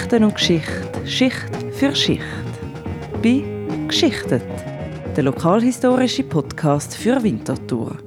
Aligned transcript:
Geschichten 0.00 0.24
und 0.24 0.34
Geschichte, 0.34 1.06
Schicht 1.06 1.50
für 1.72 1.94
Schicht. 1.94 2.22
Bei 3.22 3.44
Geschichtet, 3.86 4.42
der 5.14 5.24
lokalhistorische 5.24 6.22
Podcast 6.22 6.96
für 6.96 7.22
Winterthur. 7.22 7.98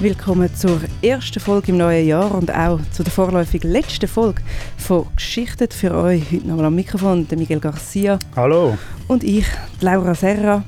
Willkommen 0.00 0.54
zur 0.54 0.80
ersten 1.02 1.40
Folge 1.40 1.72
im 1.72 1.76
neuen 1.76 2.06
Jahr 2.06 2.34
und 2.34 2.50
auch 2.50 2.80
zu 2.92 3.02
der 3.02 3.12
vorläufig 3.12 3.62
letzten 3.62 4.08
Folge 4.08 4.42
von 4.84 5.06
Geschichtet 5.16 5.72
für 5.72 5.94
euch. 5.94 6.30
Heute 6.30 6.46
nochmal 6.46 6.66
am 6.66 6.74
Mikrofon 6.74 7.26
der 7.26 7.38
Miguel 7.38 7.58
Garcia. 7.58 8.18
Hallo. 8.36 8.76
Und 9.08 9.24
ich, 9.24 9.46
Laura 9.80 10.14
Serra. 10.14 10.62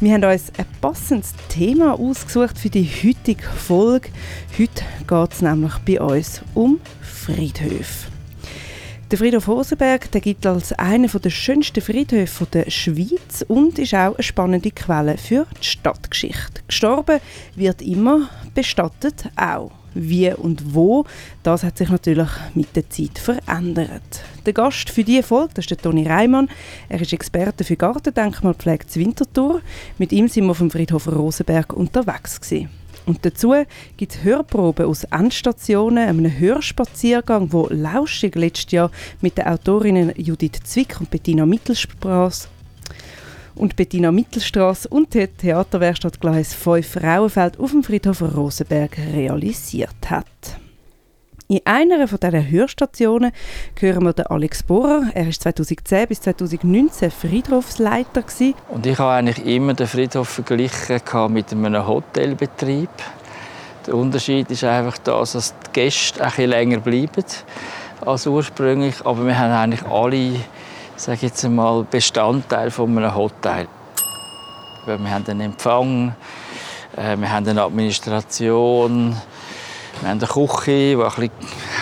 Wir 0.00 0.14
haben 0.14 0.24
uns 0.24 0.50
ein 0.58 0.66
passendes 0.80 1.34
Thema 1.48 1.94
ausgesucht 1.94 2.58
für 2.58 2.68
die 2.68 2.84
heutige 2.84 3.44
Folge. 3.44 4.08
Heute 4.58 4.82
geht 5.06 5.32
es 5.32 5.42
nämlich 5.42 5.78
bei 5.86 6.00
uns 6.00 6.42
um 6.54 6.80
Friedhöfe. 7.00 8.08
Der 9.08 9.18
Friedhof 9.18 9.46
Hosenberg 9.46 10.10
der 10.10 10.20
gilt 10.20 10.44
als 10.46 10.72
einer 10.72 11.06
der 11.06 11.30
schönsten 11.30 11.80
Friedhöfe 11.80 12.46
der 12.46 12.68
Schweiz 12.70 13.44
und 13.46 13.78
ist 13.78 13.94
auch 13.94 14.14
eine 14.14 14.22
spannende 14.24 14.72
Quelle 14.72 15.16
für 15.16 15.46
die 15.60 15.66
Stadtgeschichte. 15.66 16.62
Gestorben 16.66 17.20
wird 17.54 17.82
immer, 17.82 18.30
bestattet 18.52 19.30
auch. 19.36 19.70
Wie 19.94 20.32
und 20.32 20.74
wo, 20.74 21.04
das 21.42 21.64
hat 21.64 21.78
sich 21.78 21.88
natürlich 21.88 22.28
mit 22.54 22.74
der 22.76 22.88
Zeit 22.88 23.18
verändert. 23.18 24.22
Der 24.46 24.52
Gast 24.52 24.90
für 24.90 25.04
diese 25.04 25.22
Folge 25.22 25.54
das 25.54 25.64
ist 25.64 25.70
der 25.70 25.78
Toni 25.78 26.06
Reimann. 26.06 26.48
Er 26.88 27.00
ist 27.00 27.12
Experte 27.12 27.64
für 27.64 27.76
Gartendenkmalpflege 27.76 28.86
zu 28.86 29.00
Winterthur. 29.00 29.60
Mit 29.98 30.12
ihm 30.12 30.28
sind 30.28 30.44
wir 30.44 30.52
auf 30.52 30.58
dem 30.58 30.70
Friedhof 30.70 31.08
Rosenberg 31.08 31.72
unterwegs 31.72 32.40
gewesen. 32.40 32.70
Und 33.06 33.24
dazu 33.24 33.54
gibt 33.96 34.14
es 34.14 34.22
Hörproben 34.22 34.86
aus 34.86 35.04
Endstationen, 35.04 36.08
einem 36.08 36.38
Hörspaziergang, 36.38 37.52
wo 37.52 37.66
Lauschig 37.70 38.34
letztes 38.36 38.72
Jahr 38.72 38.90
mit 39.20 39.38
den 39.38 39.46
Autorinnen 39.46 40.12
Judith 40.16 40.60
Zwick 40.64 41.00
und 41.00 41.10
Bettina 41.10 41.46
Mittelstraß 41.46 42.48
und 43.54 43.76
Bettina 43.76 44.12
Mittelstraße 44.12 44.88
und 44.88 45.14
der 45.14 45.36
Theaterwerkstatt 45.36 46.20
Gleis 46.20 46.54
5 46.54 46.86
Frauenfeld 46.86 47.58
auf 47.58 47.70
dem 47.70 47.82
Friedhof 47.82 48.22
Rosenberg 48.22 48.96
realisiert 49.14 50.10
hat. 50.10 50.26
In 51.50 51.60
einer 51.64 52.06
von 52.06 52.20
diesen 52.20 52.48
Hörstationen 52.48 53.32
hören 53.76 54.04
wir 54.04 54.12
den 54.12 54.26
Alex 54.26 54.62
Bohrer. 54.62 55.10
Er 55.14 55.26
war 55.26 55.32
2010 55.32 56.06
bis 56.06 56.20
2019 56.20 57.10
Friedhofsleiter. 57.10 58.22
Und 58.68 58.86
ich 58.86 58.96
habe 58.96 59.14
eigentlich 59.14 59.44
immer 59.44 59.74
den 59.74 59.88
Friedhof 59.88 60.28
verglichen 60.28 61.00
mit 61.32 61.52
einem 61.52 61.86
Hotelbetrieb. 61.88 62.88
Der 63.84 63.94
Unterschied 63.94 64.48
ist 64.48 64.62
einfach 64.62 64.98
das, 64.98 65.32
dass 65.32 65.54
die 65.66 65.72
Gäste 65.72 66.24
ein 66.24 66.50
länger 66.50 66.78
bleiben 66.78 67.24
als 68.06 68.28
ursprünglich. 68.28 69.04
Aber 69.04 69.26
wir 69.26 69.36
haben 69.36 69.52
eigentlich 69.52 69.82
alle 69.90 70.36
sage 71.00 71.20
jetzt 71.22 71.42
einmal, 71.46 71.84
Bestandteile 71.84 72.70
von 72.70 72.96
einem 72.98 73.14
Hotel. 73.14 73.66
Wir 74.84 74.98
haben 75.10 75.24
einen 75.26 75.40
Empfang, 75.40 76.14
äh, 76.94 77.16
wir 77.16 77.32
haben 77.32 77.48
eine 77.48 77.62
Administration, 77.62 79.16
wir 80.00 80.08
haben 80.10 80.18
eine 80.18 80.26
Küche, 80.26 80.98
ein 81.02 81.08
bisschen 81.08 81.30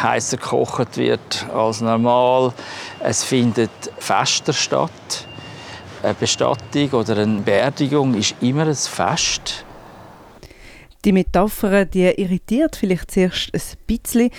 heißer 0.04 0.36
gekocht 0.36 0.96
wird 0.96 1.46
als 1.52 1.80
normal. 1.80 2.52
Es 3.00 3.24
findet 3.24 3.70
Fester 3.98 4.52
statt. 4.52 5.26
Eine 6.00 6.14
Bestattung 6.14 6.90
oder 6.92 7.16
eine 7.16 7.40
Beerdigung 7.40 8.14
ist 8.14 8.36
immer 8.40 8.66
ein 8.66 8.74
Fest. 8.76 9.64
Die 11.04 11.10
Metapher 11.10 11.86
die 11.86 12.04
irritiert 12.04 12.76
vielleicht 12.76 13.10
zuerst 13.10 13.52
ein 13.52 13.60
bisschen, 13.88 14.30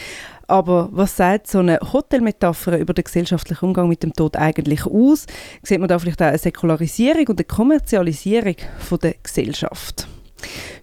aber 0.49 0.89
was 0.91 1.15
sagt 1.15 1.47
so 1.47 1.59
eine 1.59 1.79
Hotelmetapher 1.79 2.77
über 2.77 2.93
den 2.93 3.03
gesellschaftlichen 3.03 3.65
Umgang 3.65 3.87
mit 3.87 4.03
dem 4.03 4.13
Tod 4.13 4.35
eigentlich 4.35 4.85
aus? 4.85 5.25
Sieht 5.63 5.79
man 5.79 5.87
da 5.87 5.99
vielleicht 5.99 6.21
auch 6.21 6.27
eine 6.27 6.37
Säkularisierung 6.37 7.27
und 7.27 7.39
eine 7.39 7.45
Kommerzialisierung 7.45 8.55
von 8.79 8.99
der 8.99 9.15
Gesellschaft? 9.21 10.07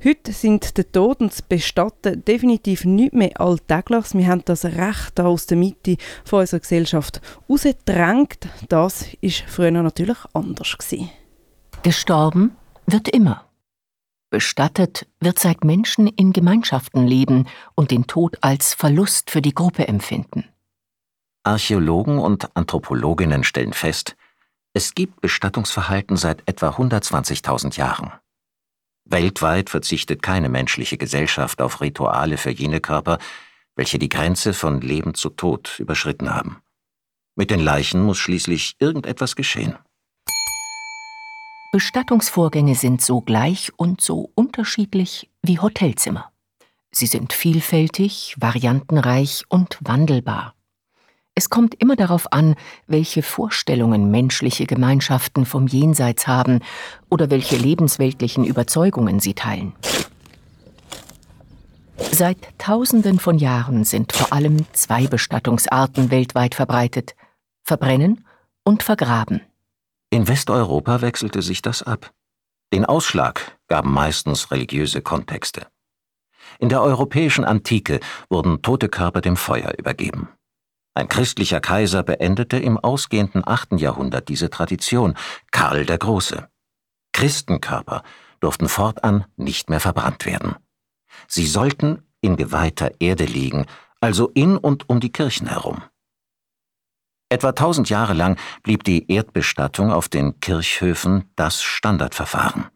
Heute 0.04 0.32
sind 0.32 0.76
der 0.76 0.90
Tod 0.92 1.20
und 1.20 1.32
das 1.32 1.42
Bestatten 1.42 2.24
definitiv 2.24 2.84
nicht 2.84 3.14
mehr 3.14 3.40
alltäglich. 3.40 4.04
Wir 4.12 4.26
haben 4.26 4.42
das 4.44 4.64
Recht 4.64 5.18
aus 5.18 5.46
der 5.46 5.56
Mitte 5.56 5.96
von 6.24 6.40
unserer 6.40 6.60
Gesellschaft 6.60 7.20
rausgedrängt. 7.48 8.48
Das 8.68 9.04
war 9.22 9.30
früher 9.48 9.70
natürlich 9.70 10.18
anders. 10.34 10.76
Gewesen. 10.78 11.10
Gestorben 11.82 12.56
wird 12.86 13.08
immer. 13.08 13.45
Bestattet 14.30 15.06
wird 15.20 15.38
seit 15.38 15.64
Menschen 15.64 16.08
in 16.08 16.32
Gemeinschaften 16.32 17.06
leben 17.06 17.46
und 17.74 17.90
den 17.90 18.06
Tod 18.06 18.38
als 18.40 18.74
Verlust 18.74 19.30
für 19.30 19.40
die 19.40 19.54
Gruppe 19.54 19.86
empfinden. 19.86 20.44
Archäologen 21.44 22.18
und 22.18 22.56
Anthropologinnen 22.56 23.44
stellen 23.44 23.72
fest, 23.72 24.16
es 24.72 24.94
gibt 24.94 25.20
Bestattungsverhalten 25.20 26.16
seit 26.16 26.42
etwa 26.46 26.70
120.000 26.70 27.78
Jahren. 27.78 28.12
Weltweit 29.04 29.70
verzichtet 29.70 30.22
keine 30.22 30.48
menschliche 30.48 30.98
Gesellschaft 30.98 31.62
auf 31.62 31.80
Rituale 31.80 32.36
für 32.36 32.50
jene 32.50 32.80
Körper, 32.80 33.18
welche 33.76 33.98
die 34.00 34.08
Grenze 34.08 34.52
von 34.52 34.80
Leben 34.80 35.14
zu 35.14 35.30
Tod 35.30 35.78
überschritten 35.78 36.34
haben. 36.34 36.60
Mit 37.36 37.50
den 37.50 37.60
Leichen 37.60 38.02
muss 38.02 38.18
schließlich 38.18 38.76
irgendetwas 38.80 39.36
geschehen. 39.36 39.78
Bestattungsvorgänge 41.76 42.74
sind 42.74 43.02
so 43.02 43.20
gleich 43.20 43.70
und 43.76 44.00
so 44.00 44.30
unterschiedlich 44.34 45.28
wie 45.42 45.58
Hotelzimmer. 45.58 46.32
Sie 46.90 47.04
sind 47.04 47.34
vielfältig, 47.34 48.34
variantenreich 48.38 49.44
und 49.50 49.76
wandelbar. 49.82 50.54
Es 51.34 51.50
kommt 51.50 51.74
immer 51.74 51.94
darauf 51.94 52.32
an, 52.32 52.54
welche 52.86 53.22
Vorstellungen 53.22 54.10
menschliche 54.10 54.64
Gemeinschaften 54.64 55.44
vom 55.44 55.66
Jenseits 55.66 56.26
haben 56.26 56.60
oder 57.10 57.28
welche 57.28 57.58
lebensweltlichen 57.58 58.44
Überzeugungen 58.44 59.20
sie 59.20 59.34
teilen. 59.34 59.74
Seit 62.10 62.38
Tausenden 62.56 63.18
von 63.18 63.36
Jahren 63.36 63.84
sind 63.84 64.14
vor 64.14 64.32
allem 64.32 64.64
zwei 64.72 65.08
Bestattungsarten 65.08 66.10
weltweit 66.10 66.54
verbreitet 66.54 67.14
Verbrennen 67.64 68.24
und 68.64 68.82
Vergraben. 68.82 69.42
In 70.16 70.28
Westeuropa 70.28 71.02
wechselte 71.02 71.42
sich 71.42 71.60
das 71.60 71.82
ab. 71.82 72.10
Den 72.72 72.86
Ausschlag 72.86 73.58
gaben 73.68 73.92
meistens 73.92 74.50
religiöse 74.50 75.02
Kontexte. 75.02 75.66
In 76.58 76.70
der 76.70 76.80
europäischen 76.80 77.44
Antike 77.44 78.00
wurden 78.30 78.62
tote 78.62 78.88
Körper 78.88 79.20
dem 79.20 79.36
Feuer 79.36 79.74
übergeben. 79.76 80.30
Ein 80.94 81.08
christlicher 81.08 81.60
Kaiser 81.60 82.02
beendete 82.02 82.56
im 82.56 82.78
ausgehenden 82.78 83.46
8. 83.46 83.72
Jahrhundert 83.78 84.30
diese 84.30 84.48
Tradition, 84.48 85.18
Karl 85.50 85.84
der 85.84 85.98
Große. 85.98 86.48
Christenkörper 87.12 88.02
durften 88.40 88.70
fortan 88.70 89.26
nicht 89.36 89.68
mehr 89.68 89.80
verbrannt 89.80 90.24
werden. 90.24 90.56
Sie 91.28 91.46
sollten 91.46 92.08
in 92.22 92.36
geweihter 92.36 92.90
Erde 93.00 93.26
liegen, 93.26 93.66
also 94.00 94.28
in 94.28 94.56
und 94.56 94.88
um 94.88 94.98
die 94.98 95.12
Kirchen 95.12 95.48
herum. 95.48 95.82
Etwa 97.28 97.50
tausend 97.50 97.88
Jahre 97.88 98.14
lang 98.14 98.38
blieb 98.62 98.84
die 98.84 99.10
Erdbestattung 99.10 99.90
auf 99.90 100.08
den 100.08 100.38
Kirchhöfen 100.38 101.24
das 101.34 101.60
Standardverfahren. 101.60 102.66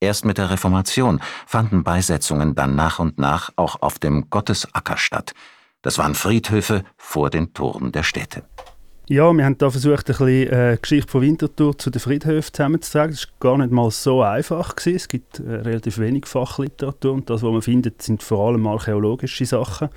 Erst 0.00 0.24
mit 0.24 0.36
der 0.38 0.50
Reformation 0.50 1.20
fanden 1.46 1.84
Beisetzungen 1.84 2.56
dann 2.56 2.74
nach 2.74 2.98
und 2.98 3.18
nach 3.18 3.50
auch 3.54 3.80
auf 3.80 4.00
dem 4.00 4.28
Gottesacker 4.30 4.96
statt. 4.96 5.32
Das 5.80 5.96
waren 5.96 6.16
Friedhöfe 6.16 6.82
vor 6.96 7.30
den 7.30 7.54
Toren 7.54 7.92
der 7.92 8.02
Städte. 8.02 8.42
Ja, 9.08 9.32
wir 9.32 9.44
haben 9.44 9.58
da 9.58 9.70
versucht, 9.70 10.10
ein 10.10 10.16
bisschen 10.16 10.52
äh, 10.52 10.78
Geschichte 10.80 11.10
von 11.10 11.22
Winterthur 11.22 11.78
zu 11.78 11.90
den 11.90 12.00
Friedhöfen 12.00 12.52
zusammenzutragen. 12.52 13.12
Das 13.12 13.28
war 13.28 13.50
gar 13.50 13.58
nicht 13.58 13.70
mal 13.70 13.92
so 13.92 14.22
einfach. 14.22 14.74
Gewesen. 14.74 14.96
Es 14.96 15.06
gibt 15.06 15.38
äh, 15.38 15.42
relativ 15.42 15.98
wenig 15.98 16.26
Fachliteratur 16.26 17.12
und 17.12 17.30
das, 17.30 17.44
was 17.44 17.52
man 17.52 17.62
findet, 17.62 18.02
sind 18.02 18.24
vor 18.24 18.48
allem 18.48 18.66
archäologische 18.66 19.46
Sachen. 19.46 19.88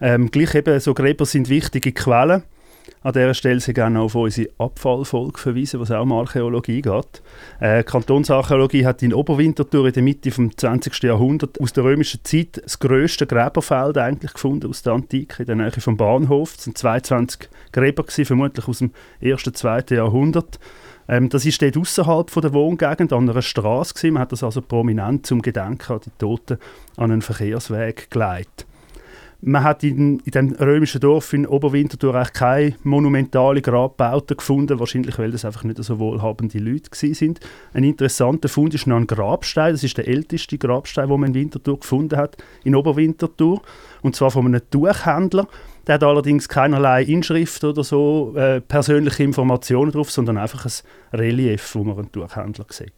Ähm, 0.00 0.30
gleich 0.30 0.54
eben, 0.54 0.78
so 0.78 0.94
Gräber 0.94 1.26
sind 1.26 1.48
wichtige 1.48 1.90
Quellen. 1.90 2.44
An 3.02 3.12
dieser 3.12 3.34
Stelle 3.34 3.60
sehr 3.60 3.74
gerne 3.74 4.00
auf 4.00 4.14
unsere 4.14 4.50
Abfallfolge 4.58 5.38
verweisen, 5.38 5.80
was 5.80 5.90
auch 5.90 6.02
um 6.02 6.12
Archäologie 6.12 6.82
geht. 6.82 7.22
Äh, 7.60 7.84
Kantonsarchäologie 7.84 8.84
hat 8.84 9.02
in 9.02 9.14
Oberwinterthur 9.14 9.86
in 9.86 9.92
der 9.92 10.02
Mitte 10.02 10.30
des 10.30 10.56
20. 10.56 11.02
Jahrhunderts 11.02 11.60
aus 11.60 11.72
der 11.72 11.84
römischen 11.84 12.20
Zeit 12.24 12.60
das 12.62 12.78
grösste 12.78 13.26
Gräberfeld 13.26 13.98
eigentlich 13.98 14.32
gefunden 14.32 14.68
aus 14.68 14.82
der 14.82 14.94
Antike, 14.94 15.42
in 15.42 15.46
der 15.46 15.56
Nähe 15.56 15.70
vom 15.72 15.96
Bahnhof. 15.96 16.54
Es 16.56 16.64
sind 16.64 16.78
22 16.78 17.48
Gräber, 17.72 18.02
gewesen, 18.02 18.24
vermutlich 18.24 18.66
aus 18.66 18.78
dem 18.78 18.90
1. 19.22 19.42
2. 19.42 19.84
Jahrhundert. 19.90 20.58
Ähm, 21.08 21.28
das 21.28 21.46
ist 21.46 21.62
dort 21.62 21.76
außerhalb 21.76 22.30
der 22.32 22.52
Wohngegend 22.52 23.12
an 23.12 23.28
einer 23.28 23.42
Straße. 23.42 24.10
Man 24.10 24.22
hat 24.22 24.32
das 24.32 24.42
also 24.42 24.60
prominent 24.62 25.26
zum 25.26 25.42
Gedenken 25.42 25.92
an 25.92 26.00
die 26.04 26.10
Toten 26.18 26.58
an 26.96 27.12
einen 27.12 27.22
Verkehrsweg 27.22 28.10
geleitet. 28.10 28.66
Man 29.42 29.62
hat 29.62 29.84
in, 29.84 30.20
in 30.20 30.30
dem 30.32 30.52
römischen 30.54 31.00
Dorf 31.00 31.32
in 31.32 31.46
Oberwinterthur 31.46 32.14
eigentlich 32.14 32.32
keine 32.32 32.74
monumentale 32.82 33.60
Grabbauten 33.60 34.36
gefunden, 34.36 34.80
wahrscheinlich 34.80 35.18
weil 35.18 35.30
das 35.30 35.44
einfach 35.44 35.64
nicht 35.64 35.82
so 35.82 35.98
wohlhabende 35.98 36.58
Leute 36.58 36.90
sind. 36.92 37.40
Ein 37.74 37.84
interessanter 37.84 38.48
Fund 38.48 38.74
ist 38.74 38.86
noch 38.86 38.96
ein 38.96 39.06
Grabstein, 39.06 39.72
das 39.72 39.84
ist 39.84 39.98
der 39.98 40.08
älteste 40.08 40.58
Grabstein, 40.58 41.08
den 41.08 41.20
man 41.20 41.28
in 41.30 41.34
Winterthur 41.34 41.80
gefunden 41.80 42.16
hat, 42.16 42.36
in 42.64 42.74
Oberwinterthur, 42.74 43.60
und 44.02 44.16
zwar 44.16 44.30
von 44.30 44.46
einem 44.46 44.62
Tuchhändler. 44.70 45.46
Der 45.86 45.96
hat 45.96 46.02
allerdings 46.02 46.48
keinerlei 46.48 47.02
Inschrift 47.02 47.62
oder 47.62 47.84
so 47.84 48.34
äh, 48.36 48.60
persönliche 48.60 49.22
Informationen 49.22 49.92
drauf, 49.92 50.10
sondern 50.10 50.38
einfach 50.38 50.64
ein 50.64 51.18
Relief, 51.18 51.74
wo 51.74 51.84
man 51.84 51.98
einen 51.98 52.12
Tuchhändler 52.12 52.66
sieht. 52.70 52.92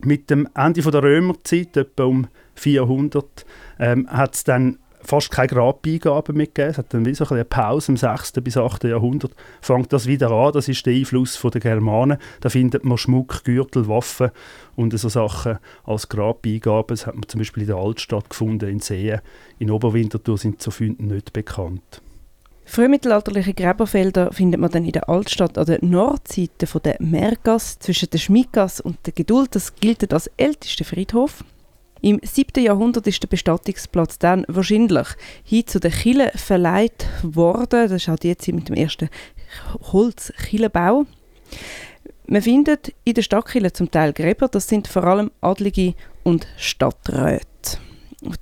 Mit 0.00 0.28
dem 0.28 0.48
Ende 0.54 0.82
der 0.82 1.02
Römerzeit, 1.02 1.76
etwa 1.76 2.04
um 2.04 2.26
400, 2.54 3.46
ähm, 3.78 4.08
hat 4.08 4.34
es 4.34 4.44
dann 4.44 4.78
fast 5.04 5.30
keine 5.30 5.48
Grabbeigaben 5.48 6.36
mehr 6.36 6.46
gegeben. 6.46 6.70
Es 6.70 6.78
hat 6.78 6.92
dann 6.92 7.06
wie 7.06 7.14
so 7.14 7.26
eine 7.28 7.44
Pause 7.44 7.92
im 7.92 7.96
6. 7.96 8.32
bis 8.42 8.56
8. 8.56 8.84
Jahrhundert. 8.84 9.32
Fängt 9.60 9.92
das 9.92 10.06
wieder 10.06 10.30
an, 10.30 10.52
das 10.52 10.68
ist 10.68 10.84
der 10.86 10.94
Einfluss 10.94 11.40
der 11.40 11.60
Germanen. 11.60 12.18
Da 12.40 12.48
findet 12.48 12.84
man 12.84 12.98
Schmuck, 12.98 13.44
Gürtel, 13.44 13.88
Waffen 13.88 14.30
und 14.76 14.98
so 14.98 15.08
Sachen 15.08 15.58
als 15.84 16.08
Grabbeigaben. 16.08 16.88
Das 16.88 17.06
hat 17.06 17.14
man 17.14 17.28
zum 17.28 17.38
Beispiel 17.38 17.62
in 17.62 17.68
der 17.68 17.76
Altstadt 17.76 18.30
gefunden, 18.30 18.68
in 18.68 18.80
Seen. 18.80 19.20
In 19.58 19.70
Oberwinterthur 19.70 20.38
sind 20.38 20.60
so 20.60 20.70
Funde 20.70 21.04
nicht 21.04 21.32
bekannt. 21.32 22.02
Frühmittelalterliche 22.66 23.52
Gräberfelder 23.52 24.32
findet 24.32 24.60
man 24.60 24.70
dann 24.70 24.84
in 24.84 24.92
der 24.92 25.08
Altstadt 25.08 25.58
an 25.58 25.66
der 25.66 25.84
Nordseite 25.84 26.66
von 26.66 26.80
der 26.82 26.96
Mergasse 26.98 27.78
zwischen 27.78 28.08
der 28.10 28.18
Schmiedgasse 28.18 28.82
und 28.82 28.96
der 29.04 29.12
Geduld. 29.12 29.54
Das 29.54 29.74
gilt 29.76 30.12
als 30.12 30.30
ältester 30.38 30.84
Friedhof. 30.84 31.44
Im 32.04 32.20
7. 32.22 32.62
Jahrhundert 32.62 33.06
ist 33.06 33.22
der 33.22 33.28
Bestattungsplatz 33.28 34.18
dann 34.18 34.44
wahrscheinlich 34.46 35.08
hin 35.42 35.66
zu 35.66 35.80
den 35.80 35.90
Kille 35.90 36.32
verleiht 36.34 37.06
worden. 37.22 37.88
Das 37.88 37.92
ist 37.92 38.10
auch 38.10 38.18
jetzt 38.22 38.46
mit 38.48 38.68
dem 38.68 38.76
ersten 38.76 39.08
Holzkillenbau. 39.90 41.06
Man 42.26 42.42
findet 42.42 42.92
in 43.04 43.14
der 43.14 43.22
Stadtkille 43.22 43.72
zum 43.72 43.90
Teil 43.90 44.12
Gräber, 44.12 44.48
das 44.48 44.68
sind 44.68 44.86
vor 44.86 45.04
allem 45.04 45.30
Adlige 45.40 45.94
und 46.24 46.46
Stadträte. 46.58 47.78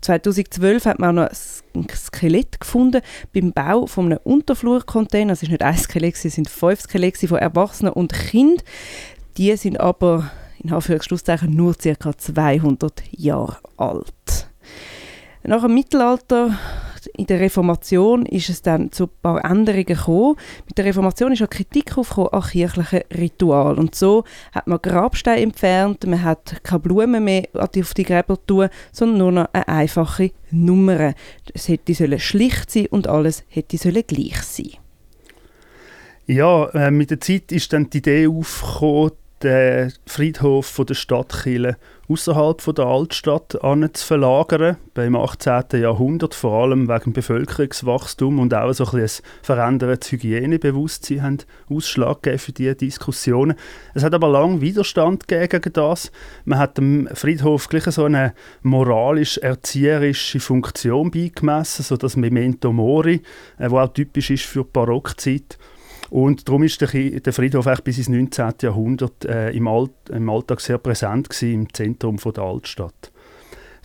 2012 0.01 0.85
hat 0.85 0.99
man 0.99 1.11
auch 1.17 1.23
noch 1.23 1.31
ein 1.77 1.87
Skelett 1.95 2.59
gefunden 2.59 3.01
beim 3.33 3.53
Bau 3.53 3.87
von 3.87 4.07
einem 4.07 4.19
Unterflurcontainer. 4.25 5.35
Es 5.35 5.45
ist 5.45 5.51
nicht 5.51 5.63
ein 5.63 5.79
Skelett, 5.79 6.17
es 6.17 6.35
sind 6.35 6.51
fünf 6.51 6.81
Skelette 6.81 7.29
von 7.29 7.39
Erwachsenen 7.39 7.93
und 7.93 8.13
Kind. 8.13 8.65
Die 9.37 9.57
sind 9.57 9.79
aber 9.79 10.33
in 10.63 10.73
Anführungszeichen 10.73 11.55
nur 11.55 11.75
ca. 11.75 12.17
200 12.17 13.03
Jahre 13.13 13.59
alt. 13.77 14.49
Nach 15.45 15.63
dem 15.63 15.75
Mittelalter, 15.75 16.57
in 17.17 17.27
der 17.27 17.41
Reformation, 17.41 18.27
ist 18.27 18.49
es 18.49 18.63
dann 18.63 18.93
zu 18.93 19.05
ein 19.05 19.11
paar 19.23 19.45
Änderungen 19.45 19.87
gekommen. 19.87 20.37
Mit 20.67 20.79
der 20.79 20.85
Reformation 20.85 21.33
ist 21.33 21.43
auch 21.43 21.51
Kritik 21.51 21.99
aufgekommen 21.99 22.33
an 22.33 22.43
kirchlichen 22.43 23.01
Ritual. 23.13 23.77
Und 23.77 23.97
so 23.97 24.23
hat 24.53 24.69
man 24.69 24.81
Grabsteine 24.81 25.43
entfernt, 25.43 26.07
man 26.07 26.23
hat 26.23 26.63
keine 26.63 26.81
Blumen 26.81 27.25
mehr 27.25 27.49
auf 27.55 27.95
die 27.95 28.05
Gräber 28.05 28.39
tun, 28.47 28.69
sondern 28.93 29.19
nur 29.19 29.33
noch 29.33 29.49
eine 29.53 29.67
einfache 29.67 30.31
Nummer. 30.53 31.15
Es 31.53 31.69
hätte 31.69 32.21
schlicht 32.21 32.71
sein 32.71 32.87
und 32.87 33.09
alles 33.09 33.43
hätte 33.49 33.79
gleich 34.05 34.43
sein. 34.43 34.71
Ja, 36.27 36.67
äh, 36.69 36.93
mit 36.93 37.11
der 37.11 37.21
Zeit 37.21 37.51
ist 37.51 37.73
dann 37.73 37.91
die 37.91 37.99
Idee 37.99 38.29
aufgekommen, 38.29 39.11
den 39.43 39.93
Friedhof 40.07 40.67
von 40.67 40.87
der 40.87 40.95
Stadt 40.95 41.43
Chile 41.43 41.77
außerhalb 42.09 42.75
der 42.75 42.85
Altstadt 42.85 43.53
zu 43.53 44.07
verlagern, 44.07 44.77
beim 44.93 45.17
18. 45.17 45.81
Jahrhundert, 45.81 46.35
vor 46.35 46.63
allem 46.63 46.89
wegen 46.89 47.13
Bevölkerungswachstum 47.13 48.39
und 48.39 48.53
auch 48.55 48.79
ein, 48.79 49.01
ein 49.01 49.09
verändertes 49.43 50.13
Hygienebewusstsein 50.13 51.23
haben 51.23 51.39
Ausschlag 51.71 52.23
gegeben 52.23 52.39
für 52.39 52.53
diese 52.53 52.75
Diskussionen. 52.75 53.57
Es 53.95 54.03
hat 54.03 54.15
aber 54.15 54.29
lange 54.29 54.61
Widerstand 54.61 55.27
gegen 55.27 55.63
das. 55.73 56.13
Man 56.45 56.59
hat 56.59 56.77
dem 56.77 57.09
Friedhof 57.15 57.69
gleich 57.69 57.85
so 57.85 58.05
eine 58.05 58.35
moralisch-erzieherische 58.63 60.41
Funktion 60.41 61.11
beigemessen, 61.11 61.85
so 61.85 61.97
das 61.97 62.17
Memento 62.17 62.73
Mori, 62.73 63.23
äh, 63.59 63.71
wo 63.71 63.79
auch 63.79 63.93
typisch 63.93 64.31
ist 64.31 64.45
für 64.45 64.65
die 64.65 64.71
Barockzeit. 64.73 65.59
Und 66.13 66.47
darum 66.47 66.63
ist 66.63 66.79
der, 66.83 66.89
der 66.89 67.33
Friedhof 67.33 67.67
bis 67.83 67.97
ins 67.97 68.11
19. 68.11 68.53
Jahrhundert 68.61 69.25
äh, 69.25 69.49
im, 69.53 69.67
Alt, 69.67 69.93
im, 70.11 70.29
Alltag 70.29 70.61
sehr 70.61 70.77
präsent 70.77 71.31
gewesen, 71.31 71.55
im 71.55 71.73
Zentrum 71.73 72.19
von 72.19 72.35
der 72.35 72.45
Altstadt. 72.45 73.11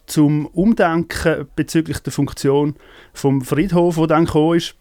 Zum 0.08 0.46
Umdenken 0.48 1.48
bezüglich 1.56 2.00
der 2.00 2.12
Funktion 2.12 2.76
vom 3.14 3.42
Friedhof, 3.42 3.96
wo 3.96 4.08
dann 4.08 4.26
gekommen 4.26 4.58
ist, 4.58 4.76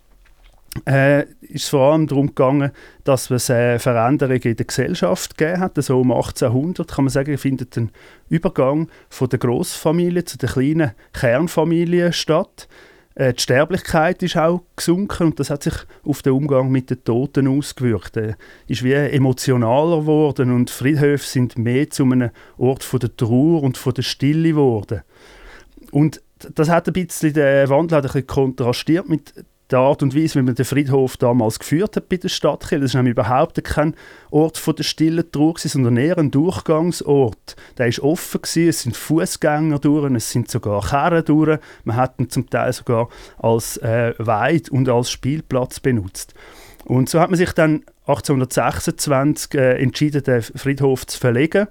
äh, 0.88 1.22
ist 1.40 1.62
es 1.62 1.68
vor 1.68 1.92
allem 1.92 2.08
darum 2.08 2.26
gegangen, 2.26 2.72
dass 3.04 3.30
es 3.30 3.48
äh, 3.48 3.78
Veränderungen 3.78 4.42
in 4.42 4.56
der 4.56 4.66
Gesellschaft 4.66 5.38
gegeben 5.38 5.60
hat. 5.60 5.80
So 5.80 6.00
um 6.00 6.10
1800 6.10 6.90
kann 6.90 7.04
man 7.04 7.12
sagen, 7.12 7.38
findet 7.38 7.76
ein 7.76 7.92
Übergang 8.28 8.88
von 9.08 9.28
der 9.28 9.38
Großfamilie 9.38 10.24
zu 10.24 10.36
der 10.36 10.48
kleinen 10.48 10.94
Kernfamilie 11.12 12.12
statt. 12.12 12.66
Äh, 13.16 13.32
die 13.32 13.42
Sterblichkeit 13.42 14.22
ist 14.22 14.36
auch 14.36 14.62
gesunken 14.76 15.28
und 15.28 15.40
das 15.40 15.50
hat 15.50 15.64
sich 15.64 15.74
auf 16.04 16.22
den 16.22 16.34
Umgang 16.34 16.70
mit 16.70 16.90
den 16.90 17.02
Toten 17.02 17.48
ausgewirkt. 17.48 18.16
Er 18.16 18.36
ist 18.68 18.84
wie 18.84 18.92
emotionaler 18.92 20.00
geworden 20.00 20.52
und 20.52 20.70
Friedhöfe 20.70 21.26
sind 21.26 21.58
mehr 21.58 21.90
zu 21.90 22.04
einem 22.04 22.30
Ort 22.58 22.84
von 22.84 23.00
der 23.00 23.16
Trauer 23.16 23.62
und 23.62 23.78
von 23.78 23.94
der 23.94 24.02
Stille 24.02 24.50
geworden. 24.50 25.02
Und 25.90 26.22
das 26.54 26.68
hat 26.68 26.86
ein 26.86 26.92
bisschen 26.92 27.32
den 27.32 27.68
Wandel 27.70 27.96
ein 27.96 28.02
bisschen 28.02 28.26
kontrastiert 28.26 29.08
mit 29.08 29.32
die 29.70 29.76
Art 29.76 30.02
und 30.02 30.14
Weise, 30.14 30.38
wie 30.38 30.44
man 30.44 30.54
den 30.54 30.64
Friedhof 30.64 31.16
damals 31.16 31.58
geführt 31.58 31.96
hat 31.96 32.08
bei 32.08 32.16
der 32.16 32.28
Stadtkirche. 32.28 32.80
Das 32.80 32.90
ist 32.90 32.94
nämlich 32.94 33.12
überhaupt 33.12 33.62
kein 33.64 33.94
Ort 34.30 34.58
von 34.58 34.76
der 34.76 34.84
stillen 34.84 35.30
Trauer, 35.32 35.54
sondern 35.58 35.96
eher 35.96 36.18
ein 36.18 36.30
Durchgangsort. 36.30 37.56
Der 37.78 37.88
ist 37.88 38.00
offen 38.00 38.42
gewesen, 38.42 38.68
es 38.68 38.82
sind 38.82 38.96
Fußgänger 38.96 39.78
durch, 39.78 40.12
es 40.12 40.30
sind 40.30 40.50
sogar 40.50 40.82
Kerren 40.82 41.24
durch. 41.24 41.58
Man 41.84 41.96
hat 41.96 42.20
ihn 42.20 42.30
zum 42.30 42.48
Teil 42.48 42.72
sogar 42.72 43.08
als 43.38 43.76
äh, 43.78 44.14
Weid 44.18 44.68
und 44.68 44.88
als 44.88 45.10
Spielplatz 45.10 45.80
benutzt. 45.80 46.34
Und 46.84 47.08
so 47.08 47.20
hat 47.20 47.30
man 47.30 47.36
sich 47.36 47.52
dann 47.52 47.82
1826 48.06 49.54
äh, 49.54 49.82
entschieden, 49.82 50.22
den 50.22 50.42
Friedhof 50.42 51.06
zu 51.06 51.18
verlegen 51.18 51.66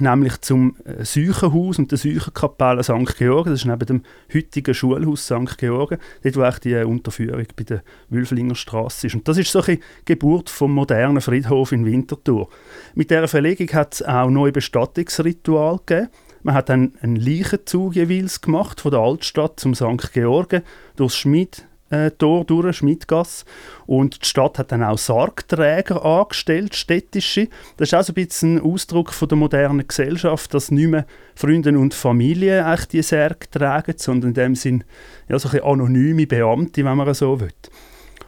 nämlich 0.00 0.40
zum 0.40 0.76
äh, 0.84 1.04
Seuchenhaus 1.04 1.78
und 1.78 1.90
der 1.90 1.98
Seuchenkapelle 1.98 2.82
St. 2.82 3.16
Georgen. 3.18 3.50
Das 3.50 3.60
ist 3.60 3.66
neben 3.66 3.86
dem 3.86 4.02
heutigen 4.32 4.74
Schulhaus 4.74 5.24
St. 5.24 5.58
Georgen, 5.58 5.98
dort 6.22 6.36
wo 6.36 6.42
auch 6.42 6.58
die 6.58 6.72
äh, 6.72 6.84
Unterführung 6.84 7.46
bei 7.56 7.64
der 7.64 7.82
Wülflinger 8.10 8.54
Straße 8.54 9.06
ist. 9.06 9.14
Und 9.14 9.26
das 9.28 9.38
ist 9.38 9.52
so 9.52 9.62
die 9.62 9.80
Geburt 10.04 10.50
vom 10.50 10.72
modernen 10.72 11.20
Friedhof 11.20 11.72
in 11.72 11.86
Winterthur. 11.86 12.48
Mit 12.94 13.10
dieser 13.10 13.28
Verlegung 13.28 13.68
hat 13.72 13.94
es 13.94 14.02
auch 14.02 14.30
neue 14.30 14.52
Bestattungsrituale 14.52 15.80
gegeben. 15.84 16.08
Man 16.42 16.54
hat 16.54 16.68
dann 16.68 16.92
einen 17.00 17.16
Leichenzug 17.16 17.96
jeweils 17.96 18.40
gemacht 18.40 18.80
von 18.80 18.92
der 18.92 19.00
Altstadt 19.00 19.58
zum 19.58 19.74
St. 19.74 20.12
Georgen 20.12 20.62
durchs 20.94 21.16
Schmied 21.16 21.66
äh, 21.90 22.10
Tor 22.10 22.44
durch, 22.44 22.76
Schmidgasse. 22.76 23.44
Und 23.86 24.22
die 24.22 24.26
Stadt 24.26 24.58
hat 24.58 24.72
dann 24.72 24.82
auch 24.82 24.98
Sargträger 24.98 26.04
angestellt, 26.04 26.74
städtische. 26.74 27.48
Das 27.76 27.88
ist 27.88 27.94
auch 27.94 28.02
so 28.02 28.12
ein 28.12 28.26
bisschen 28.26 28.56
ein 28.56 28.62
Ausdruck 28.62 29.12
von 29.12 29.28
der 29.28 29.38
modernen 29.38 29.86
Gesellschaft, 29.86 30.52
dass 30.54 30.70
nicht 30.70 30.88
mehr 30.88 31.06
Freunde 31.34 31.78
und 31.78 31.94
Familie 31.94 32.72
echt 32.72 32.92
die 32.92 33.02
Särge 33.02 33.50
tragen, 33.50 33.94
sondern 33.96 34.30
in 34.30 34.34
dem 34.34 34.54
Sinn 34.54 34.84
ja, 35.28 35.38
so 35.38 35.48
anonyme 35.48 36.26
Beamte, 36.26 36.84
wenn 36.84 36.96
man 36.96 37.14
so 37.14 37.40
will. 37.40 37.50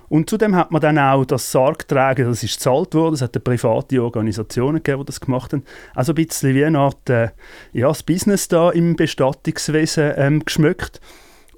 Und 0.08 0.30
zudem 0.30 0.56
hat 0.56 0.70
man 0.70 0.80
dann 0.80 0.98
auch 0.98 1.24
das 1.24 1.52
Sargtragen, 1.52 2.26
das 2.26 2.42
ist 2.42 2.54
gezahlt 2.54 2.94
worden, 2.94 3.14
es 3.14 3.22
hat 3.22 3.44
private 3.44 4.02
Organisationen 4.02 4.76
gegeben, 4.76 5.00
die 5.00 5.06
das 5.06 5.20
gemacht 5.20 5.52
haben. 5.52 5.64
Also 5.94 6.12
ein 6.12 6.14
bisschen 6.14 6.54
wie 6.54 6.64
eine 6.64 6.78
Art 6.78 7.10
äh, 7.10 7.28
ja, 7.72 7.88
das 7.88 8.02
Business 8.02 8.48
da 8.48 8.70
im 8.70 8.96
Bestattungswesen 8.96 10.14
ähm, 10.16 10.44
geschmückt. 10.44 11.00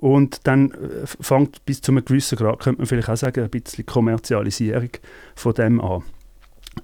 Und 0.01 0.47
dann 0.47 0.71
äh, 0.71 0.77
fängt 1.05 1.65
bis 1.67 1.83
zu 1.83 1.93
einem 1.93 2.05
gewissen 2.05 2.39
Grad, 2.39 2.61
könnte 2.61 2.81
man 2.81 2.87
vielleicht 2.87 3.11
auch 3.11 3.17
sagen, 3.17 3.45
ein 3.45 3.51
bisschen 3.51 3.85
Kommerzialisierung 3.85 4.91
von 5.35 5.55
dem 5.55 5.81
an. 5.81 6.03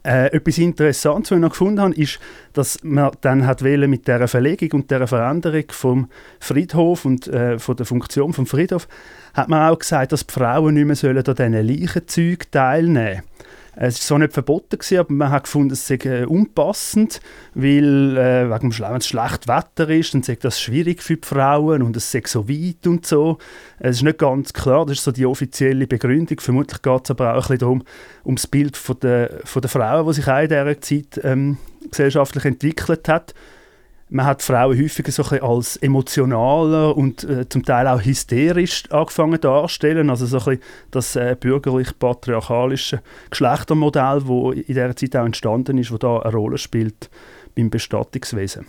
Äh, 0.03 0.33
etwas 0.33 0.59
Interessantes, 0.59 1.31
was 1.31 1.37
ich 1.37 1.41
noch 1.41 1.51
gefunden 1.51 1.81
habe, 1.81 1.95
ist, 1.95 2.19
dass 2.53 2.83
man 2.83 3.13
dann 3.23 3.47
hat 3.47 3.63
mit 3.63 4.07
der 4.07 4.29
Verlegung 4.29 4.81
und 4.81 4.91
der 4.91 5.07
Veränderung 5.07 5.65
vom 5.71 6.11
Friedhof 6.41 7.05
und 7.07 7.29
äh, 7.29 7.59
von 7.59 7.77
der 7.77 7.87
Funktion 7.87 8.33
vom 8.35 8.47
Friedhof, 8.47 8.87
hat 9.33 9.49
man 9.49 9.71
auch 9.71 9.79
gesagt, 9.79 10.13
dass 10.13 10.27
die 10.27 10.35
Frauen 10.35 10.75
nicht 10.75 10.87
mehr 10.87 10.97
sollen 10.97 11.25
an 11.25 11.35
diesen 11.35 11.53
Leichenzeugen 11.53 12.51
teilnehmen 12.51 13.15
sollen. 13.15 13.23
Es 13.79 13.97
war 13.97 14.17
so 14.17 14.19
nicht 14.19 14.33
verboten, 14.33 14.79
gewesen, 14.79 14.99
aber 14.99 15.13
man 15.13 15.31
hat 15.31 15.45
gefunden, 15.45 15.75
es 15.75 15.87
sei 15.87 15.97
äh, 15.97 16.25
unpassend, 16.25 17.21
weil 17.55 18.17
äh, 18.17 18.49
wenn 18.51 18.71
es 18.71 19.07
schlecht 19.07 19.47
Wetter 19.49 19.91
ist, 19.91 20.15
dann 20.15 20.23
sei 20.23 20.37
das 20.37 20.59
schwierig 20.59 21.03
für 21.03 21.19
die 21.19 21.29
Frauen 21.29 21.83
und 21.83 21.95
es 21.95 22.11
sei 22.11 22.23
so 22.25 22.49
weit 22.49 22.87
und 22.87 23.07
so. 23.07 23.37
Es 23.79 23.97
ist 23.97 24.03
nicht 24.03 24.19
ganz 24.19 24.55
klar, 24.55 24.87
das 24.87 24.97
ist 24.99 25.05
so 25.05 25.13
die 25.13 25.27
offizielle 25.27 25.87
Begründung. 25.87 26.41
Vermutlich 26.41 26.81
geht 26.81 27.05
es 27.05 27.11
aber 27.11 27.33
auch 27.33 27.35
ein 27.35 27.41
bisschen 27.41 27.59
darum, 27.59 27.83
um 28.25 28.37
das 28.37 28.47
Bild 28.47 28.79
von 28.79 28.99
der, 29.01 29.41
von 29.45 29.61
der 29.61 29.69
Frauen, 29.69 30.07
die 30.07 30.15
sich 30.15 30.27
auch 30.27 30.41
in 30.41 30.49
dieser 30.49 30.81
Zeit 30.81 31.21
ähm, 31.23 31.59
gesellschaftlich 31.91 32.47
entwickelt 32.47 33.09
hat. 33.09 33.35
Man 34.09 34.27
hat 34.27 34.43
Frauen 34.43 34.79
häufig 34.79 35.07
so 35.09 35.25
ein 35.25 35.43
als 35.43 35.77
emotionaler 35.79 36.97
und 36.97 37.25
äh, 37.25 37.49
zum 37.49 37.65
Teil 37.65 37.89
auch 37.89 38.05
hysterisch 38.05 38.85
angefangen 38.91 39.41
darzustellen. 39.41 40.11
Also 40.11 40.27
so 40.27 40.51
ein 40.51 40.61
das 40.91 41.17
äh, 41.17 41.37
bürgerlich-patriarchalische 41.39 43.03
Geschlechtermodell, 43.31 44.21
das 44.21 44.57
in 44.57 44.65
dieser 44.67 44.97
Zeit 44.97 45.17
auch 45.17 45.27
entstanden 45.27 45.79
ist, 45.79 45.91
das 45.91 45.99
da 45.99 46.21
eine 46.21 46.33
Rolle 46.37 46.59
spielt 46.59 47.11
beim 47.57 47.71
Bestattungswesen. 47.71 48.67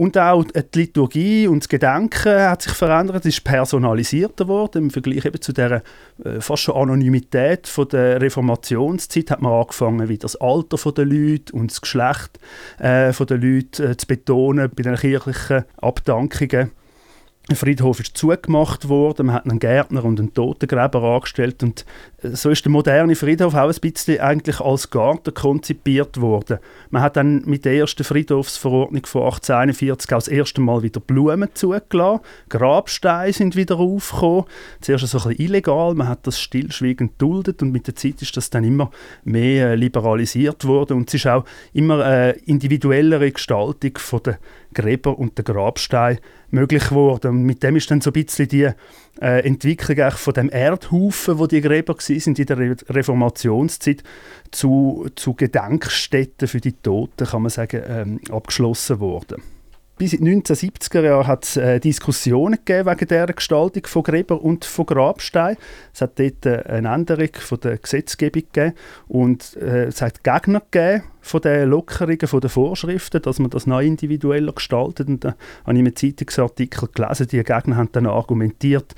Und 0.00 0.16
auch 0.16 0.44
die 0.44 0.78
Liturgie 0.78 1.46
und 1.46 1.62
das 1.62 1.68
Gedenken 1.68 2.40
hat 2.40 2.62
sich 2.62 2.72
verändert, 2.72 3.26
ist 3.26 3.44
personalisierter 3.44 4.46
geworden. 4.46 4.84
Im 4.84 4.90
Vergleich 4.90 5.26
eben 5.26 5.42
zu 5.42 5.52
der 5.52 5.82
äh, 6.24 6.40
fast 6.40 6.62
schon 6.62 6.74
Anonymität 6.74 7.68
von 7.68 7.86
der 7.86 8.18
Reformationszeit 8.18 9.30
hat 9.30 9.42
man 9.42 9.52
angefangen, 9.52 10.08
wie 10.08 10.16
das 10.16 10.36
Alter 10.36 10.92
der 10.92 11.04
Leute 11.04 11.52
und 11.52 11.70
das 11.70 11.82
Geschlecht 11.82 12.38
äh, 12.78 13.12
der 13.12 13.36
Leute 13.36 13.90
äh, 13.90 13.96
zu 13.98 14.06
betonen 14.06 14.70
bei 14.74 14.84
den 14.84 14.96
kirchlichen 14.96 15.64
Abdankungen. 15.76 16.70
Ein 17.50 17.56
Friedhof 17.56 17.98
ist 17.98 18.16
zugemacht 18.16 18.88
worden, 18.88 19.26
man 19.26 19.34
hat 19.34 19.44
einen 19.44 19.58
Gärtner 19.58 20.04
und 20.04 20.20
einen 20.20 20.32
Totengräber 20.32 21.02
angestellt 21.02 21.64
und 21.64 21.84
äh, 22.22 22.28
so 22.28 22.48
ist 22.48 22.64
der 22.64 22.70
moderne 22.70 23.16
Friedhof 23.16 23.54
auch 23.54 23.68
ein 23.68 23.80
bisschen 23.80 24.20
eigentlich 24.20 24.60
als 24.60 24.88
Garten 24.90 25.34
konzipiert 25.34 26.20
worden. 26.20 26.60
Man 26.90 27.02
hat 27.02 27.16
dann 27.16 27.42
mit 27.46 27.64
der 27.64 27.74
ersten 27.74 28.04
Friedhofsverordnung 28.04 29.04
von 29.04 29.22
1841 29.22 30.12
auch 30.12 30.18
das 30.18 30.28
erste 30.28 30.60
Mal 30.60 30.84
wieder 30.84 31.00
Blumen 31.00 31.48
zugelassen, 31.52 32.20
Grabsteine 32.50 33.32
sind 33.32 33.56
wieder 33.56 33.80
aufgekommen, 33.80 34.44
zuerst 34.80 35.08
so 35.08 35.18
ein 35.18 35.30
bisschen 35.30 35.44
illegal, 35.44 35.96
man 35.96 36.06
hat 36.06 36.28
das 36.28 36.38
stillschweigend 36.38 37.20
duldet 37.20 37.62
und 37.62 37.72
mit 37.72 37.88
der 37.88 37.96
Zeit 37.96 38.22
ist 38.22 38.36
das 38.36 38.50
dann 38.50 38.62
immer 38.62 38.92
mehr 39.24 39.70
äh, 39.70 39.74
liberalisiert 39.74 40.64
worden. 40.66 40.98
Und 40.98 41.08
es 41.08 41.14
ist 41.14 41.26
auch 41.26 41.44
immer 41.72 42.04
eine 42.04 42.30
individuellere 42.46 43.32
Gestaltung 43.32 43.98
von 43.98 44.22
der 44.22 44.38
Gräber 44.74 45.18
und 45.18 45.36
der 45.36 45.44
Grabstein 45.44 46.18
möglich 46.50 46.88
geworden. 46.88 47.28
Und 47.30 47.42
mit 47.44 47.62
dem 47.62 47.76
ist 47.76 47.90
dann 47.90 48.00
so 48.00 48.10
ein 48.10 48.24
bisschen 48.24 48.48
die 48.48 48.70
äh, 49.20 49.46
Entwicklung 49.46 50.10
von 50.12 50.34
dem 50.34 50.50
Erdhaufen, 50.50 51.38
wo 51.38 51.46
die 51.46 51.60
Gräber 51.60 51.96
sind 51.98 52.38
in 52.38 52.46
der 52.46 52.58
Re 52.58 52.76
Reformationszeit, 52.88 54.02
zu, 54.50 55.06
zu 55.14 55.34
Gedenkstätten 55.34 56.48
für 56.48 56.60
die 56.60 56.72
Toten, 56.72 57.26
kann 57.26 57.42
man 57.42 57.50
sagen, 57.50 57.82
ähm, 57.86 58.20
abgeschlossen 58.30 59.00
worden 59.00 59.42
bis 60.00 60.14
in 60.14 60.24
den 60.24 60.42
1970er 60.42 61.02
Jahren 61.02 61.26
hat 61.26 61.44
es 61.44 61.58
äh, 61.58 61.78
Diskussionen 61.78 62.58
gegeben 62.64 62.88
wegen 62.88 63.06
dieser 63.06 63.26
Gestaltung 63.26 63.82
von 63.84 64.02
Gräber 64.02 64.40
und 64.40 64.64
von 64.64 64.86
Grabsteinen. 64.86 65.58
Es 65.92 66.00
hat 66.00 66.18
dort 66.18 66.46
äh, 66.46 66.62
eine 66.66 66.88
Änderung 66.88 67.28
von 67.34 67.60
der 67.60 67.76
Gesetzgebung 67.76 68.44
gegeben 68.50 68.74
und 69.08 69.58
äh, 69.58 69.84
es 69.84 70.00
hat 70.00 70.24
Gegner 70.24 70.62
gegeben 70.70 71.02
von 71.20 71.40
den 71.40 71.68
Lockerungen 71.68 72.26
von 72.26 72.40
den 72.40 72.50
Vorschriften, 72.50 73.22
dass 73.22 73.38
man 73.38 73.50
das 73.50 73.66
noch 73.66 73.80
individueller 73.80 74.52
gestaltet. 74.52 75.08
Und 75.08 75.24
da 75.24 75.34
habe 75.66 75.74
ich 75.74 75.78
einen 75.78 75.96
Zeitungsartikel 75.96 76.88
gelesen, 76.92 77.28
die 77.28 77.42
Gegner 77.42 77.76
haben 77.76 77.92
dann 77.92 78.06
argumentiert, 78.06 78.94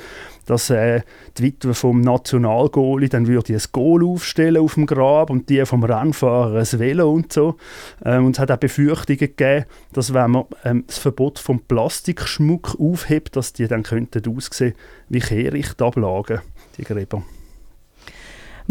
dass 0.46 0.70
äh, 0.70 1.02
die 1.36 1.44
Witwe 1.44 1.74
vom 1.74 2.00
Nationalgoalie 2.00 3.08
dann 3.08 3.26
würde 3.26 3.54
ein 3.54 3.62
Goal 3.72 4.04
aufstellen 4.04 4.62
auf 4.62 4.74
dem 4.74 4.86
Grab 4.86 5.30
und 5.30 5.48
die 5.48 5.64
vom 5.64 5.84
Rennfahrer 5.84 6.58
ein 6.58 6.78
Velo 6.78 7.12
und 7.12 7.32
so. 7.32 7.56
Ähm, 8.04 8.26
und 8.26 8.36
es 8.36 8.40
hat 8.40 8.50
auch 8.50 8.56
Befürchtungen 8.56 9.18
gegeben, 9.18 9.66
dass 9.92 10.14
wenn 10.14 10.30
man 10.30 10.44
ähm, 10.64 10.84
das 10.86 10.98
Verbot 10.98 11.38
vom 11.38 11.60
Plastikschmuck 11.60 12.76
aufhebt, 12.80 13.36
dass 13.36 13.52
die 13.52 13.68
dann 13.68 13.82
könnten 13.82 14.36
aussehen 14.36 14.74
wie 15.08 15.20
Kehrichtablagen, 15.20 16.40
die 16.76 16.84
Gräber. 16.84 17.22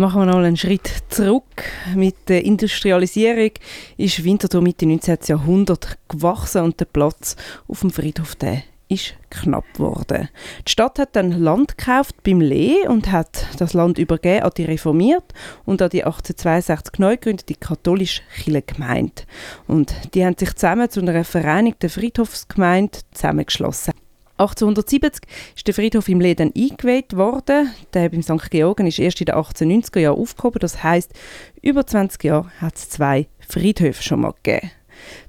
Machen 0.01 0.22
wir 0.22 0.25
noch 0.25 0.38
einen 0.38 0.58
Schritt 0.58 0.89
zurück. 1.10 1.63
Mit 1.93 2.27
der 2.27 2.43
Industrialisierung 2.43 3.51
ist 3.98 4.24
Winterthur 4.24 4.63
Mitte 4.63 4.88
19. 4.88 5.20
Jahrhundert 5.27 6.00
gewachsen 6.10 6.63
und 6.63 6.79
der 6.79 6.86
Platz 6.86 7.36
auf 7.67 7.81
dem 7.81 7.91
Friedhof 7.91 8.34
der 8.34 8.63
ist 8.89 9.13
knapp 9.29 9.72
geworden. 9.75 10.27
Die 10.67 10.72
Stadt 10.72 10.98
hat 10.98 11.15
dann 11.15 11.43
Land 11.43 11.77
gekauft 11.77 12.15
beim 12.24 12.41
Lee 12.41 12.88
und 12.88 13.12
hat 13.12 13.46
das 13.60 13.74
Land 13.74 14.00
übergeben 14.00 14.41
an 14.41 14.51
die 14.58 14.65
Reformiert 14.65 15.36
und 15.65 15.84
an 15.84 15.91
die 15.91 16.03
1862 16.03 16.98
neu 16.98 17.17
gegründete 17.17 17.53
katholische 17.53 18.24
Kirchengemeinde. 18.43 19.22
Und 19.67 19.93
die 20.15 20.25
haben 20.25 20.36
sich 20.36 20.55
zusammen 20.55 20.89
zu 20.89 21.01
einer 21.01 21.24
vereinigten 21.24 21.89
Friedhofsgemeinde 21.89 22.98
zusammengeschlossen. 23.12 23.93
1870 24.41 25.27
ist 25.55 25.67
der 25.67 25.74
Friedhof 25.74 26.10
im 26.10 26.19
Leden 26.19 26.51
eingeweiht 26.55 27.15
worden. 27.15 27.71
Der 27.93 28.10
beim 28.10 28.24
St. 28.24 28.50
Georgen 28.50 28.88
ist 28.88 28.98
erst 29.00 29.21
in 29.21 29.25
den 29.25 29.36
1890er 29.36 30.00
Jahren 30.00 30.17
aufgehoben. 30.17 30.60
Das 30.60 30.81
heißt, 30.83 31.13
über 31.62 31.86
20 31.86 32.24
Jahre 32.24 32.51
hat 32.60 32.75
es 32.75 32.89
zwei 32.89 33.27
Friedhöfe 33.48 34.01
schon 34.01 34.21
mal 34.21 34.33
gegeben. 34.43 34.71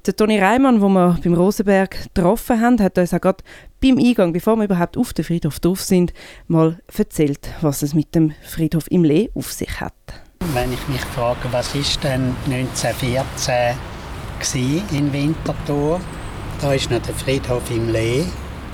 Der 0.07 0.17
Toni 0.17 0.39
Reimann, 0.39 0.81
den 0.81 0.93
wir 0.93 1.19
beim 1.23 1.35
Rosenberg 1.35 2.15
getroffen 2.15 2.61
haben, 2.61 2.81
hat 2.81 2.99
uns 2.99 3.15
auch 3.15 3.21
gerade 3.21 3.45
beim 3.83 3.99
Eingang, 3.99 4.33
bevor 4.33 4.57
wir 4.57 4.65
überhaupt 4.65 4.97
auf 4.97 5.13
den 5.13 5.25
Friedhof 5.25 5.61
drauf 5.61 5.81
sind, 5.83 6.13
mal 6.47 6.79
erzählt, 6.97 7.51
was 7.61 7.83
es 7.83 7.95
mit 7.95 8.15
dem 8.15 8.33
Friedhof 8.43 8.91
im 8.91 9.05
Lee 9.05 9.31
auf 9.35 9.53
sich 9.53 9.81
hat. 9.81 9.95
Wenn 10.55 10.73
ich 10.73 10.89
mich 10.89 11.01
frage, 11.01 11.41
was 11.53 11.75
ist 11.75 12.03
denn 12.03 12.35
1914 12.47 13.77
in 14.93 15.13
Winterthur? 15.13 16.01
Da 16.61 16.69
war 16.69 16.75
noch 16.75 17.07
der 17.07 17.15
Friedhof 17.15 17.71
im 17.71 17.89
Lee 17.91 18.25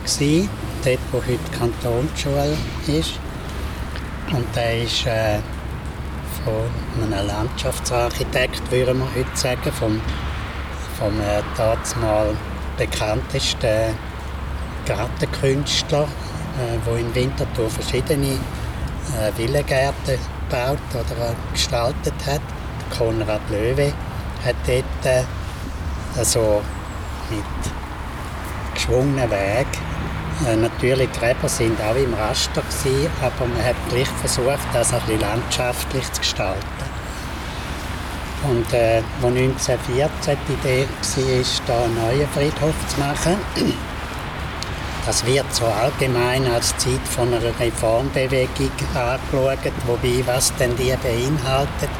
gewesen, 0.08 0.48
dort 0.84 0.98
wo 1.12 1.18
heute 1.18 1.58
Kantonsschule 1.58 2.56
ist. 2.86 3.14
Und 4.32 4.44
der 4.54 4.82
ist 4.82 5.06
äh, 5.06 5.38
von 6.44 7.02
einem 7.02 7.26
Landschaftsarchitekt, 7.26 8.70
würde 8.70 8.94
man 8.94 9.08
heute 9.14 9.36
sagen, 9.36 9.72
vom, 9.72 10.00
vom 10.98 11.20
äh, 11.20 11.42
damals 11.56 11.94
bekanntesten 12.76 13.94
Gartenkünstler, 14.86 16.02
äh, 16.04 16.78
wo 16.84 16.94
in 16.96 17.14
Winterthur 17.14 17.70
verschiedene 17.70 18.32
äh, 18.32 19.32
Villengärten 19.36 20.18
gebaut 20.48 20.78
oder 20.92 21.34
gestaltet 21.52 22.14
hat. 22.26 22.40
Konrad 22.96 23.42
Löwe 23.50 23.92
hat 24.44 24.56
dort 24.66 24.84
äh, 25.04 25.24
also 26.16 26.62
mit 27.30 27.87
geschwungenen 28.78 29.30
Weg 29.30 29.66
äh, 30.46 30.56
natürlich, 30.56 31.08
die 31.10 31.18
Gräber 31.18 31.48
sind 31.48 31.80
auch 31.82 31.96
im 31.96 32.14
Raster, 32.14 32.62
gewesen, 32.62 33.10
aber 33.20 33.46
man 33.46 33.64
hat 33.64 33.76
gleich 33.88 34.08
versucht, 34.08 34.58
das 34.72 34.92
ein 34.92 35.20
landschaftlich 35.20 36.10
zu 36.12 36.20
gestalten. 36.20 36.62
Und 38.48 38.72
äh, 38.72 39.02
als 39.20 39.24
1914 39.24 40.38
die 40.48 40.52
Idee 40.52 40.86
war, 40.86 41.24
hier 41.24 41.74
einen 41.74 41.94
neuen 41.96 42.28
Friedhof 42.28 42.74
zu 42.86 43.00
machen, 43.00 43.36
das 45.06 45.26
wird 45.26 45.52
so 45.52 45.66
allgemein 45.66 46.46
als 46.46 46.68
Zeit 46.76 47.06
von 47.10 47.34
einer 47.34 47.58
Reformbewegung 47.58 48.70
angeschaut, 48.94 49.72
wobei 49.86 50.22
was 50.24 50.54
denn 50.54 50.76
die 50.76 50.94
beinhaltet, 51.02 51.90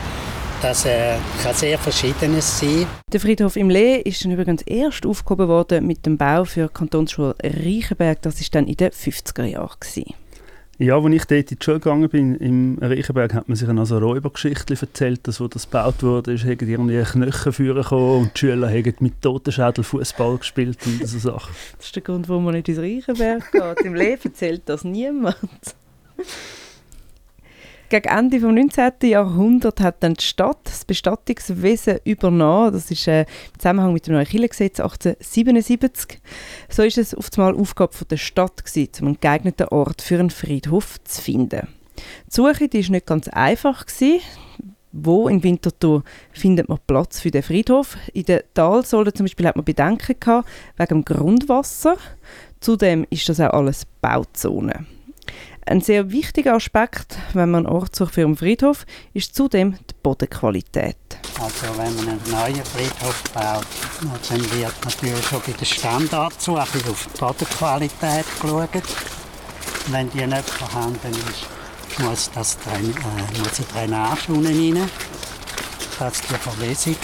das 0.62 0.84
äh, 0.86 1.16
kann 1.42 1.54
sehr 1.54 1.78
Verschiedenes 1.78 2.58
sein. 2.58 2.86
Der 3.12 3.20
Friedhof 3.20 3.56
im 3.56 3.70
Lee 3.70 4.00
ist 4.00 4.24
dann 4.24 4.32
übrigens 4.32 4.62
erst 4.62 5.06
aufgehoben 5.06 5.48
worden 5.48 5.86
mit 5.86 6.04
dem 6.04 6.16
Bau 6.16 6.44
für 6.44 6.66
die 6.66 6.72
Kantonsschule 6.72 7.34
Reichenberg. 7.42 8.22
Das 8.22 8.40
war 8.40 8.48
dann 8.52 8.66
in 8.66 8.76
den 8.76 8.90
50er 8.90 9.44
Jahren. 9.44 9.76
Gewesen. 9.78 10.14
Ja, 10.80 10.96
als 10.96 11.12
ich 11.12 11.24
dort 11.24 11.50
in 11.50 11.58
die 11.58 11.64
Schule 11.64 11.80
gegangen 11.80 12.08
bin, 12.08 12.34
im 12.36 12.78
Reichenberg, 12.80 13.34
hat 13.34 13.48
man 13.48 13.56
sich 13.56 13.68
also 13.68 13.96
eine 13.96 14.04
Räubergeschichte 14.04 14.76
erzählt, 14.80 15.26
dass, 15.26 15.40
wo 15.40 15.48
das 15.48 15.68
gebaut 15.68 16.02
wurde, 16.02 16.34
ist, 16.34 16.44
haben 16.44 16.68
irgendwie 16.68 17.02
Knochen 17.02 17.52
führen 17.52 17.82
gekommen 17.82 18.22
und 18.22 18.34
die 18.34 18.38
Schüler 18.38 18.68
haben 18.68 18.94
mit 19.00 19.20
Totenschädel 19.20 19.82
Fußball 19.82 20.38
gespielt 20.38 20.78
und 20.86 21.06
so 21.06 21.18
Sachen. 21.18 21.52
Das 21.76 21.86
ist 21.86 21.96
der 21.96 22.02
Grund, 22.02 22.28
warum 22.28 22.44
man 22.44 22.54
nicht 22.54 22.68
ins 22.68 22.78
Reichenberg 22.78 23.50
geht. 23.50 23.80
Im 23.84 23.94
Lee 23.94 24.18
erzählt 24.22 24.62
das 24.66 24.84
niemand. 24.84 25.36
Gegen 27.90 28.08
Ende 28.08 28.38
des 28.38 28.46
19. 28.46 29.08
Jahrhunderts 29.08 29.80
hat 29.80 30.02
dann 30.02 30.12
die 30.12 30.24
Stadt 30.24 30.58
das 30.64 30.84
Bestattungswesen 30.84 32.00
übernommen. 32.04 32.74
Das 32.74 32.90
ist 32.90 33.08
äh, 33.08 33.22
im 33.22 33.26
Zusammenhang 33.58 33.94
mit 33.94 34.06
dem 34.06 34.12
neuen 34.12 34.26
Kirchengesetz 34.26 34.78
1877. 34.78 36.20
So 36.68 36.82
ist 36.82 36.98
es 36.98 37.14
auf 37.14 37.30
einmal 37.36 37.56
Aufgabe 37.56 37.94
der 38.04 38.18
Stadt 38.18 38.62
gewesen, 38.62 38.90
um 39.00 39.06
einen 39.06 39.20
geeigneten 39.20 39.68
Ort 39.68 40.02
für 40.02 40.18
einen 40.18 40.28
Friedhof 40.28 41.02
zu 41.04 41.22
finden. 41.22 41.68
Die 42.26 42.34
Suche 42.34 42.66
ist 42.66 42.90
nicht 42.90 43.06
ganz 43.06 43.26
einfach 43.28 43.86
gewesen. 43.86 44.20
Wo 44.92 45.28
in 45.28 45.42
Winterthur 45.42 46.02
findet 46.32 46.68
man 46.68 46.78
Platz 46.86 47.20
für 47.20 47.30
den 47.30 47.42
Friedhof? 47.42 47.96
In 48.12 48.24
der 48.24 48.44
Talsäule 48.52 49.14
zum 49.14 49.24
Beispiel 49.24 49.46
hat 49.46 49.56
man 49.56 49.64
Bedenken 49.64 50.16
gehabt 50.18 50.48
wegen 50.76 50.88
dem 50.88 51.04
Grundwasser. 51.04 51.96
Zudem 52.60 53.06
ist 53.08 53.28
das 53.28 53.40
auch 53.40 53.52
alles 53.52 53.86
Bauzone. 54.02 54.86
Ein 55.68 55.82
sehr 55.82 56.10
wichtiger 56.10 56.54
Aspekt, 56.54 57.18
wenn 57.34 57.50
man 57.50 57.66
Ort 57.66 57.94
sucht 57.94 58.14
für 58.14 58.24
einen 58.24 58.38
Friedhof, 58.38 58.86
ist 59.12 59.34
zudem 59.34 59.74
die 59.74 59.94
Bodenqualität. 60.02 60.96
Also 61.38 61.66
wenn 61.76 61.94
man 61.94 62.08
einen 62.08 62.30
neuen 62.30 62.64
Friedhof 62.64 63.22
baut, 63.34 63.66
dann 64.30 64.40
wird 64.52 64.72
natürlich 64.82 65.26
schon 65.26 65.42
bei 65.44 65.52
der 65.52 65.64
Standardsuche 65.66 66.62
auf 66.62 66.72
die 66.72 67.18
Bodenqualität 67.20 68.24
geschaut. 68.40 68.82
Wenn 69.88 70.08
die 70.08 70.26
nicht 70.26 70.48
vorhanden 70.48 71.12
ist, 71.12 72.00
muss, 72.00 72.30
das 72.34 72.56
äh, 72.74 73.38
muss 73.38 73.58
eine 73.58 73.88
Drainage 73.90 74.32
unten 74.32 74.46
rein, 74.46 74.90
dass 75.98 76.22
die 76.22 76.34
Verlesung 76.34 76.96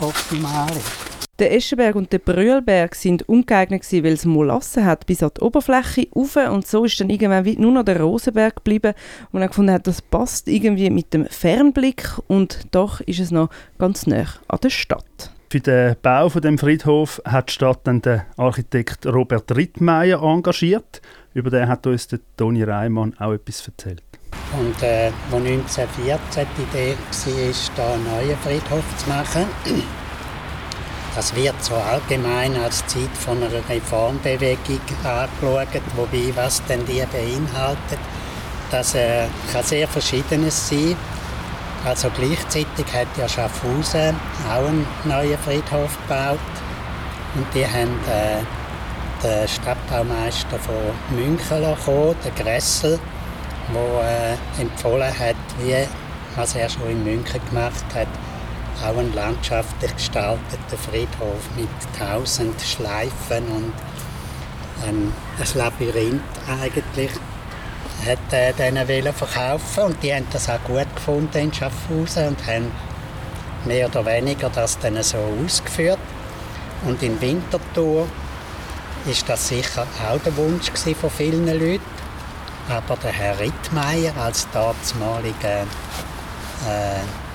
optimal 0.00 0.70
ist. 0.70 1.07
Der 1.38 1.54
Eschenberg 1.54 1.94
und 1.94 2.12
der 2.12 2.18
Brühlberg 2.18 2.96
sind 2.96 3.28
ungeeignet 3.28 3.82
gewesen, 3.82 4.04
weil 4.04 4.14
es 4.14 4.24
Molasse 4.24 4.84
hat 4.84 5.06
bis 5.06 5.22
an 5.22 5.30
die 5.36 5.40
Oberfläche 5.40 6.08
rauf 6.12 6.34
und 6.34 6.66
so 6.66 6.84
ist 6.84 7.00
dann 7.00 7.10
irgendwann 7.10 7.44
nur 7.60 7.70
noch 7.70 7.84
der 7.84 8.00
Rosenberg 8.00 8.56
geblieben 8.56 8.92
und 9.30 9.38
dann 9.40 9.48
gefunden 9.48 9.72
hat, 9.72 9.86
das 9.86 10.02
passt 10.02 10.48
irgendwie 10.48 10.90
mit 10.90 11.14
dem 11.14 11.26
Fernblick 11.26 12.10
und 12.26 12.66
doch 12.72 13.00
ist 13.02 13.20
es 13.20 13.30
noch 13.30 13.50
ganz 13.78 14.08
nah 14.08 14.24
an 14.48 14.58
der 14.64 14.70
Stadt. 14.70 15.30
Für 15.48 15.60
den 15.60 15.94
Bau 16.02 16.28
von 16.28 16.42
dem 16.42 16.58
Friedhof 16.58 17.22
hat 17.24 17.50
die 17.50 17.52
Stadt 17.52 17.80
dann 17.84 18.02
den 18.02 18.22
Architekt 18.36 19.06
Robert 19.06 19.56
Rittmeier 19.56 20.20
engagiert. 20.20 21.00
Über 21.34 21.50
den 21.50 21.68
hat 21.68 21.86
uns 21.86 22.08
der 22.08 22.18
Toni 22.36 22.64
Reimann 22.64 23.14
auch 23.18 23.32
etwas 23.32 23.64
erzählt. 23.64 24.02
Und 24.58 24.82
äh, 24.82 25.12
als 25.30 25.34
1914 25.34 26.46
die 26.56 26.62
Idee 26.62 26.96
war, 26.96 27.32
hier 27.32 27.84
einen 27.84 28.04
neuen 28.04 28.36
Friedhof 28.38 28.96
zu 28.96 29.08
machen, 29.08 29.46
das 31.18 31.34
wird 31.34 31.56
so 31.64 31.74
allgemein 31.74 32.56
als 32.56 32.86
Zeit 32.86 33.10
von 33.18 33.42
einer 33.42 33.50
Reformbewegung 33.68 34.78
angeschaut, 35.02 35.82
wobei 35.96 36.32
was 36.36 36.64
denn 36.66 36.86
die 36.86 37.02
beinhaltet, 37.10 37.98
das 38.70 38.94
äh, 38.94 39.26
kann 39.52 39.64
sehr 39.64 39.88
verschiedenes 39.88 40.68
sein. 40.68 40.94
Also 41.84 42.08
gleichzeitig 42.10 42.86
hat 42.94 43.08
ja 43.16 43.28
Schaffhausen 43.28 44.14
auch 44.48 44.68
einen 44.68 44.86
neuen 45.06 45.36
Friedhof 45.38 45.98
gebaut 46.06 46.38
und 47.34 47.46
die 47.52 47.66
haben 47.66 47.98
äh, 48.06 49.26
den 49.26 49.48
Stadtbaumeister 49.48 50.56
von 50.60 51.16
München 51.16 51.60
bekommen, 51.60 52.14
den 52.24 52.34
Gressel, 52.36 53.00
der 53.74 54.36
äh, 54.56 54.62
empfohlen 54.62 55.18
hat, 55.18 55.34
wie 55.58 55.84
was 56.36 56.54
er 56.54 56.68
schon 56.68 56.88
in 56.90 57.02
München 57.02 57.40
gemacht 57.48 57.84
hat, 57.92 58.06
auch 58.82 58.96
einen 58.96 59.14
landschaftlich 59.14 59.94
gestalteten 59.94 60.78
Friedhof 60.78 61.42
mit 61.56 61.68
tausend 61.98 62.60
Schleifen 62.60 63.46
und 63.48 63.72
ein, 64.86 65.12
ein 65.38 65.48
Labyrinth 65.54 66.22
eigentlich 66.46 67.10
hat 68.06 68.32
äh, 68.32 68.52
denen 68.52 69.12
verkaufen 69.12 69.84
und 69.84 70.02
die 70.02 70.14
haben 70.14 70.26
das 70.32 70.48
auch 70.48 70.62
gut 70.64 70.86
gefunden 70.94 71.38
in 71.38 71.52
Schaffhausen 71.52 72.28
und 72.28 72.46
haben 72.46 72.70
mehr 73.64 73.86
oder 73.88 74.04
weniger 74.06 74.50
das 74.50 74.78
dann 74.78 75.02
so 75.02 75.18
ausgeführt. 75.44 75.98
Und 76.86 77.02
in 77.02 77.20
Winterthur 77.20 78.06
ist 79.06 79.28
das 79.28 79.48
sicher 79.48 79.86
auch 80.08 80.20
der 80.20 80.36
Wunsch 80.36 80.70
von 80.70 81.10
vielen 81.10 81.46
Leuten. 81.46 81.82
Aber 82.68 82.96
der 83.02 83.12
Herr 83.12 83.38
Rittmeier 83.38 84.12
als 84.16 84.46
damaliger 84.52 85.62
äh, 86.66 87.27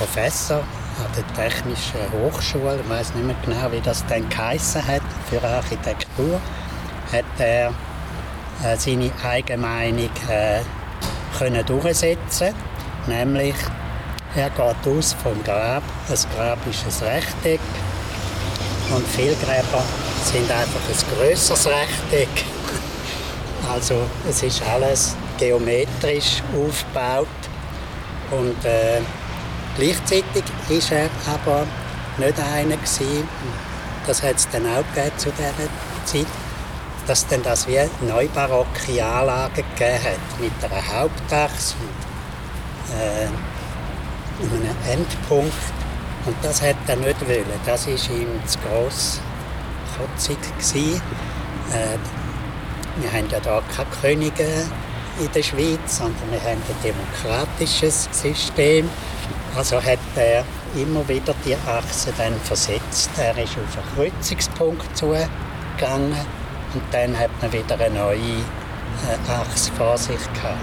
Professor 0.00 0.60
an 0.60 1.12
der 1.14 1.26
Technischen 1.34 2.00
Hochschule, 2.10 2.80
ich 2.82 2.88
weiß 2.88 3.14
nicht 3.14 3.26
mehr 3.26 3.36
genau, 3.44 3.70
wie 3.70 3.82
das 3.82 4.02
dann 4.06 4.26
geheissen 4.30 4.86
hat, 4.86 5.02
für 5.28 5.42
Architektur, 5.46 6.40
hat 7.12 7.26
er 7.38 7.68
äh, 8.64 8.76
seine 8.78 9.10
eigene 9.22 9.58
Meinung 9.58 10.08
äh, 10.26 10.60
können 11.38 11.66
durchsetzen. 11.66 12.54
Nämlich, 13.08 13.54
er 14.34 14.48
geht 14.48 14.90
aus 14.90 15.12
vom 15.22 15.44
Grab. 15.44 15.82
Das 16.08 16.26
Grab 16.30 16.58
ist 16.66 17.02
ein 17.02 17.08
Rechteck. 17.08 17.60
Und 18.94 19.06
viele 19.06 19.34
Gräber 19.34 19.84
sind 20.24 20.50
einfach 20.50 20.80
ein 20.88 21.18
grösseres 21.18 21.66
Rechteck. 21.66 22.28
Also 23.70 23.94
es 24.28 24.42
ist 24.42 24.62
alles 24.62 25.14
geometrisch 25.38 26.42
aufgebaut. 26.56 27.28
Und 28.30 28.64
äh, 28.64 29.00
Gleichzeitig 29.76 30.44
war 30.68 30.98
er 30.98 31.10
aber 31.32 31.66
nicht 32.18 32.38
einer 32.38 32.76
gewesen, 32.76 33.28
das 34.06 34.22
hat 34.22 34.36
es 34.36 34.48
dann 34.48 34.66
auch 34.66 34.84
zu 35.16 35.30
dieser 35.30 36.04
Zeit, 36.04 36.26
dass 37.06 37.26
dann 37.26 37.42
das 37.42 37.66
wie 37.66 37.78
neubarocke 38.06 39.04
Anlagen 39.04 39.54
gegeben 39.54 40.04
hat, 40.04 40.40
mit 40.40 40.52
einer 40.64 41.00
Hauptachse 41.00 41.74
und 41.80 42.96
äh, 42.96 43.28
einem 44.54 44.76
Endpunkt. 44.88 45.52
Und 46.26 46.36
das 46.42 46.60
hat 46.62 46.76
er 46.86 46.96
nicht 46.96 47.20
wollen. 47.26 47.44
Das 47.64 47.86
war 47.86 47.94
ihm 47.94 48.28
zu 48.46 48.58
gross 48.58 49.20
kotzig. 49.96 50.38
Äh, 51.72 51.98
wir 53.00 53.12
haben 53.12 53.28
ja 53.30 53.40
hier 53.42 53.62
keine 53.74 53.90
Könige 54.00 54.66
in 55.20 55.32
der 55.34 55.42
Schweiz, 55.42 55.98
sondern 55.98 56.30
wir 56.30 56.40
haben 56.40 56.60
ein 56.68 56.82
demokratisches 56.82 58.08
System. 58.12 58.88
Also 59.56 59.82
hat 59.82 59.98
er 60.14 60.44
immer 60.76 61.06
wieder 61.08 61.34
die 61.44 61.56
Achse 61.66 62.12
dann 62.16 62.34
versetzt. 62.40 63.10
Er 63.16 63.36
ist 63.36 63.56
auf 63.58 63.76
einen 63.76 64.12
Kreuzungspunkt 64.12 64.96
zugegangen 64.96 66.14
und 66.74 66.82
dann 66.92 67.18
hat 67.18 67.30
man 67.42 67.52
wieder 67.52 67.74
eine 67.80 67.90
neue 67.90 68.16
äh, 68.18 69.30
Achse 69.30 69.72
vor 69.72 69.98
sich 69.98 70.20
gehabt. 70.34 70.58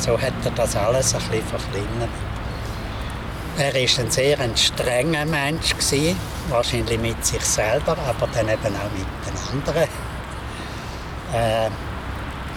So 0.00 0.20
hat 0.20 0.32
er 0.44 0.50
das 0.52 0.74
alles 0.76 1.14
ein 1.14 1.20
bisschen 1.20 1.46
verkleinert. 1.46 2.10
Er 3.58 3.74
war 3.74 4.04
ein 4.04 4.10
sehr 4.10 4.40
ein 4.40 4.56
strenger 4.56 5.26
Mensch, 5.26 5.76
gewesen, 5.76 6.16
wahrscheinlich 6.48 6.98
mit 6.98 7.24
sich 7.24 7.42
selber, 7.42 7.96
aber 7.98 8.26
dann 8.32 8.48
eben 8.48 8.74
auch 8.74 8.90
mit 8.96 9.06
den 9.26 9.52
anderen. 9.52 9.88
Äh, 11.34 11.70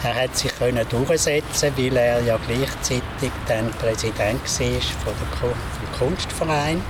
er 0.06 0.14
hat 0.14 0.38
sich 0.38 0.56
können 0.56 0.86
durchsetzen, 0.88 1.74
weil 1.76 1.98
er 1.98 2.22
ja 2.22 2.38
gleichzeitig 2.48 3.32
dann 3.48 3.72
Präsident 3.72 4.42
war 4.44 4.82
vom 5.04 6.08
Kunstverein. 6.08 6.82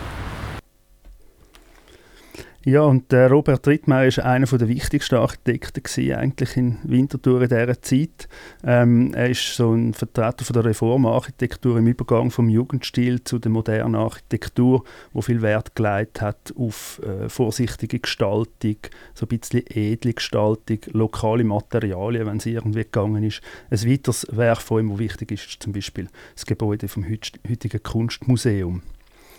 Ja, 2.68 2.82
und 2.82 3.12
der 3.12 3.30
Robert 3.30 3.68
Rittmeier 3.68 4.10
war 4.18 4.26
einer 4.26 4.48
der 4.48 4.68
wichtigsten 4.68 5.18
Architekten 5.18 5.84
eigentlich 6.14 6.58
in 6.58 6.80
Winterthur 6.82 7.44
in 7.44 7.50
dieser 7.50 7.80
Zeit. 7.80 8.28
Ähm, 8.64 9.14
er 9.14 9.30
ist 9.30 9.56
so 9.56 9.74
ein 9.74 9.94
Vertreter 9.94 10.44
von 10.44 10.56
der 10.56 10.66
Reformarchitektur 10.66 11.78
im 11.78 11.86
Übergang 11.86 12.32
vom 12.32 12.50
Jugendstil 12.50 13.24
zu 13.24 13.38
der 13.38 13.52
modernen 13.52 13.94
Architektur, 13.94 14.84
wo 15.14 15.22
viel 15.22 15.44
Wert 15.44 15.76
gelegt 15.76 16.22
hat 16.22 16.56
auf 16.58 17.00
äh, 17.04 17.30
vorsichtige 17.30 18.00
Gestaltung, 18.00 18.78
so 19.14 19.28
ein 19.28 19.38
bisschen 19.38 19.64
edle 19.68 20.14
Gestaltung, 20.14 20.80
lokale 20.92 21.44
Materialien, 21.44 22.26
wenn 22.26 22.38
es 22.38 22.48
irgendwie 22.48 22.82
gegangen 22.82 23.22
ist. 23.22 23.42
Ein 23.70 23.88
weiteres 23.88 24.26
Werk 24.32 24.62
von 24.62 24.80
ihm, 24.80 24.90
das 24.90 24.98
wichtig 24.98 25.32
ist, 25.34 25.46
ist 25.46 25.62
zum 25.62 25.72
Beispiel 25.72 26.08
das 26.34 26.48
Gebäude 26.48 26.88
vom 26.88 27.06
heutigen 27.08 27.84
Kunstmuseum. 27.84 28.82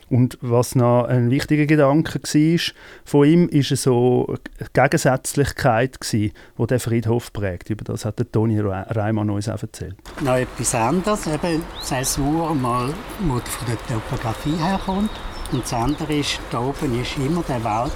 Und 0.09 0.39
was 0.41 0.77
noch 0.77 1.05
ein 1.05 1.31
wichtiger 1.31 1.67
Gedanke 1.67 2.21
war 2.21 2.75
von 3.05 3.27
ihm, 3.27 3.49
ist 3.49 3.77
so 3.77 4.37
Gegensätzlichkeit, 4.73 5.99
die 6.13 6.33
der 6.59 6.81
Friedhof 6.81 7.33
prägt. 7.33 7.71
Über 7.71 7.85
das 7.85 8.05
hat 8.05 8.23
Toni 8.33 8.61
Reimann 8.61 9.31
uns 9.31 9.49
auch 9.49 9.61
erzählt. 9.61 9.97
Noch 10.21 10.37
etwas 10.37 10.75
anderes, 10.75 11.27
eben 11.27 11.63
Zäsur, 11.83 12.55
mal, 12.55 12.95
wo 13.21 13.35
von 13.39 13.67
der 13.67 13.79
Topografie 13.89 14.57
herkommt. 14.57 15.11
Und 15.51 15.63
das 15.63 15.73
andere 15.73 16.15
ist, 16.15 16.41
da 16.51 16.61
oben 16.61 16.93
war 16.93 17.27
immer 17.27 17.43
der 17.49 17.65
Wald. 17.65 17.93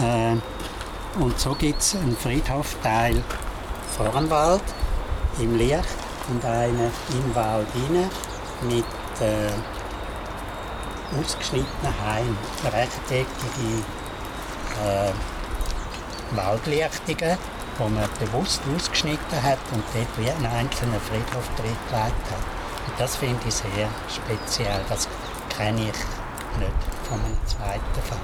Äh, 0.00 0.36
und 1.20 1.38
so 1.38 1.54
gibt 1.54 1.80
es 1.80 1.96
einen 1.96 2.16
Friedhofteil 2.16 3.22
vor 3.96 4.08
dem 4.08 4.28
Wald, 4.28 4.62
im 5.40 5.56
Licht, 5.56 5.86
und 6.28 6.44
einen 6.44 6.90
im 7.10 7.34
Wald 7.34 7.66
rein 7.74 8.10
mit 8.68 8.84
äh, 9.20 9.50
ausgeschnittenen 11.18 11.94
Heim, 12.04 12.36
rechteckige 12.64 13.84
äh, 14.84 15.12
Waldlichtungen, 16.36 17.38
die 17.78 17.82
man 17.82 18.08
bewusst 18.18 18.62
ausgeschnitten 18.74 19.42
hat 19.42 19.58
und 19.72 19.84
dort 19.94 20.18
wie 20.18 20.30
einen 20.30 20.46
einzelnen 20.46 21.00
Friedhof 21.00 21.48
drin 21.56 21.76
gelegt 21.88 22.30
hat. 22.30 22.44
Und 22.88 22.98
das 23.00 23.16
finde 23.16 23.40
ich 23.46 23.54
sehr 23.54 23.88
speziell. 24.08 24.80
Das 24.88 25.08
kenne 25.56 25.80
ich 25.80 26.58
nicht 26.58 26.72
von 27.08 27.20
einem 27.20 27.38
zweiten 27.46 28.02
Fall. 28.02 28.18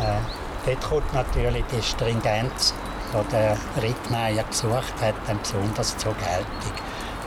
Äh, 0.00 0.20
dort 0.66 0.88
kommt 0.88 1.14
natürlich 1.14 1.64
die 1.72 1.82
Stringenz, 1.82 2.74
die 3.12 3.30
der 3.30 3.56
Rittmeier 3.80 4.44
gesucht 4.44 4.94
hat, 5.00 5.14
dann 5.26 5.38
besonders 5.40 5.96
zur 5.98 6.14
Geltung. 6.14 6.72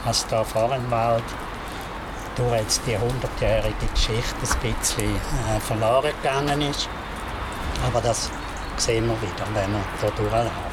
Also 0.05 0.25
da 0.29 0.43
vor 0.43 0.69
dem 0.69 0.89
Wald 0.91 1.23
durch 2.37 2.59
jetzt 2.59 2.81
die 2.85 2.97
hundertjährige 2.97 3.87
Geschichte 3.93 4.35
ein 4.41 4.75
bisschen 4.79 5.15
äh, 5.15 5.59
verloren 5.59 6.11
gegangen 6.21 6.61
ist. 6.61 6.87
Aber 7.85 8.01
das 8.01 8.29
sehen 8.77 9.07
wir 9.07 9.21
wieder, 9.21 9.45
wenn 9.53 9.71
wir 9.71 9.83
hier 9.99 10.11
durchlaufen. 10.11 10.66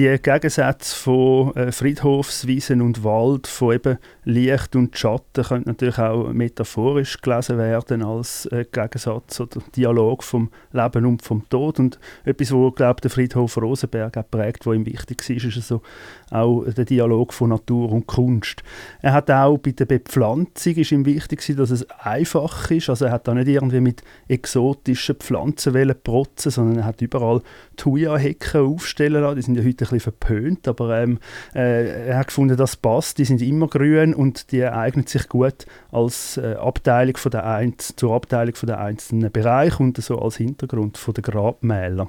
Die 0.00 0.18
Gegensätze 0.22 0.96
von 0.96 1.54
äh, 1.56 1.72
Friedhofswiesen 1.72 2.80
und 2.80 3.04
Wald, 3.04 3.46
von 3.46 3.74
eben 3.74 3.98
Licht 4.24 4.74
und 4.74 4.96
Schatten, 4.96 5.44
können 5.44 5.64
natürlich 5.66 5.98
auch 5.98 6.32
metaphorisch 6.32 7.20
gelesen 7.20 7.58
werden 7.58 8.02
als 8.02 8.46
äh, 8.46 8.64
Gegensatz 8.72 9.38
oder 9.40 9.60
Dialog 9.76 10.24
vom 10.24 10.50
Leben 10.72 11.04
und 11.04 11.20
vom 11.20 11.46
Tod. 11.50 11.78
Und 11.78 11.98
etwas, 12.24 12.50
wo 12.50 12.70
glaube 12.70 13.02
der 13.02 13.10
Friedhof 13.10 13.58
Rosenberg 13.58 14.16
auch 14.16 14.30
prägt, 14.30 14.64
wo 14.64 14.72
ihm 14.72 14.86
wichtig 14.86 15.28
war, 15.28 15.36
ist 15.36 15.56
also 15.56 15.82
auch 16.30 16.64
der 16.64 16.86
Dialog 16.86 17.34
von 17.34 17.50
Natur 17.50 17.92
und 17.92 18.06
Kunst. 18.06 18.62
Er 19.02 19.12
hat 19.12 19.30
auch 19.30 19.58
bei 19.58 19.72
der 19.72 19.84
Bepflanzung 19.84 20.76
ist 20.76 20.92
ihm 20.92 21.04
wichtig, 21.04 21.44
dass 21.56 21.70
es 21.70 21.90
einfach 21.90 22.70
ist. 22.70 22.88
Also 22.88 23.04
er 23.04 23.12
hat 23.12 23.28
da 23.28 23.34
nicht 23.34 23.48
irgendwie 23.48 23.80
mit 23.80 24.02
exotischen 24.28 25.16
Pflanzen 25.16 25.94
protzen, 26.02 26.50
sondern 26.50 26.78
er 26.78 26.84
hat 26.86 27.02
überall 27.02 27.42
Thuja-Hecken 27.76 28.62
aufstellen 28.62 29.22
lassen. 29.22 29.36
Die 29.36 29.42
sind 29.42 29.56
ja 29.56 29.64
heute 29.64 29.89
bisschen 29.90 30.12
verpönt, 30.12 30.68
aber 30.68 31.00
ähm, 31.00 31.18
äh, 31.54 32.08
er 32.08 32.18
hat 32.18 32.28
gefunden, 32.28 32.56
das 32.56 32.76
passt. 32.76 33.18
Die 33.18 33.24
sind 33.24 33.42
immer 33.42 33.68
grün 33.68 34.14
und 34.14 34.52
die 34.52 34.64
eignen 34.64 35.06
sich 35.06 35.28
gut 35.28 35.66
als 35.92 36.36
äh, 36.36 36.54
Abteilung 36.54 37.16
von 37.16 37.30
der 37.30 37.46
Einz 37.46 37.94
zur 37.96 38.14
Abteilung 38.14 38.54
von 38.54 38.66
der 38.66 38.80
einzelnen 38.80 39.30
Bereiche 39.30 39.82
und 39.82 39.96
so 40.02 40.18
als 40.18 40.36
Hintergrund 40.36 40.98
von 40.98 41.14
der 41.14 41.22
Grabmäler. 41.22 42.08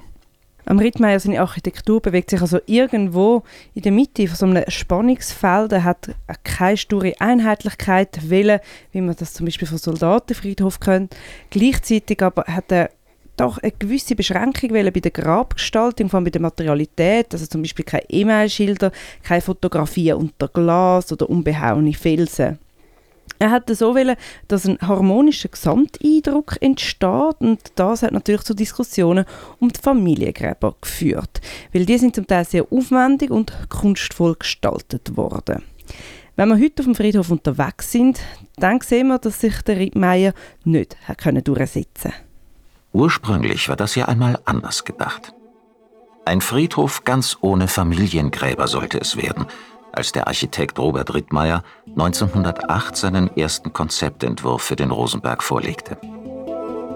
Am 0.64 0.78
Rittmeier 0.78 1.18
seine 1.18 1.40
Architektur 1.40 2.00
bewegt 2.00 2.30
sich 2.30 2.40
also 2.40 2.60
irgendwo 2.66 3.42
in 3.74 3.82
der 3.82 3.90
Mitte 3.90 4.28
von 4.28 4.36
so 4.36 4.46
einem 4.46 4.64
Spannungsfeld. 4.68 5.72
Er 5.72 5.84
hat 5.84 6.14
keine 6.44 6.76
sture 6.76 7.14
Einheitlichkeit 7.18 8.30
wählen, 8.30 8.60
wie 8.92 9.00
man 9.00 9.16
das 9.16 9.34
zum 9.34 9.46
Beispiel 9.46 9.66
vom 9.66 9.78
Soldatenfriedhof 9.78 10.78
kennt. 10.78 11.16
Gleichzeitig 11.50 12.22
aber 12.22 12.44
hat 12.44 12.70
er 12.70 12.90
doch 13.42 13.58
eine 13.58 13.72
gewisse 13.72 14.14
Beschränkung 14.14 14.70
bei 14.70 14.82
der 14.90 15.10
Grabgestaltung, 15.10 16.08
vor 16.08 16.18
allem 16.18 16.24
bei 16.24 16.30
der 16.30 16.40
Materialität, 16.40 17.32
also 17.32 17.46
zum 17.46 17.62
Beispiel 17.62 17.84
keine 17.84 18.08
E-Mail-Schilder, 18.08 18.92
keine 19.22 19.40
Fotografien 19.40 20.16
unter 20.16 20.48
Glas 20.48 21.12
oder 21.12 21.28
unbehauene 21.28 21.92
Felsen. 21.92 22.58
Er 23.38 23.50
hat 23.50 23.68
so 23.74 23.96
wollen, 23.96 24.16
dass 24.46 24.66
ein 24.66 24.78
harmonischer 24.80 25.48
Gesamteindruck 25.48 26.56
entsteht 26.60 27.40
und 27.40 27.60
das 27.74 28.02
hat 28.02 28.12
natürlich 28.12 28.42
zu 28.42 28.54
Diskussionen 28.54 29.24
um 29.58 29.70
die 29.70 29.80
Familiengräber 29.80 30.76
geführt, 30.80 31.40
weil 31.72 31.84
die 31.84 31.98
sind 31.98 32.14
zum 32.14 32.26
Teil 32.26 32.44
sehr 32.44 32.66
aufwendig 32.70 33.32
und 33.32 33.52
kunstvoll 33.68 34.36
gestaltet 34.38 35.16
worden. 35.16 35.62
Wenn 36.36 36.48
wir 36.48 36.58
heute 36.58 36.82
auf 36.82 36.86
dem 36.86 36.94
Friedhof 36.94 37.30
unterwegs 37.30 37.90
sind, 37.90 38.20
dann 38.56 38.80
sehen 38.80 39.08
wir, 39.08 39.18
dass 39.18 39.40
sich 39.40 39.60
der 39.62 39.78
Rittmeier 39.78 40.32
nicht 40.64 40.96
durchsetzen 41.44 42.12
konnte. 42.12 42.31
Ursprünglich 42.92 43.68
war 43.68 43.76
das 43.76 43.94
ja 43.94 44.06
einmal 44.06 44.38
anders 44.44 44.84
gedacht. 44.84 45.32
Ein 46.24 46.40
Friedhof 46.40 47.04
ganz 47.04 47.38
ohne 47.40 47.68
Familiengräber 47.68 48.68
sollte 48.68 48.98
es 48.98 49.16
werden– 49.16 49.46
als 49.92 50.12
der 50.12 50.26
Architekt 50.26 50.78
Robert 50.78 51.14
Rittmeier 51.14 51.62
1908 51.86 52.96
seinen 52.96 53.36
ersten 53.36 53.72
Konzeptentwurf 53.72 54.62
für 54.62 54.76
den 54.76 54.90
Rosenberg 54.90 55.42
vorlegte. 55.42 55.98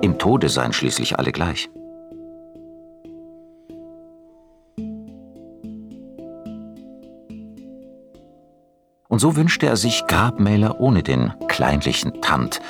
Im 0.00 0.18
Tode 0.18 0.48
seien 0.48 0.72
schließlich 0.72 1.18
alle 1.18 1.32
gleich. 1.32 1.68
Und 9.08 9.20
so 9.20 9.36
wünschte 9.36 9.66
er 9.66 9.76
sich 9.76 10.06
Grabmäler 10.06 10.80
ohne 10.80 11.02
den 11.02 11.32
kleinlichen 11.48 12.20
Tand, 12.20 12.60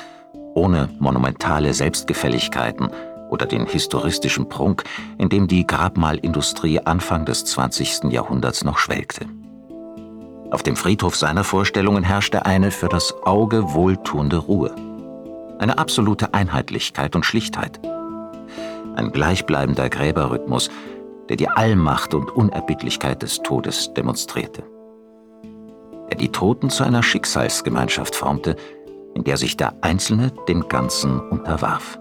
ohne 0.53 0.89
monumentale 0.99 1.73
Selbstgefälligkeiten 1.73 2.89
oder 3.29 3.45
den 3.45 3.65
historistischen 3.65 4.49
Prunk, 4.49 4.83
in 5.17 5.29
dem 5.29 5.47
die 5.47 5.65
Grabmalindustrie 5.65 6.79
Anfang 6.79 7.25
des 7.25 7.45
20. 7.45 8.11
Jahrhunderts 8.11 8.63
noch 8.63 8.77
schwelgte. 8.77 9.25
Auf 10.49 10.63
dem 10.63 10.77
Friedhof 10.77 11.15
seiner 11.15 11.43
Vorstellungen 11.43 12.03
herrschte 12.03 12.45
eine 12.45 12.71
für 12.71 12.87
das 12.87 13.13
Auge 13.23 13.73
wohltuende 13.73 14.37
Ruhe. 14.37 14.73
Eine 15.59 15.77
absolute 15.77 16.33
Einheitlichkeit 16.33 17.15
und 17.15 17.25
Schlichtheit. 17.25 17.81
Ein 18.95 19.11
gleichbleibender 19.11 19.89
Gräberrhythmus, 19.89 20.69
der 21.27 21.35
die 21.35 21.49
Allmacht 21.49 22.13
und 22.13 22.31
Unerbittlichkeit 22.31 23.21
des 23.21 23.39
Todes 23.39 23.93
demonstrierte. 23.93 24.63
Der 26.09 26.17
die 26.17 26.29
Toten 26.29 26.69
zu 26.69 26.83
einer 26.83 27.03
Schicksalsgemeinschaft 27.03 28.15
formte, 28.15 28.55
in 29.15 29.25
der 29.25 29.35
sich 29.35 29.57
der 29.57 29.73
Einzelne 29.81 30.31
dem 30.47 30.69
Ganzen 30.69 31.19
unterwarf. 31.19 31.99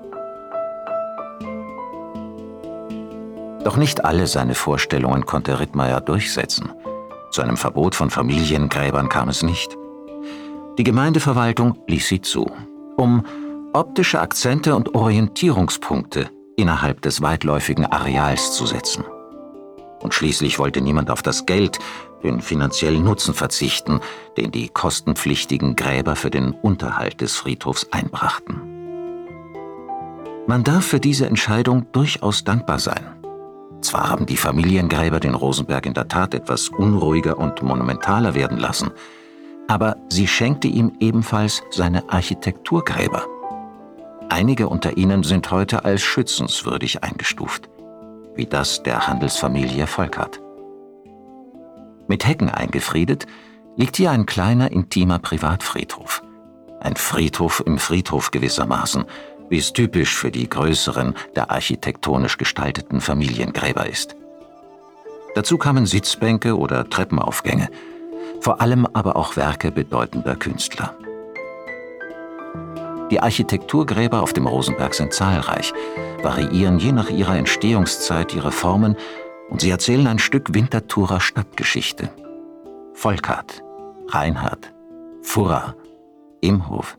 Doch 3.66 3.76
nicht 3.76 4.04
alle 4.04 4.26
seine 4.26 4.54
Vorstellungen 4.54 5.26
konnte 5.26 5.60
Rittmeier 5.60 6.00
durchsetzen– 6.00 6.70
zu 7.30 7.42
einem 7.42 7.58
Verbot 7.58 7.94
von 7.94 8.08
Familiengräbern 8.08 9.10
kam 9.10 9.28
es 9.28 9.42
nicht. 9.42 9.76
Die 10.78 10.84
Gemeindeverwaltung 10.84 11.78
ließ 11.86 12.08
sie 12.08 12.22
zu, 12.22 12.50
um 12.96 13.24
optische 13.74 14.20
Akzente 14.20 14.74
und 14.74 14.94
Orientierungspunkte 14.94 16.30
innerhalb 16.56 17.02
des 17.02 17.20
weitläufigen 17.20 17.84
Areals 17.84 18.52
zu 18.52 18.64
setzen. 18.64 19.04
Und 20.00 20.14
schließlich 20.14 20.58
wollte 20.58 20.80
niemand 20.80 21.10
auf 21.10 21.20
das 21.20 21.44
Geld, 21.44 21.78
den 22.22 22.40
finanziellen 22.40 23.04
Nutzen 23.04 23.34
verzichten, 23.34 24.00
den 24.38 24.50
die 24.50 24.68
kostenpflichtigen 24.68 25.76
Gräber 25.76 26.16
für 26.16 26.30
den 26.30 26.52
Unterhalt 26.52 27.20
des 27.20 27.36
Friedhofs 27.36 27.88
einbrachten. 27.90 28.62
Man 30.46 30.64
darf 30.64 30.86
für 30.86 31.00
diese 31.00 31.26
Entscheidung 31.26 31.92
durchaus 31.92 32.44
dankbar 32.44 32.78
sein. 32.78 33.15
Zwar 33.80 34.08
haben 34.10 34.26
die 34.26 34.36
Familiengräber 34.36 35.20
den 35.20 35.34
Rosenberg 35.34 35.86
in 35.86 35.94
der 35.94 36.08
Tat 36.08 36.34
etwas 36.34 36.68
unruhiger 36.68 37.38
und 37.38 37.62
monumentaler 37.62 38.34
werden 38.34 38.58
lassen, 38.58 38.90
aber 39.68 39.96
sie 40.08 40.26
schenkte 40.26 40.68
ihm 40.68 40.92
ebenfalls 41.00 41.62
seine 41.70 42.08
Architekturgräber. 42.08 43.24
Einige 44.28 44.68
unter 44.68 44.96
ihnen 44.96 45.22
sind 45.22 45.50
heute 45.50 45.84
als 45.84 46.02
schützenswürdig 46.02 47.04
eingestuft, 47.04 47.68
wie 48.34 48.46
das 48.46 48.82
der 48.82 49.06
Handelsfamilie 49.06 49.86
Volkert. 49.86 50.40
Mit 52.08 52.26
Hecken 52.26 52.50
eingefriedet 52.50 53.26
liegt 53.76 53.96
hier 53.96 54.10
ein 54.10 54.26
kleiner, 54.26 54.72
intimer 54.72 55.18
Privatfriedhof. 55.18 56.22
Ein 56.80 56.96
Friedhof 56.96 57.62
im 57.64 57.78
Friedhof 57.78 58.30
gewissermaßen, 58.30 59.04
wie 59.48 59.58
es 59.58 59.72
typisch 59.72 60.14
für 60.14 60.30
die 60.30 60.48
größeren, 60.48 61.14
der 61.34 61.50
architektonisch 61.50 62.38
gestalteten 62.38 63.00
Familiengräber 63.00 63.88
ist. 63.88 64.16
Dazu 65.34 65.58
kamen 65.58 65.86
Sitzbänke 65.86 66.56
oder 66.56 66.88
Treppenaufgänge, 66.88 67.68
vor 68.40 68.60
allem 68.60 68.86
aber 68.92 69.16
auch 69.16 69.36
Werke 69.36 69.70
bedeutender 69.70 70.36
Künstler. 70.36 70.94
Die 73.10 73.20
Architekturgräber 73.20 74.22
auf 74.22 74.32
dem 74.32 74.46
Rosenberg 74.46 74.94
sind 74.94 75.12
zahlreich, 75.12 75.72
variieren 76.22 76.78
je 76.78 76.92
nach 76.92 77.10
ihrer 77.10 77.36
Entstehungszeit 77.36 78.34
ihre 78.34 78.50
Formen 78.50 78.96
und 79.48 79.60
sie 79.60 79.70
erzählen 79.70 80.06
ein 80.08 80.18
Stück 80.18 80.54
Winterthurer 80.54 81.20
Stadtgeschichte. 81.20 82.10
Volkart, 82.94 83.62
Reinhard, 84.08 84.72
Furrer, 85.22 85.76
Imhof, 86.40 86.98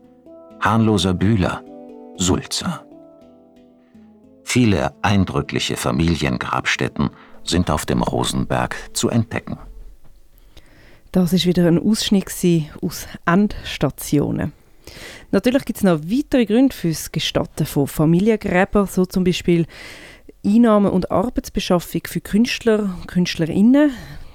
harnloser 0.60 1.12
Bühler, 1.12 1.62
Sulza. 2.18 2.84
Viele 4.42 4.92
eindrückliche 5.02 5.76
Familiengrabstätten 5.76 7.10
sind 7.44 7.70
auf 7.70 7.86
dem 7.86 8.02
Rosenberg 8.02 8.76
zu 8.92 9.08
entdecken. 9.08 9.58
Das 11.12 11.32
ist 11.32 11.46
wieder 11.46 11.66
ein 11.66 11.78
Ausschnitt 11.78 12.30
aus 12.82 13.06
Endstationen. 13.24 14.52
Natürlich 15.30 15.64
gibt 15.64 15.78
es 15.78 15.84
noch 15.84 16.00
weitere 16.02 16.44
Gründe 16.44 16.74
für 16.74 16.88
das 16.88 17.12
Gestatten 17.12 17.66
von 17.66 17.86
Familiengräbern, 17.86 18.86
so 18.86 19.06
zum 19.06 19.24
Beispiel 19.24 19.66
Einnahmen 20.44 20.90
und 20.90 21.10
Arbeitsbeschaffung 21.10 22.02
für 22.06 22.20
Künstler 22.20 22.96
und 23.00 23.06
Künstlerinnen. 23.06 23.92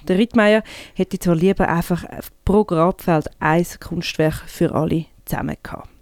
Der 0.08 0.18
Rittmeier 0.18 0.62
hätte 0.94 1.18
zwar 1.18 1.34
lieber 1.34 1.68
einfach 1.68 2.04
pro 2.44 2.64
Grabfeld 2.64 3.28
ein 3.40 3.66
Kunstwerk 3.80 4.42
für 4.46 4.74
alle 4.74 5.06
zusammen 5.26 5.56
gehabt. 5.62 5.93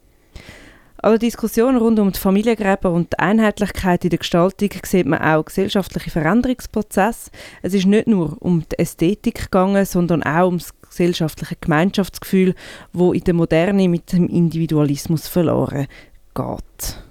An 1.04 1.10
der 1.10 1.18
Diskussion 1.18 1.76
rund 1.76 1.98
um 1.98 2.12
die 2.12 2.20
Familiengräber 2.20 2.92
und 2.92 3.12
die 3.12 3.18
Einheitlichkeit 3.18 4.04
in 4.04 4.10
der 4.10 4.20
Gestaltung 4.20 4.70
sieht 4.84 5.04
man 5.04 5.20
auch 5.20 5.44
gesellschaftliche 5.44 6.10
Veränderungsprozesse. 6.10 7.32
Es 7.60 7.74
ist 7.74 7.86
nicht 7.86 8.06
nur 8.06 8.36
um 8.38 8.62
die 8.68 8.78
Ästhetik 8.78 9.50
gegangen, 9.50 9.84
sondern 9.84 10.22
auch 10.22 10.46
um 10.46 10.58
das 10.58 10.72
gesellschaftliche 10.80 11.56
Gemeinschaftsgefühl, 11.60 12.54
wo 12.92 13.12
in 13.12 13.24
der 13.24 13.34
Moderne 13.34 13.88
mit 13.88 14.12
dem 14.12 14.28
Individualismus 14.28 15.26
verloren 15.26 15.88
geht. 16.36 17.02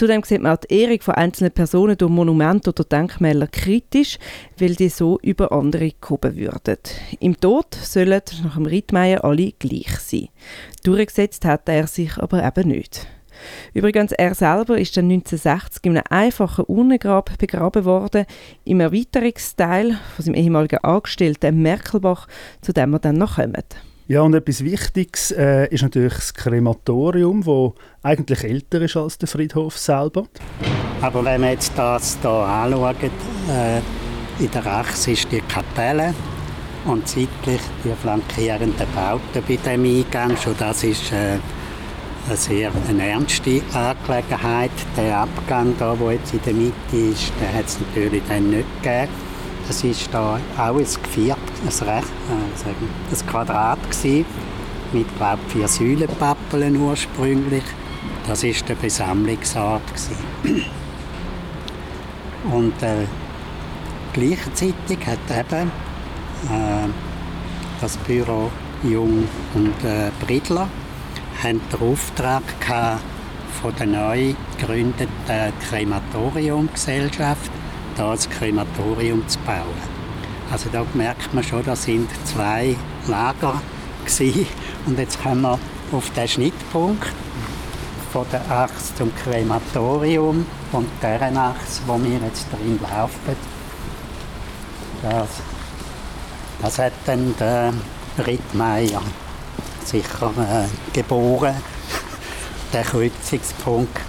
Zudem 0.00 0.22
sieht 0.22 0.40
man 0.40 0.52
auch 0.52 0.60
die 0.60 0.80
Ehrung 0.80 0.98
von 1.02 1.14
einzelnen 1.16 1.52
Personen 1.52 1.94
durch 1.94 2.10
Monumente 2.10 2.70
oder 2.70 2.84
Denkmäler 2.84 3.46
kritisch, 3.48 4.18
weil 4.58 4.74
die 4.74 4.88
so 4.88 5.18
über 5.20 5.52
andere 5.52 5.90
gehoben 6.00 6.36
würden. 6.36 6.78
Im 7.18 7.38
Tod 7.38 7.74
sollen 7.74 8.22
nach 8.42 8.54
dem 8.54 8.64
Rittmeier 8.64 9.22
alle 9.22 9.52
gleich 9.58 9.94
sein. 9.98 10.28
Durchgesetzt 10.84 11.44
hat 11.44 11.68
er 11.68 11.86
sich 11.86 12.16
aber 12.16 12.42
eben 12.42 12.68
nicht. 12.68 13.08
Übrigens, 13.74 14.12
er 14.12 14.34
selber 14.34 14.78
ist 14.78 14.96
dann 14.96 15.10
1960 15.10 15.84
in 15.84 15.98
einem 15.98 16.04
einfachen 16.08 16.64
Urnengrab 16.66 17.36
begraben 17.36 17.84
worden, 17.84 18.24
im 18.64 18.80
Erweiterungsteil 18.80 19.98
von 20.16 20.24
seinem 20.24 20.36
ehemaligen 20.36 20.78
Angestellten 20.78 21.60
Merkelbach, 21.60 22.26
zu 22.62 22.72
dem 22.72 22.92
wir 22.92 23.00
dann 23.00 23.16
noch 23.16 23.36
kommen. 23.36 23.64
Ja, 24.10 24.22
und 24.22 24.34
etwas 24.34 24.64
Wichtiges 24.64 25.30
äh, 25.30 25.68
ist 25.72 25.82
natürlich 25.82 26.14
das 26.14 26.34
Krematorium, 26.34 27.44
das 27.44 27.80
eigentlich 28.02 28.42
älter 28.42 28.80
ist 28.82 28.96
als 28.96 29.18
der 29.18 29.28
Friedhof 29.28 29.78
selber. 29.78 30.26
Aber 31.00 31.24
wenn 31.24 31.42
wir 31.42 31.52
jetzt 31.52 31.70
das 31.76 32.18
hier 32.20 32.28
anschauen, 32.28 32.96
äh, 33.48 33.78
in 34.42 34.50
der 34.50 34.66
Achse 34.66 35.12
ist 35.12 35.30
die 35.30 35.40
Kapelle 35.42 36.12
und 36.86 37.06
seitlich 37.06 37.60
die 37.84 37.92
flankierenden 38.02 38.88
Bauten 38.96 39.44
bei 39.46 39.56
dem 39.64 39.84
Eingang. 39.84 40.36
Schon 40.36 40.56
das 40.58 40.82
ist 40.82 41.12
äh, 41.12 41.38
eine 42.26 42.36
sehr 42.36 42.72
eine 42.88 43.06
ernste 43.10 43.62
Angelegenheit. 43.72 44.72
Der 44.96 45.18
Abgang, 45.18 45.76
da, 45.78 45.96
wo 45.96 46.10
jetzt 46.10 46.34
in 46.34 46.40
der 46.44 46.54
Mitte 46.54 47.12
ist, 47.12 47.30
hat 47.54 47.64
es 47.64 47.78
natürlich 47.78 48.24
dann 48.28 48.50
nicht 48.50 48.82
gegeben. 48.82 49.29
Es 49.70 49.84
war 49.84 50.40
da 50.56 50.64
auch 50.64 50.78
ein, 50.78 50.84
Geviert, 50.84 51.38
ein, 51.62 51.88
Rech, 51.88 52.04
äh, 52.04 52.70
ein 52.70 53.26
Quadrat 53.28 53.78
gewesen, 53.88 54.26
mit 54.92 55.06
glaub, 55.16 55.38
vier 55.46 55.68
Säulenpappeln 55.68 56.76
ursprünglich. 56.76 57.62
Das 58.26 58.42
war 58.42 58.52
der 58.66 58.74
Besammlungsort. 58.74 59.82
Gewesen. 59.86 60.64
Und 62.52 62.82
äh, 62.82 63.06
gleichzeitig 64.12 65.06
hat 65.06 65.20
eben 65.30 65.68
äh, 66.48 66.88
das 67.80 67.96
Büro 67.98 68.50
Jung 68.82 69.28
und 69.54 69.84
äh, 69.84 70.10
Bridler 70.26 70.68
den 71.44 71.60
Auftrag 71.80 72.42
gehabt, 72.60 73.04
von 73.62 73.72
der 73.78 73.86
neu 73.86 74.34
gegründeten 74.58 75.52
Krematoriumgesellschaft 75.68 77.52
das 78.00 78.28
Krematorium 78.28 79.26
zu 79.28 79.38
bauen. 79.40 80.00
Also 80.50 80.68
da 80.70 80.84
merkt 80.94 81.32
man 81.34 81.44
schon, 81.44 81.64
da 81.64 81.76
sind 81.76 82.08
zwei 82.24 82.74
Lager 83.06 83.60
gewesen. 84.04 84.46
und 84.86 84.98
jetzt 84.98 85.22
kommen 85.22 85.42
wir 85.42 85.58
auf 85.92 86.10
den 86.10 86.26
Schnittpunkt 86.28 87.06
von 88.12 88.26
der 88.32 88.50
Achse 88.50 88.94
zum 88.96 89.14
Krematorium 89.14 90.46
und 90.72 90.88
deren 91.02 91.36
Achse, 91.36 91.82
wo 91.86 92.02
wir 92.02 92.18
jetzt 92.18 92.46
drin 92.50 92.80
laufen. 92.82 93.36
Das, 95.02 95.28
das 96.60 96.78
hat 96.78 96.92
dann 97.06 97.34
der 97.38 97.72
Britt 98.16 98.54
Meier 98.54 99.02
sicher 99.84 100.32
äh, 100.38 100.94
geboren, 100.94 101.54
der 102.72 102.82
Kreuzungspunkt, 102.82 104.00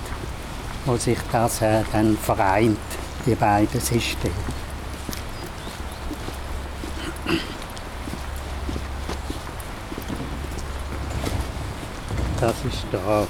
wo 0.86 0.98
sich 0.98 1.18
das 1.32 1.62
äh, 1.62 1.84
dann 1.92 2.18
vereint, 2.18 2.78
die 3.26 3.36
beiden 3.36 3.80
Systeme. 3.80 4.34
Das 12.40 12.56
ist 12.66 12.86
da. 12.92 13.28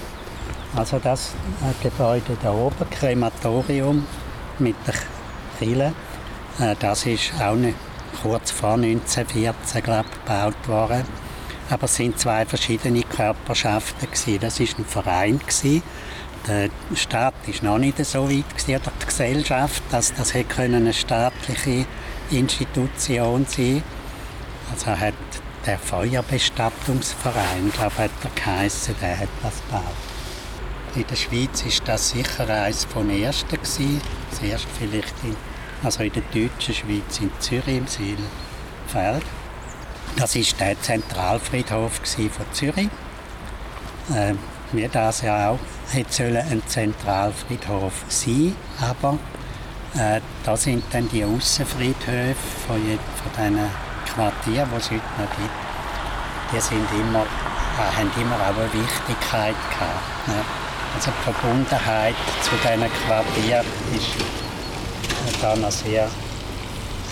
Also 0.74 1.00
das 1.00 1.34
äh, 1.62 1.84
Gebäude 1.84 2.38
da 2.42 2.52
oben, 2.54 2.90
Krematorium 2.90 4.08
mit 4.60 4.76
der 4.88 4.94
Kille, 5.60 5.94
äh, 6.60 6.76
das 6.80 7.06
ist 7.06 7.34
auch 7.42 7.56
nicht 7.56 7.76
kurz 8.22 8.52
vor 8.52 8.76
1914 8.76 9.84
glaub, 9.84 10.06
gebaut 10.12 10.68
worden. 10.68 11.04
Aber 11.70 11.86
es 11.86 11.96
sind 11.96 12.20
zwei 12.20 12.46
verschiedene 12.46 13.04
Körperschaften 13.04 14.10
gewesen. 14.10 14.40
Das 14.40 14.60
ist 14.60 14.80
ein 14.80 14.86
Verein 14.86 15.40
gewesen. 15.40 15.84
Der 16.48 16.70
Staat 16.96 17.36
ist 17.46 17.62
noch 17.62 17.78
nicht 17.78 18.04
so 18.04 18.28
weit 18.28 18.50
gewesen, 18.58 18.82
die 19.00 19.06
Gesellschaft, 19.06 19.84
dass 19.92 20.12
das 20.14 20.34
eine 20.34 20.92
staatliche 20.92 21.86
Institution 22.32 23.46
sein. 23.48 23.84
Also 24.72 24.88
hat 24.88 25.14
der 25.68 25.78
Feuerbestattungsverein, 25.78 27.72
glaube 27.74 27.96
hat 27.96 28.12
er 28.24 28.30
geheissen, 28.34 28.96
der 29.00 29.20
hat 29.20 29.30
das 29.44 29.62
gebaut. 29.68 29.84
In 30.96 31.06
der 31.08 31.16
Schweiz 31.16 31.62
ist 31.62 31.88
das 31.88 32.10
sicher 32.10 32.50
eines 32.50 32.86
von 32.86 33.10
ersten 33.10 33.56
gewesen. 33.56 34.02
Das 34.32 34.42
erste 34.42 34.68
vielleicht 34.80 35.14
in, 35.24 35.36
also 35.84 36.04
in 36.04 36.12
der 36.12 36.24
deutschen 36.34 36.74
Schweiz 36.74 37.20
in 37.20 37.32
Zürich 37.40 37.78
im 37.78 37.88
Silfeld. 37.88 39.24
Das 40.18 40.36
ist 40.36 40.60
der 40.60 40.82
Zentralfriedhof 40.82 41.94
von 41.94 42.46
Zürich. 42.52 42.90
Äh, 44.14 44.34
wie 44.74 44.88
das 44.88 45.22
ja 45.22 45.50
auch 45.50 45.60
hätte 45.92 46.44
ein 46.50 46.62
Zentralfriedhof 46.66 47.94
sein 48.08 48.56
aber 48.80 49.18
äh, 49.96 50.22
da 50.46 50.56
sind 50.56 50.84
dann 50.92 51.10
die 51.10 51.24
Aussenfriedhöfe 51.26 52.36
von, 52.66 52.78
von 52.78 53.32
diesen 53.38 53.70
Quartieren, 54.14 54.70
die 54.72 54.78
es 54.78 54.90
heute 54.90 55.02
noch 55.18 55.30
gibt, 55.38 56.54
die 56.54 56.60
sind 56.62 56.88
immer, 56.94 57.24
äh, 57.24 57.98
haben 57.98 58.12
immer 58.22 58.36
auch 58.36 58.58
eine 58.58 58.74
Wichtigkeit 58.74 59.56
gehabt. 59.70 60.28
Ne? 60.28 60.36
Also 60.96 61.12
die 61.12 61.32
Verbundenheit 61.32 62.16
zu 62.42 62.52
diesen 62.56 62.90
Quartieren 63.06 63.66
ist 63.96 64.16
äh, 64.16 65.42
da 65.42 65.56
noch 65.56 65.72
sehr 65.72 66.08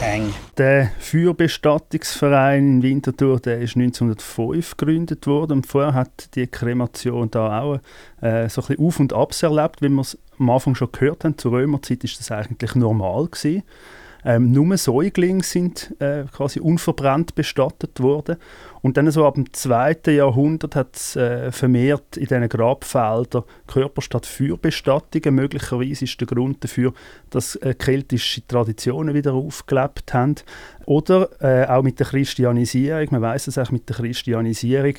eng. 0.01 0.33
Der 0.57 0.91
Feuerbestattungsverein 0.99 2.75
in 2.75 2.83
Winterthur 2.83 3.39
der 3.39 3.59
ist 3.59 3.75
1905 3.75 4.77
gegründet 4.77 5.27
worden 5.27 5.53
und 5.53 5.67
vorher 5.67 5.93
hat 5.93 6.35
die 6.35 6.47
Kremation 6.47 7.29
da 7.31 7.61
auch 7.61 7.79
äh, 8.21 8.49
so 8.49 8.61
ein 8.61 8.67
bisschen 8.67 8.85
Auf- 8.85 8.99
und 8.99 9.13
Abs 9.13 9.43
erlebt, 9.43 9.81
wie 9.81 9.89
wir 9.89 10.01
es 10.01 10.17
am 10.37 10.49
Anfang 10.49 10.75
schon 10.75 10.91
gehört 10.91 11.23
haben. 11.23 11.37
Zur 11.37 11.53
Römerzeit 11.53 12.03
ist 12.03 12.19
das 12.19 12.31
eigentlich 12.31 12.75
normal 12.75 13.27
gewesen. 13.27 13.63
Ähm, 14.25 14.51
nur 14.51 14.77
Säuglinge 14.77 15.43
sind 15.43 15.95
äh, 15.99 16.25
quasi 16.31 16.59
unverbrannt 16.59 17.35
bestattet 17.35 18.01
worden. 18.01 18.37
Und 18.81 18.95
dann 18.97 19.11
so 19.11 19.25
ab 19.25 19.35
dem 19.35 19.51
2. 19.51 19.97
Jahrhundert 20.07 20.75
hat 20.75 20.95
es 20.95 21.15
äh, 21.15 21.51
vermehrt 21.51 22.15
in 22.15 22.25
diesen 22.25 22.47
Grabfeldern 22.47 23.43
Körper 23.67 24.01
statt 24.01 24.25
Feuerbestattungen. 24.25 25.35
Möglicherweise 25.35 26.05
ist 26.05 26.19
der 26.19 26.27
Grund 26.27 26.63
dafür, 26.63 26.93
dass 27.29 27.55
äh, 27.57 27.73
keltische 27.73 28.45
Traditionen 28.47 29.13
wieder 29.13 29.33
aufgelebt 29.33 30.13
haben. 30.13 30.35
Oder 30.85 31.29
äh, 31.41 31.67
auch 31.67 31.83
mit 31.83 31.99
der 31.99 32.07
Christianisierung, 32.07 33.07
man 33.11 33.21
weiß 33.21 33.47
es 33.47 33.57
auch 33.57 33.71
mit 33.71 33.87
der 33.89 33.97
Christianisierung, 33.97 34.95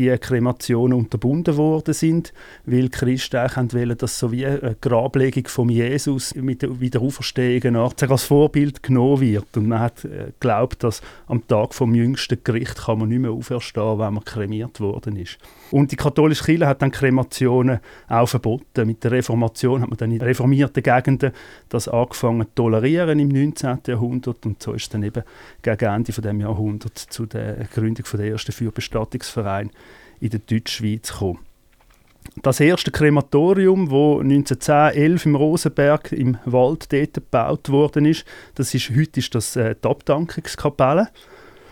die 0.00 0.18
Kremationen 0.18 0.96
unterbunden 0.96 1.56
worden 1.56 1.94
sind, 1.94 2.32
weil 2.64 2.88
Christen 2.88 3.36
auch 3.36 3.50
dass 3.96 4.18
so 4.18 4.32
wie 4.32 4.46
eine 4.46 4.76
Grablegung 4.80 5.46
von 5.48 5.68
Jesus 5.68 6.34
mit 6.34 6.62
der 6.62 6.80
Wiederauferstehung 6.80 7.76
als 7.76 8.22
Vorbild 8.22 8.82
genommen 8.82 9.20
wird. 9.20 9.56
Und 9.56 9.68
man 9.68 9.80
hat 9.80 10.04
äh, 10.04 10.32
geglaubt, 10.38 10.82
dass 10.84 11.02
am 11.26 11.46
Tag 11.46 11.74
vom 11.74 11.94
jüngsten 11.94 12.38
Gericht 12.42 12.76
kann 12.76 12.98
man 12.98 13.08
nicht 13.08 13.20
mehr 13.20 13.30
auferstehen, 13.30 13.98
wenn 13.98 14.14
man 14.14 14.24
kremiert 14.24 14.80
worden 14.80 15.16
ist. 15.16 15.38
Und 15.70 15.92
die 15.92 15.96
katholische 15.96 16.44
Kirche 16.44 16.66
hat 16.66 16.82
dann 16.82 16.90
Kremationen 16.90 17.80
auch 18.08 18.26
verboten. 18.26 18.86
Mit 18.86 19.04
der 19.04 19.12
Reformation 19.12 19.82
hat 19.82 19.88
man 19.88 19.98
dann 19.98 20.10
in 20.10 20.20
reformierten 20.20 20.82
Gegenden 20.82 21.32
das 21.68 21.88
angefangen 21.88 22.46
zu 22.46 22.54
tolerieren 22.54 23.18
im 23.18 23.28
19. 23.28 23.78
Jahrhundert 23.86 24.44
und 24.46 24.62
so 24.62 24.72
ist 24.72 24.92
dann 24.92 25.02
eben 25.02 25.22
gegen 25.62 25.84
Ende 25.84 26.12
von 26.12 26.22
dem 26.22 26.40
Jahrhundert 26.40 26.98
zu 26.98 27.26
der 27.26 27.68
Gründung 27.72 28.04
von 28.06 28.20
der 28.20 28.30
ersten 28.30 28.52
Feuerbestattungsverein 28.52 29.70
in 30.20 30.30
der 30.30 30.40
Deutschschweiz 30.40 31.12
gekommen. 31.12 31.38
Das 32.42 32.60
erste 32.60 32.90
Krematorium, 32.90 33.86
das 33.86 34.22
1910, 34.22 35.02
11 35.02 35.26
im 35.26 35.34
Rosenberg 35.34 36.12
im 36.12 36.38
Wald 36.44 36.92
dort 36.92 37.14
gebaut 37.14 37.68
worden 37.70 38.04
ist, 38.04 38.24
das 38.54 38.72
ist 38.74 38.90
heute 38.90 39.20
ist 39.20 39.34
das 39.34 39.56
äh, 39.56 39.74
die 39.82 39.88
Abdankungskapelle. 39.88 41.08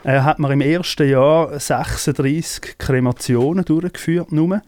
Äh, 0.04 0.20
hat 0.20 0.38
man 0.38 0.52
im 0.52 0.60
ersten 0.60 1.08
Jahr 1.08 1.58
36 1.58 2.78
Kremationen 2.78 3.64
durchgeführt 3.64 4.32
nur. 4.32 4.62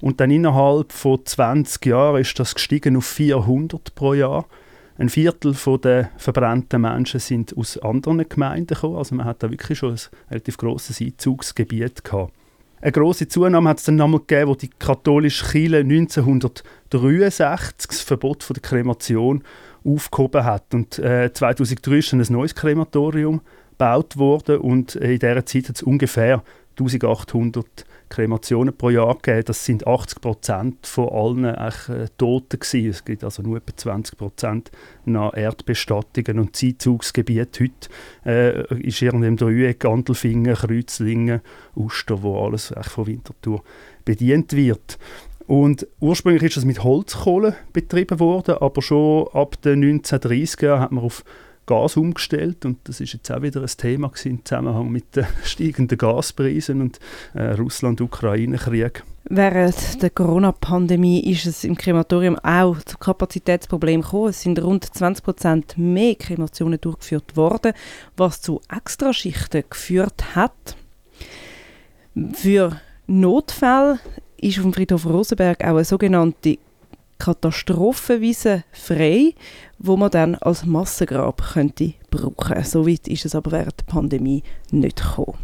und 0.00 0.20
dann 0.20 0.30
innerhalb 0.30 0.92
von 0.92 1.24
20 1.24 1.86
Jahren 1.86 2.20
ist 2.20 2.38
das 2.38 2.54
gestiegen 2.54 2.96
auf 2.96 3.06
400 3.06 3.94
pro 3.94 4.14
Jahr. 4.14 4.46
Ein 4.96 5.08
Viertel 5.08 5.56
der 5.82 6.10
verbrannten 6.16 6.82
Menschen 6.82 7.18
sind 7.18 7.56
aus 7.56 7.78
anderen 7.78 8.28
Gemeinden 8.28 8.74
gekommen, 8.74 8.96
also 8.96 9.14
man 9.14 9.26
hat 9.26 9.42
da 9.42 9.50
wirklich 9.50 9.78
schon 9.78 9.92
ein 9.92 10.00
relativ 10.30 10.56
grosses 10.56 11.00
Einzugsgebiet 11.00 12.04
gehabt. 12.04 12.32
Eine 12.84 12.92
grosse 12.92 13.26
Zunahme 13.26 13.70
hat 13.70 13.78
es 13.78 13.84
dann 13.84 13.96
nochmal 13.96 14.20
gegeben, 14.20 14.50
wo 14.50 14.54
die 14.54 14.68
katholische 14.68 15.46
Kirche 15.46 15.78
1963 15.78 17.86
das 17.88 18.02
Verbot 18.02 18.42
von 18.42 18.52
der 18.52 18.60
Kremation 18.60 19.42
aufgehoben 19.82 20.44
hat. 20.44 20.74
Und 20.74 20.98
äh, 20.98 21.32
2003 21.32 21.96
ist 21.96 22.12
dann 22.12 22.20
ein 22.20 22.26
neues 22.28 22.54
Krematorium 22.54 23.40
gebaut 23.70 24.18
worden 24.18 24.58
und 24.58 24.96
in 24.96 25.18
dieser 25.18 25.46
Zeit 25.46 25.70
hat 25.70 25.76
es 25.76 25.82
ungefähr 25.82 26.42
1800 26.78 27.86
Kremationen 28.14 28.76
pro 28.76 28.90
Jahr 28.90 29.16
gegeben. 29.16 29.44
Das 29.46 29.64
sind 29.64 29.86
80 29.86 30.20
Prozent 30.20 30.86
von 30.86 31.08
allen 31.08 31.44
äh, 31.44 32.08
Toten 32.16 32.60
gewesen. 32.60 32.90
Es 32.90 33.04
gibt 33.04 33.24
also 33.24 33.42
nur 33.42 33.56
etwa 33.56 33.76
20 33.76 34.16
Prozent 34.16 34.70
nach 35.04 35.34
Erdbestattungen 35.36 36.38
und 36.38 36.54
Zeitzugsgebiet 36.54 37.60
heute 37.60 37.88
äh, 38.24 38.82
ist 38.82 39.02
irgendein 39.02 39.36
Dreieck, 39.36 39.80
Gandelfingen, 39.80 40.54
Kreuzlingen, 40.54 41.40
Uster, 41.74 42.22
wo 42.22 42.44
alles 42.44 42.72
von 42.82 43.06
Winterthur 43.06 43.62
bedient 44.04 44.52
wird. 44.52 44.98
Und 45.46 45.86
ursprünglich 46.00 46.42
ist 46.42 46.56
das 46.56 46.64
mit 46.64 46.82
Holzkohle 46.82 47.54
betrieben 47.72 48.18
worden, 48.18 48.56
aber 48.60 48.80
schon 48.80 49.28
ab 49.32 49.60
den 49.62 50.00
1930er 50.00 50.64
Jahren 50.64 50.80
hat 50.80 50.92
man 50.92 51.04
auf 51.04 51.24
Gas 51.66 51.96
umgestellt 51.96 52.64
und 52.64 52.78
das 52.84 53.00
ist 53.00 53.12
jetzt 53.12 53.30
auch 53.30 53.42
wieder 53.42 53.60
ein 53.60 53.66
Thema 53.66 54.10
im 54.24 54.44
Zusammenhang 54.44 54.90
mit 54.90 55.16
den 55.16 55.26
steigenden 55.44 55.98
Gaspreisen 55.98 56.80
und 56.80 57.00
äh, 57.34 57.52
Russland-Ukraine-Krieg. 57.52 59.02
Während 59.26 60.02
der 60.02 60.10
Corona-Pandemie 60.10 61.30
ist 61.30 61.46
es 61.46 61.64
im 61.64 61.78
Krematorium 61.78 62.38
auch 62.40 62.76
zu 62.82 62.98
Kapazitätsproblemen 62.98 64.02
gekommen. 64.02 64.28
Es 64.28 64.42
sind 64.42 64.62
rund 64.62 64.84
20 64.84 65.24
Prozent 65.24 65.78
mehr 65.78 66.14
Kremationen 66.14 66.78
durchgeführt 66.78 67.34
worden, 67.34 67.72
was 68.18 68.42
zu 68.42 68.60
Extraschichten 68.70 69.64
geführt 69.70 70.36
hat. 70.36 70.76
Für 72.34 72.80
Notfälle 73.06 73.98
ist 74.36 74.58
auf 74.58 74.64
dem 74.64 74.74
Friedhof 74.74 75.06
Rosenberg 75.06 75.64
auch 75.64 75.68
eine 75.68 75.84
sogenannte 75.84 76.58
Katastrophenwiese 77.18 78.64
frei, 78.72 79.34
wo 79.78 79.96
man 79.96 80.10
dann 80.10 80.34
als 80.36 80.64
Massengrab 80.64 81.42
könnte 81.54 81.94
brauchen. 82.10 82.64
So 82.64 82.86
weit 82.86 83.08
ist 83.08 83.24
es 83.24 83.34
aber 83.34 83.52
während 83.52 83.80
der 83.80 83.84
Pandemie 83.86 84.42
nicht 84.70 85.02
gekommen. 85.02 85.38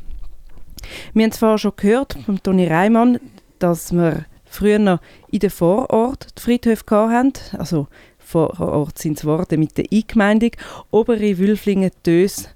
Wir 1.14 1.24
haben 1.24 1.32
zwar 1.32 1.58
schon 1.58 1.72
gehört 1.76 2.16
von 2.24 2.42
Toni 2.42 2.66
Reimann, 2.66 3.18
dass 3.58 3.92
wir 3.92 4.24
früher 4.44 5.00
in 5.30 5.38
den 5.38 5.50
Vorort 5.50 6.28
die 6.36 6.42
Friedhöfe 6.42 6.84
hatten. 6.90 7.32
Also 7.56 7.86
Vorort 8.18 8.98
sind 8.98 9.18
es 9.18 9.24
Worte 9.24 9.56
mit 9.56 9.76
der 9.76 9.86
Eingemeindung. 9.92 10.52
Obere 10.90 11.38
Wülflingen, 11.38 11.90
Dös 12.06 12.48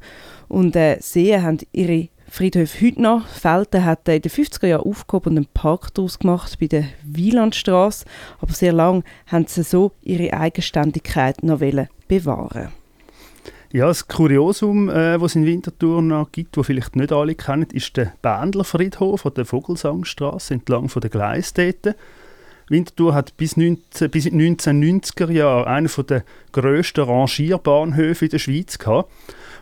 und 0.48 0.76
äh, 0.76 0.98
Seen 1.00 1.42
haben 1.42 1.58
ihre 1.72 2.08
Friedhof 2.34 2.80
heute 2.80 3.00
noch. 3.00 3.28
Felten 3.28 3.84
hat 3.84 4.08
in 4.08 4.20
den 4.20 4.28
50er 4.28 4.66
Jahren 4.66 4.90
aufgehoben 4.90 5.30
und 5.30 5.36
einen 5.36 5.46
Park 5.54 5.94
daraus 5.94 6.18
gemacht 6.18 6.58
bei 6.58 6.66
der 6.66 6.86
Wielandstraße. 7.04 8.06
Aber 8.40 8.52
sehr 8.52 8.72
lange 8.72 9.04
haben 9.28 9.46
sie 9.46 9.62
so 9.62 9.92
ihre 10.02 10.32
Eigenständigkeit 10.32 11.44
noch 11.44 11.60
bewahren 12.08 12.72
ja, 13.70 13.86
das 13.86 14.06
Kuriosum, 14.06 14.88
äh, 14.88 15.18
das 15.18 15.22
es 15.22 15.34
in 15.34 15.46
Winterthur 15.46 16.00
noch 16.00 16.30
gibt, 16.30 16.56
das 16.56 16.66
vielleicht 16.66 16.94
nicht 16.94 17.12
alle 17.12 17.34
kennen, 17.34 17.66
ist 17.72 17.96
der 17.96 18.12
Bändlerfriedhof 18.22 19.26
an 19.26 19.34
der 19.34 19.44
Vogelsangstraße 19.46 20.54
entlang 20.54 20.88
von 20.88 21.00
der 21.00 21.10
Gleisstätte. 21.10 21.96
Winterthur 22.68 23.14
hat 23.14 23.36
bis, 23.36 23.56
19, 23.56 24.10
bis 24.10 24.26
in 24.26 24.38
den 24.38 24.56
1990er 24.56 25.30
Jahren 25.30 25.66
einen 25.66 26.06
der 26.08 26.24
grössten 26.52 27.04
Rangierbahnhöfe 27.04 28.26
in 28.26 28.30
der 28.30 28.38
Schweiz 28.38 28.78
gehabt. 28.78 29.10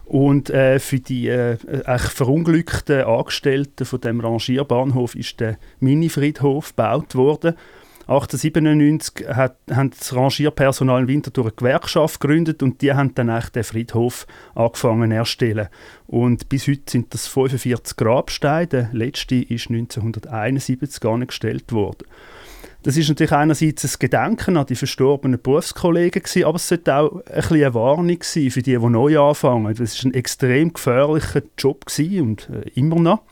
Und 0.04 0.50
äh, 0.50 0.78
für 0.78 1.00
die 1.00 1.28
äh, 1.28 1.56
verunglückten 1.98 3.04
Angestellten 3.04 3.84
von 3.84 4.00
dem 4.00 4.20
Rangierbahnhof 4.20 5.14
ist 5.14 5.40
der 5.40 5.58
Mini-Friedhof 5.80 6.70
gebaut 6.70 7.14
worden. 7.14 7.54
1897 8.08 9.28
hat, 9.28 9.56
haben 9.70 9.90
das 9.90 10.14
Rangierpersonal 10.14 11.02
in 11.02 11.08
Winterthur 11.08 11.44
eine 11.44 11.52
Gewerkschaft 11.52 12.20
gegründet 12.20 12.62
und 12.62 12.82
die 12.82 12.92
haben 12.92 13.14
dann 13.14 13.42
den 13.54 13.64
Friedhof 13.64 14.26
angefangen 14.54 15.12
erstellen. 15.12 15.68
Und 16.08 16.48
bis 16.48 16.66
heute 16.66 16.82
sind 16.88 17.14
das 17.14 17.28
45 17.28 17.96
Grabsteine. 17.96 18.66
Der 18.66 18.88
letzte 18.92 19.36
ist 19.36 19.70
1971 19.70 21.04
angestellt 21.04 21.72
worden. 21.72 22.06
Das 22.82 22.96
ist 22.96 23.08
natürlich 23.08 23.32
einerseits 23.32 23.84
ein 23.84 23.98
Gedenken 24.00 24.56
an 24.56 24.66
die 24.66 24.74
verstorbenen 24.74 25.40
Berufskollegen 25.40 26.22
gewesen, 26.22 26.44
aber 26.44 26.56
es 26.56 26.66
sollte 26.66 26.96
auch 26.96 27.22
ein 27.26 27.44
eine 27.44 27.74
Warnung 27.74 28.18
sein 28.22 28.50
für 28.50 28.62
die, 28.62 28.76
die 28.76 28.88
neu 28.88 29.20
anfangen. 29.20 29.72
Das 29.74 30.04
war 30.04 30.10
ein 30.10 30.14
extrem 30.14 30.72
gefährlicher 30.72 31.42
Job 31.56 31.84
und 31.98 32.50
äh, 32.50 32.68
immer 32.74 32.96
noch. 32.96 33.22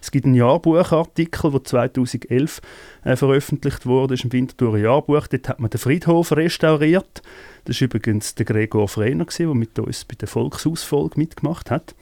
Es 0.00 0.10
gibt 0.10 0.26
einen 0.26 0.34
Jahrbuchartikel, 0.34 1.50
der 1.50 1.64
2011 1.64 2.60
äh, 3.04 3.16
veröffentlicht 3.16 3.84
wurde, 3.84 4.14
ist 4.14 4.24
im 4.24 4.32
Winterthur 4.32 4.78
Jahrbuch. 4.78 5.26
Dort 5.26 5.48
hat 5.48 5.60
man 5.60 5.70
den 5.70 5.78
Friedhof 5.78 6.32
restauriert. 6.32 7.22
Das 7.64 7.80
war 7.80 7.86
übrigens 7.86 8.34
der 8.36 8.46
Gregor 8.46 8.88
Frener, 8.88 9.26
der 9.26 9.54
mit 9.54 9.78
uns 9.78 10.04
bei 10.04 10.14
der 10.14 10.28
Volksausfolge 10.28 11.18
mitgemacht 11.18 11.70
hat. 11.70 11.94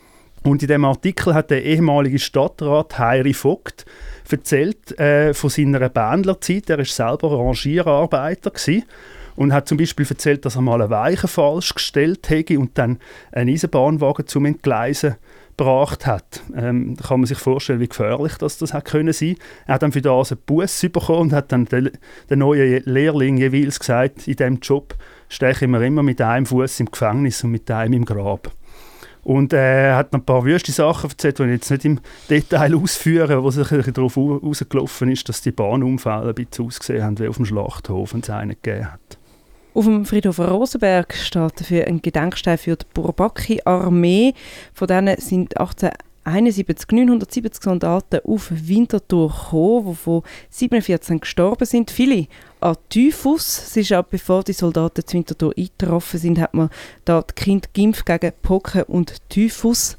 Und 0.44 0.62
in 0.62 0.68
dem 0.68 0.84
Artikel 0.84 1.34
hat 1.34 1.50
der 1.50 1.64
ehemalige 1.64 2.18
Stadtrat 2.18 2.98
Heiri 2.98 3.34
Vogt 3.34 3.84
erzählt 4.30 4.98
äh, 4.98 5.34
von 5.34 5.50
seiner 5.50 5.88
Bändlerzeit. 5.88 6.70
Er 6.70 6.78
war 6.78 6.84
selber 6.84 7.38
Rangierarbeiter 7.38 8.50
gewesen 8.50 8.84
und 9.36 9.52
hat 9.52 9.68
zum 9.68 9.78
Beispiel 9.78 10.06
erzählt, 10.08 10.44
dass 10.44 10.56
er 10.56 10.62
mal 10.62 10.82
eine 10.82 10.90
Weiche 10.90 11.28
falsch 11.28 11.74
gestellt 11.74 12.28
hätte 12.28 12.58
und 12.58 12.76
dann 12.76 12.98
einen 13.32 13.50
Eisenbahnwagen 13.50 14.26
zum 14.26 14.44
Entgleisen 14.46 15.16
gebracht 15.56 16.06
hat. 16.06 16.42
Ähm, 16.56 16.96
da 16.96 17.08
kann 17.08 17.20
man 17.20 17.26
sich 17.26 17.38
vorstellen, 17.38 17.80
wie 17.80 17.88
gefährlich 17.88 18.34
das, 18.38 18.58
das 18.58 18.72
hat 18.72 18.86
können 18.86 19.12
sein. 19.12 19.36
Er 19.66 19.74
hat 19.74 19.82
dann 19.82 19.92
für 19.92 20.00
das 20.00 20.32
einen 20.32 20.40
Bus 20.46 20.80
bekommen 20.80 21.20
und 21.20 21.32
hat 21.32 21.52
dann 21.52 21.66
den, 21.66 21.90
den 22.30 22.38
neuen 22.38 22.82
Lehrling 22.84 23.36
jeweils 23.36 23.78
gesagt, 23.78 24.26
in 24.26 24.36
diesem 24.36 24.60
Job 24.60 24.94
steche 25.28 25.66
ich 25.66 25.70
mir 25.70 25.84
immer 25.84 26.02
mit 26.02 26.20
einem 26.20 26.46
Fuß 26.46 26.80
im 26.80 26.90
Gefängnis 26.90 27.44
und 27.44 27.50
mit 27.50 27.70
einem 27.70 27.92
im 27.94 28.04
Grab. 28.04 28.50
Und 29.28 29.52
äh, 29.52 29.88
er 29.88 29.96
hat 29.96 30.14
noch 30.14 30.20
ein 30.20 30.24
paar 30.24 30.42
wüste 30.42 30.72
Sachen 30.72 31.10
erzählt, 31.10 31.38
die 31.38 31.42
ich 31.42 31.50
jetzt 31.50 31.70
nicht 31.70 31.84
im 31.84 32.00
Detail 32.30 32.74
ausführen, 32.74 33.42
wo 33.42 33.50
sich 33.50 33.68
darauf 33.92 34.16
rausgelaufen 34.16 35.12
ist, 35.12 35.28
dass 35.28 35.42
die 35.42 35.50
Bahnunfälle 35.50 36.30
ein 36.30 36.34
bisschen 36.34 36.64
ausgesehen 36.64 37.04
haben 37.04 37.18
wie 37.18 37.28
auf 37.28 37.36
dem 37.36 37.44
Schlachthof, 37.44 38.14
wenn 38.14 38.22
es 38.22 38.30
einen 38.30 38.56
gegeben 38.62 38.90
hat. 38.90 39.18
Auf 39.74 39.84
dem 39.84 40.06
Friedhof 40.06 40.38
Rosenberg 40.38 41.12
steht 41.12 41.60
dafür 41.60 41.86
ein 41.86 42.00
Gedenkstein 42.00 42.56
für 42.56 42.76
die 42.76 42.86
Bourbaki-Armee. 42.94 44.32
Von 44.72 44.88
denen 44.88 45.20
sind 45.20 45.60
18 45.60 45.90
71 46.28 46.90
970 46.90 47.62
Soldaten 47.62 48.20
auf 48.24 48.50
Winterthur 48.50 49.28
gekommen, 49.28 49.86
wovon 49.86 50.22
47 50.50 51.20
gestorben 51.20 51.64
sind. 51.64 51.90
Viele 51.90 52.26
an 52.60 52.76
Typhus. 52.88 53.58
Es 53.58 53.76
ist 53.76 53.92
auch 53.92 54.04
bevor 54.04 54.42
die 54.42 54.52
Soldaten 54.52 55.06
zu 55.06 55.14
Winterthur 55.16 55.54
eingetroffen 55.56 56.20
sind, 56.20 56.38
hat 56.38 56.54
man 56.54 56.70
die 57.06 57.20
Kinder 57.34 57.68
geimpft 57.74 58.06
gegen 58.06 58.32
Pocken 58.42 58.82
und 58.84 59.16
Typhus. 59.28 59.96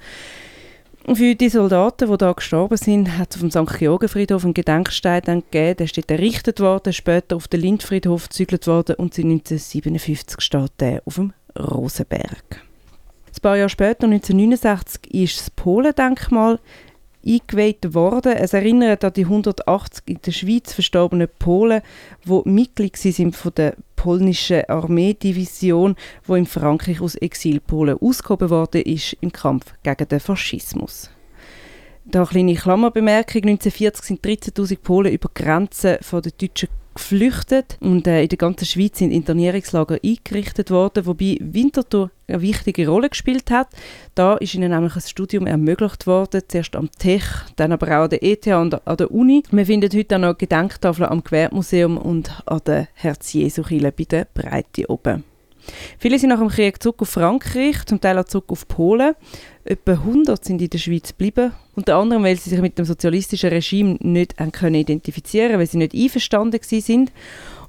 Für 1.12 1.34
die 1.34 1.50
Soldaten, 1.50 2.12
die 2.12 2.18
da 2.18 2.34
gestorben 2.34 2.78
sind, 2.78 3.18
hat 3.18 3.36
es 3.36 3.42
auf 3.42 3.50
dem 3.50 3.68
St. 3.68 3.80
Georgenfriedhof 3.80 4.44
einen 4.44 4.54
Gedenkstein 4.54 5.22
dann 5.26 5.44
gegeben. 5.50 5.78
Der 5.78 5.86
ist 5.86 6.12
errichtet 6.12 6.60
worden, 6.60 6.94
später 6.94 7.36
auf 7.36 7.48
den 7.48 7.62
Lindfriedhof 7.62 8.30
gezügelt 8.30 8.68
worden 8.68 8.96
und 8.98 9.16
seit 9.16 9.26
1957 9.26 10.40
steht 10.40 10.72
der 10.80 11.02
auf 11.06 11.16
dem 11.16 11.34
Rosenberg. 11.58 12.69
Ein 13.40 13.42
paar 13.42 13.56
Jahre 13.56 13.70
später, 13.70 14.04
1969, 14.04 15.14
ist 15.14 15.40
das 15.40 15.50
Polendenkmal 15.50 16.60
eingeweiht 17.26 17.94
worden. 17.94 18.34
Es 18.34 18.52
erinnert 18.52 19.06
an 19.06 19.14
die 19.14 19.24
180 19.24 20.04
in 20.08 20.20
der 20.26 20.32
Schweiz 20.34 20.74
verstorbenen 20.74 21.30
Polen, 21.40 21.82
die 22.26 22.42
Mitglied 22.44 22.98
sind 22.98 23.38
von 23.38 23.54
der 23.56 23.76
polnischen 23.96 24.66
Armeedivision, 24.68 25.96
wo 26.26 26.36
in 26.36 26.48
Frankreich 26.48 27.00
aus 27.00 27.16
Exilpolen 27.16 27.98
ausgehoben 28.02 28.50
worden 28.50 28.82
ist 28.82 29.16
im 29.22 29.32
Kampf 29.32 29.74
gegen 29.84 30.10
den 30.10 30.20
Faschismus. 30.20 31.10
Da 32.04 32.20
eine 32.20 32.28
kleine 32.28 32.56
Klammerbemerkung. 32.56 33.44
1940 33.44 34.04
sind 34.06 34.22
13.000 34.22 34.80
Polen 34.80 35.14
über 35.14 35.30
die 35.34 35.44
Grenzen 35.44 35.98
von 36.02 36.22
der 36.22 36.34
deutschen 36.34 36.68
geflüchtet 37.00 37.78
und 37.80 38.06
äh, 38.08 38.24
in 38.24 38.30
der 38.30 38.38
ganzen 38.38 38.66
Schweiz 38.66 39.00
sind 39.00 39.12
Internierungslager 39.12 39.98
eingerichtet 40.04 40.70
worden, 40.70 41.06
wobei 41.06 41.38
Winterthur 41.40 42.12
eine 42.28 42.42
wichtige 42.42 42.88
Rolle 42.88 43.10
gespielt 43.10 43.50
hat. 43.50 43.70
Da 44.16 44.36
ist 44.36 44.54
ihnen 44.54 44.72
nämlich 44.72 44.96
ein 44.96 45.02
Studium 45.02 45.48
ermöglicht 45.48 46.06
worden, 46.06 46.42
zuerst 46.48 46.76
am 46.76 46.92
Tech, 46.92 47.24
dann 47.56 47.72
aber 47.72 47.88
auch 47.88 48.04
an 48.04 48.10
der 48.10 48.24
ETH 48.24 48.48
und 48.48 48.86
an 48.86 48.98
der 48.98 49.12
Uni. 49.12 49.44
Wir 49.50 49.66
finden 49.66 49.90
heute 49.98 50.16
auch 50.18 50.20
noch 50.20 50.38
Gedenktafeln 50.38 51.10
am 51.10 51.24
Gewerbemuseum 51.24 51.98
und 51.98 52.44
an 52.46 52.60
der 52.68 52.88
Herz-Jesu-Kirche 52.94 53.92
bei 53.92 54.04
der 54.04 54.28
Breite 54.34 54.90
oben. 54.90 55.24
Viele 55.98 56.20
sind 56.20 56.30
nach 56.30 56.40
dem 56.40 56.50
Krieg 56.50 56.82
zurück 56.82 57.02
auf 57.02 57.10
Frankreich, 57.10 57.86
zum 57.86 58.02
Teil 58.02 58.18
auch 58.18 58.26
zurück 58.26 58.46
auf 58.50 58.68
Polen. 58.68 59.16
Etwa 59.72 59.92
100 59.92 60.44
sind 60.44 60.64
in 60.64 60.70
der 60.72 60.80
Schweiz 60.80 61.10
geblieben, 61.10 61.52
unter 61.76 61.98
anderem, 61.98 62.24
weil 62.24 62.36
sie 62.38 62.50
sich 62.50 62.60
mit 62.60 62.80
dem 62.80 62.86
sozialistischen 62.86 63.52
Regime 63.52 63.98
nicht 64.00 64.36
können 64.52 64.74
identifizieren 64.74 65.60
weil 65.60 65.68
sie 65.68 65.78
nicht 65.78 65.94
einverstanden 65.94 66.60
sind. 66.64 67.12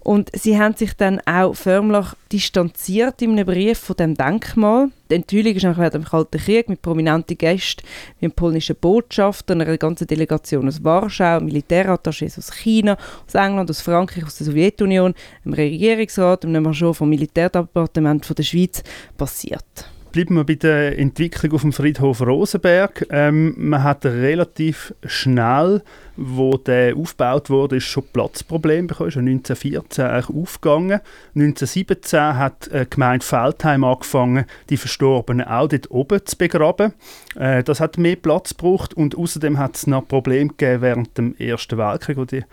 Und 0.02 0.30
sie 0.34 0.58
haben 0.58 0.74
sich 0.74 0.94
dann 0.94 1.20
auch 1.26 1.52
förmlich 1.52 2.06
distanziert 2.32 3.20
in 3.20 3.32
einem 3.32 3.44
Brief 3.44 3.76
von 3.76 3.96
dem 3.96 4.14
Denkmal. 4.14 4.88
Die 5.10 5.16
Enthüllung 5.16 5.54
ist 5.54 5.62
während 5.62 5.92
dem 5.92 6.04
Kalten 6.04 6.38
Krieg 6.38 6.70
mit 6.70 6.80
prominenten 6.80 7.36
Gästen 7.36 7.82
wie 8.18 8.28
dem 8.28 8.32
polnischen 8.32 8.76
Botschafter, 8.76 9.52
einer 9.52 9.76
ganzen 9.76 10.06
Delegation 10.06 10.68
aus 10.68 10.82
Warschau, 10.82 11.40
Militärattachés 11.40 12.38
aus 12.38 12.50
China, 12.50 12.96
aus 13.26 13.34
England, 13.34 13.68
aus 13.68 13.82
Frankreich, 13.82 14.24
aus 14.24 14.38
der 14.38 14.46
Sowjetunion, 14.46 15.12
dem 15.44 15.52
Regierungsrat 15.52 16.46
und 16.46 16.56
einem 16.56 16.64
Marschall 16.64 16.94
vom 16.94 17.10
Militärdepartement 17.10 18.38
der 18.38 18.42
Schweiz 18.42 18.82
passiert. 19.18 19.90
Bleiben 20.12 20.34
wir 20.34 20.42
bei 20.42 20.56
der 20.56 20.98
Entwicklung 20.98 21.52
auf 21.52 21.60
dem 21.60 21.72
Friedhof 21.72 22.20
Rosenberg. 22.20 23.06
Ähm, 23.10 23.54
man 23.56 23.84
hat 23.84 24.04
relativ 24.04 24.92
schnell, 25.04 25.82
wo 26.16 26.56
der 26.56 26.96
aufgebaut 26.96 27.48
wurde, 27.48 27.76
ist 27.76 27.84
schon 27.84 28.02
Platzproblem 28.12 28.88
bekommen. 28.88 29.10
Ist 29.10 29.18
1914 29.18 30.04
eigentlich 30.04 30.36
aufgegangen. 30.36 31.00
1917 31.36 32.20
hat 32.20 32.66
äh, 32.68 32.86
die 32.86 32.90
Gemeinde 32.90 33.24
Feldheim 33.24 33.84
angefangen, 33.84 34.46
die 34.68 34.78
Verstorbenen 34.78 35.46
auch 35.46 35.68
dort 35.68 35.88
oben 35.92 36.26
zu 36.26 36.36
begraben. 36.36 36.92
Äh, 37.36 37.62
das 37.62 37.78
hat 37.78 37.96
mehr 37.96 38.16
Platz 38.16 38.50
gebraucht 38.56 38.94
und 38.94 39.16
außerdem 39.16 39.58
hat 39.58 39.76
es 39.76 39.86
noch 39.86 40.08
Probleme 40.08 40.48
gegeben 40.48 40.82
während 40.82 41.18
dem 41.18 41.36
Ersten 41.36 41.78
Weltkrieg, 41.78 42.16
wo 42.16 42.24
die 42.24 42.44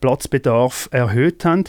Platzbedarf 0.00 0.88
erhöht 0.90 1.44
haben. 1.44 1.64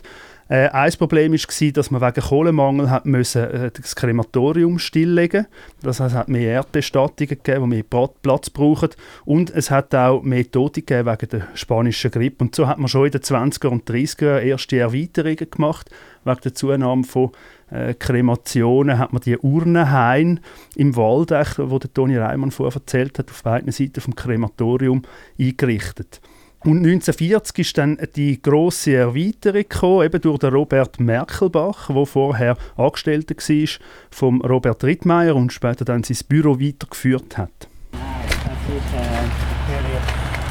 Äh, 0.47 0.67
ein 0.69 0.91
Problem 0.93 1.33
war, 1.33 1.71
dass 1.71 1.91
man 1.91 2.01
wegen 2.01 2.21
Kohlemangel 2.21 2.91
hat 2.91 3.05
müssen, 3.07 3.43
äh, 3.43 3.71
das 3.71 3.95
Krematorium 3.95 4.77
stilllegen 4.77 5.47
Das 5.81 5.99
heißt, 5.99 6.13
es 6.13 6.17
hat 6.19 6.29
mehr 6.29 6.51
Erdbestattungen 6.51 7.29
gegeben, 7.29 7.63
die 7.71 7.83
mehr 7.83 8.09
Platz 8.21 8.51
brauchen. 8.51 8.89
Und 9.25 9.49
es 9.49 9.71
hat 9.71 9.95
auch 9.95 10.21
mehr 10.21 10.49
Tote 10.49 10.81
gegeben 10.81 11.09
wegen 11.09 11.29
der 11.29 11.47
spanischen 11.55 12.11
Grippe. 12.11 12.43
Und 12.43 12.53
so 12.53 12.67
hat 12.67 12.77
man 12.77 12.87
schon 12.87 13.07
in 13.07 13.11
den 13.11 13.21
20er 13.21 13.67
und 13.67 13.89
30er 13.89 14.25
Jahren 14.25 14.47
erste 14.47 14.77
Erweiterungen 14.77 15.49
gemacht. 15.49 15.89
Wegen 16.23 16.41
der 16.41 16.53
Zunahme 16.53 17.03
von 17.03 17.31
äh, 17.71 17.95
Kremationen 17.95 18.99
hat 18.99 19.13
man 19.13 19.23
die 19.23 19.37
Urnenhain 19.37 20.41
im 20.75 20.95
Wald, 20.95 21.31
wo 21.57 21.79
der 21.79 21.91
Toni 21.91 22.17
Reimann 22.17 22.51
vorher 22.51 22.75
erzählt 22.75 23.17
hat, 23.17 23.31
auf 23.31 23.41
beiden 23.41 23.71
Seiten 23.71 24.01
vom 24.01 24.15
Krematorium 24.15 25.01
eingerichtet. 25.39 26.21
Und 26.63 26.77
1940 26.77 27.59
ist 27.59 27.77
dann 27.77 27.99
die 28.15 28.41
große 28.41 28.95
Erweiterung 28.95 29.61
gekommen, 29.69 30.05
eben 30.05 30.19
durch 30.19 30.39
den 30.39 30.51
Robert 30.51 30.99
Merkelbach, 30.99 31.89
der 31.93 32.05
vorher 32.07 32.57
Angestellter 32.75 33.35
war 33.35 33.67
vom 34.09 34.41
Robert 34.41 34.83
Rittmeier 34.83 35.35
und 35.35 35.53
später 35.53 35.85
dann 35.85 36.03
sein 36.03 36.17
Büro 36.27 36.59
weitergeführt 36.59 37.37
hat. 37.37 37.51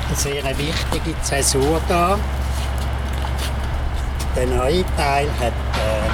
Das 0.09 0.25
ist 0.25 0.27
eine 0.27 0.55
sehr 0.55 0.59
wichtige 0.59 1.21
Zäsur 1.23 1.81
da. 1.89 2.17
Der 4.37 4.47
neue 4.47 4.85
Teil 4.97 5.29
hat 5.41 5.53
äh, 5.53 6.07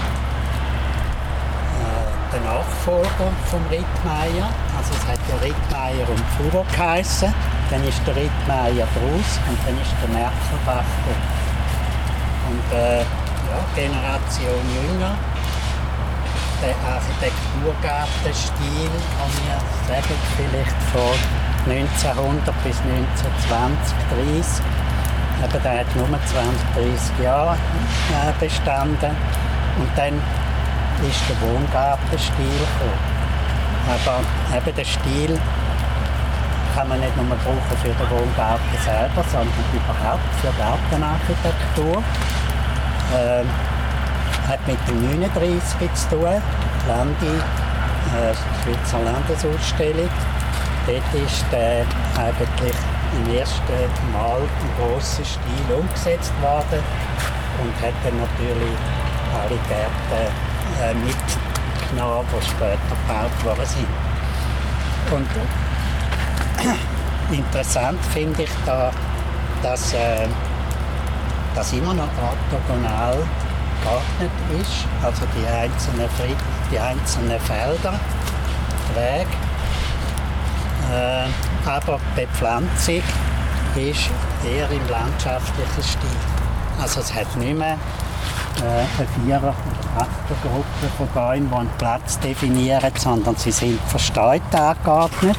äh, 1.76 2.34
den 2.34 2.45
Nachfolger 2.45 3.32
vom 3.47 3.61
Rittmeier. 3.70 4.49
Also 4.76 4.95
es 4.95 5.07
hat 5.07 5.18
ja 5.28 5.36
Rittmeier 5.36 6.09
und 6.09 6.20
Fuhrer 6.51 6.64
geheißen 6.72 7.34
dann 7.70 7.86
ist 7.86 8.02
der 8.06 8.16
Rittmeier 8.16 8.86
draus 8.94 9.40
und 9.48 9.58
dann 9.64 9.80
ist 9.80 9.94
der 10.02 10.10
Merkelbach 10.10 10.84
da. 11.06 11.14
Und 12.50 12.72
äh, 12.76 13.00
ja, 13.00 13.58
Generation 13.74 14.62
jünger, 14.74 15.14
der 16.60 16.76
Architekturgartenstil, 16.84 18.90
kann 19.16 19.30
ich 19.30 19.38
sagen, 19.88 20.14
vielleicht 20.36 20.78
von 20.92 21.16
1900 21.70 22.52
bis 22.64 22.76
1920, 22.80 23.94
30. 24.34 24.64
Aber 25.42 25.58
der 25.60 25.78
hat 25.80 25.96
nur 25.96 26.08
20, 26.08 26.28
30 26.74 27.18
Jahre 27.22 27.54
äh, 27.54 27.58
bestanden. 28.38 29.16
Und 29.78 29.88
dann 29.96 30.20
ist 31.08 31.22
der 31.28 31.40
Wohngartenstil 31.40 32.44
gekommen. 32.44 32.98
Aber 33.88 34.20
eben 34.56 34.74
der 34.76 34.84
Stil 34.84 35.40
kann 36.80 36.88
man 36.88 37.00
nicht 37.00 37.14
nur 37.14 37.26
brauchen 37.26 37.76
für 37.82 37.88
den 37.88 38.10
Wohngarten 38.10 38.78
selber, 38.82 39.22
sondern 39.30 39.52
überhaupt 39.70 40.32
für 40.40 40.48
Gartenarchitektur. 40.56 42.02
Ähm, 43.14 43.46
hat 44.48 44.66
mit 44.66 44.78
dem 44.88 45.20
39 45.20 45.92
zu 45.92 46.08
tun, 46.08 46.40
Landi, 46.88 47.36
äh, 48.16 48.32
Schweizer 48.64 49.04
Landesausstellung. 49.04 50.08
Dort 50.86 51.22
ist 51.22 51.52
äh, 51.52 51.84
eigentlich 52.16 52.76
im 53.12 53.36
ersten 53.36 54.12
Mal 54.14 54.40
im 54.40 54.70
grossen 54.80 55.24
Stil 55.26 55.76
umgesetzt 55.76 56.32
worden 56.40 56.80
und 57.60 57.74
hat 57.76 57.94
dann 58.04 58.16
natürlich 58.16 58.78
alle 59.36 59.58
Gärten 59.68 60.32
äh, 60.80 60.94
mitgenommen, 60.94 62.24
die 62.32 62.46
später 62.46 62.96
gebaut 63.04 63.44
worden 63.44 63.66
sind. 63.66 64.10
Und 65.12 65.28
Interessant 67.32 67.98
finde 68.12 68.42
ich 68.42 68.50
da, 68.66 68.90
dass 69.62 69.92
äh, 69.94 70.26
das 71.54 71.72
immer 71.72 71.94
noch 71.94 72.08
orthogonal 72.22 73.16
geordnet 73.82 74.30
ist, 74.61 74.86
also 75.02 75.22
die 75.36 75.46
einzelnen, 75.46 76.08
Fried 76.11 76.36
die 76.70 76.78
einzelnen 76.78 77.40
Felder, 77.40 77.98
Wege. 78.94 79.30
Äh, 80.92 81.68
aber 81.68 81.98
die 82.16 82.20
Bepflanzung 82.20 83.02
ist 83.76 84.11
eher 84.44 84.70
im 84.70 84.88
landschaftlichen 84.88 85.82
Stil. 85.82 86.11
Also 86.80 87.00
es 87.00 87.14
hat 87.14 87.36
nicht 87.36 87.56
mehr 87.56 87.76
äh, 88.58 88.98
eine 88.98 89.08
Vierer- 89.24 89.54
oder 89.54 90.02
Achtergruppe 90.02 90.88
von 90.96 91.08
Bäumen, 91.08 91.48
die 91.50 91.56
einen 91.56 91.70
Platz 91.78 92.18
definieren, 92.18 92.92
sondern 92.96 93.36
sie 93.36 93.52
sind 93.52 93.80
verstreut 93.82 94.42
angeordnet. 94.52 95.36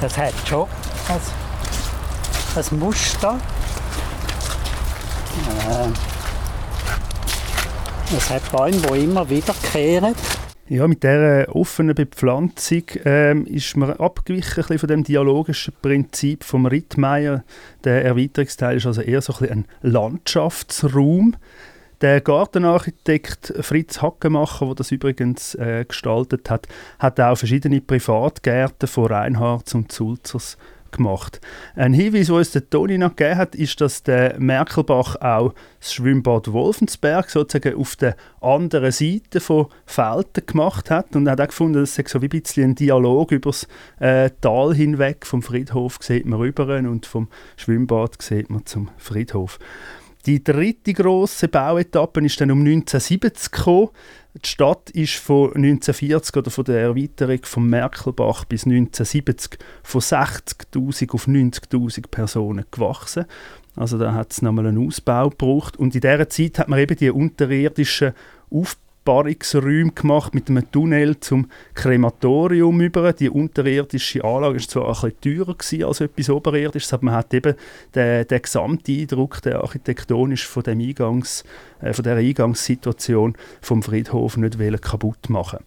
Das 0.00 0.16
hat 0.16 0.34
schon 0.46 0.66
ein, 1.08 1.20
ein 2.56 2.78
Muster. 2.78 3.38
Äh, 5.68 5.88
es 8.16 8.30
hat 8.30 8.50
Bäume, 8.50 8.76
die 8.76 9.04
immer 9.04 9.28
wiederkehren. 9.28 10.14
Ja, 10.68 10.86
mit 10.86 11.02
dieser 11.02 11.54
offenen 11.54 11.96
Bepflanzung 11.96 12.84
ähm, 13.04 13.44
ist 13.46 13.76
man 13.76 13.92
abgewichen 13.94 14.78
von 14.78 14.88
dem 14.88 15.02
dialogischen 15.02 15.74
Prinzip 15.82 16.44
vom 16.44 16.66
Rittmeier. 16.66 17.42
Der 17.82 18.04
Erweiterungsteil 18.04 18.76
ist 18.76 18.86
also 18.86 19.00
eher 19.00 19.20
so 19.20 19.34
ein, 19.40 19.50
ein 19.50 19.64
Landschaftsraum. 19.82 21.34
Der 22.00 22.22
Gartenarchitekt 22.22 23.52
Fritz 23.60 24.00
Hackemacher, 24.00 24.66
der 24.66 24.74
das 24.76 24.90
übrigens 24.90 25.54
äh, 25.56 25.84
gestaltet 25.86 26.48
hat, 26.48 26.66
hat 26.98 27.20
auch 27.20 27.36
verschiedene 27.36 27.82
Privatgärten 27.82 28.88
von 28.88 29.06
Reinhardt 29.06 29.74
und 29.74 29.92
Sulzers 29.92 30.56
gemacht. 30.90 31.42
Ein 31.76 31.92
Hinweis, 31.92 32.26
den 32.26 32.36
uns 32.36 32.52
der 32.52 32.68
Toni 32.68 32.96
noch 32.96 33.14
gegeben 33.16 33.36
hat, 33.36 33.54
ist, 33.54 33.80
dass 33.82 34.02
der 34.02 34.38
Merkelbach 34.38 35.16
auch 35.16 35.52
das 35.78 35.92
Schwimmbad 35.92 36.50
Wolfensberg 36.52 37.28
sozusagen 37.28 37.78
auf 37.78 37.96
der 37.96 38.16
anderen 38.40 38.92
Seite 38.92 39.40
von 39.40 39.66
Felten 39.84 40.46
gemacht 40.46 40.90
hat 40.90 41.14
und 41.14 41.26
er 41.26 41.32
hat 41.32 41.40
auch 41.42 41.48
gefunden, 41.48 41.80
das 41.80 41.94
sei 41.94 42.04
so 42.06 42.22
wie 42.22 42.26
ein 42.26 42.30
bisschen 42.30 42.70
ein 42.70 42.74
Dialog 42.76 43.30
über 43.30 43.50
das 43.50 43.68
äh, 43.98 44.30
Tal 44.40 44.74
hinweg. 44.74 45.26
Vom 45.26 45.42
Friedhof 45.42 45.98
sieht 46.00 46.24
man 46.24 46.40
rüber 46.40 46.78
und 46.78 47.04
vom 47.04 47.28
Schwimmbad 47.56 48.20
sieht 48.22 48.48
man 48.48 48.64
zum 48.64 48.88
Friedhof. 48.96 49.58
Die 50.26 50.44
dritte 50.44 50.92
grosse 50.92 51.48
Bauetappe 51.48 52.24
ist 52.24 52.40
dann 52.40 52.50
um 52.50 52.60
1970 52.60 53.50
gekommen. 53.50 53.88
Die 54.34 54.48
Stadt 54.48 54.90
ist 54.90 55.14
von 55.14 55.48
1940 55.48 56.36
oder 56.36 56.50
von 56.50 56.64
der 56.64 56.80
Erweiterung 56.80 57.40
vom 57.42 57.68
Merkelbach 57.68 58.44
bis 58.44 58.64
1970 58.64 59.58
von 59.82 60.00
60.000 60.00 61.12
auf 61.12 61.26
90.000 61.26 62.08
Personen 62.10 62.64
gewachsen. 62.70 63.24
Also 63.76 63.98
da 63.98 64.12
hat 64.12 64.32
es 64.32 64.42
nochmal 64.42 64.66
einen 64.66 64.86
Ausbau 64.86 65.30
gebraucht. 65.30 65.78
Und 65.78 65.94
in 65.94 66.02
dieser 66.02 66.28
Zeit 66.28 66.58
hat 66.58 66.68
man 66.68 66.78
eben 66.78 66.96
die 66.96 67.10
unterirdischen 67.10 68.12
Aufbauten 68.50 68.89
Paarungsräume 69.04 69.92
gemacht 69.92 70.34
mit 70.34 70.48
einem 70.48 70.70
Tunnel 70.70 71.18
zum 71.20 71.50
Krematorium 71.74 72.80
über. 72.80 73.12
Die 73.12 73.30
unterirdische 73.30 74.22
Anlage 74.24 74.56
war 74.56 74.68
zwar 74.68 74.86
ein 74.86 75.12
bisschen 75.12 75.20
teurer 75.20 75.54
gewesen 75.54 75.84
als 75.84 76.00
etwas 76.00 76.30
Oberirdisches, 76.30 76.92
aber 76.92 77.04
man 77.06 77.14
hat 77.14 77.34
eben 77.34 77.54
den, 77.94 78.26
den 78.26 78.42
Gesamteindruck, 78.42 79.42
den 79.42 79.54
architektonisch 79.54 80.46
von, 80.46 80.62
dem 80.62 80.80
Eingangs, 80.80 81.44
äh, 81.80 81.92
von 81.92 82.02
dieser 82.02 82.16
Eingangssituation 82.16 83.36
vom 83.60 83.82
Friedhof 83.82 84.36
nicht 84.36 84.82
kaputt 84.82 85.28
machen 85.28 85.60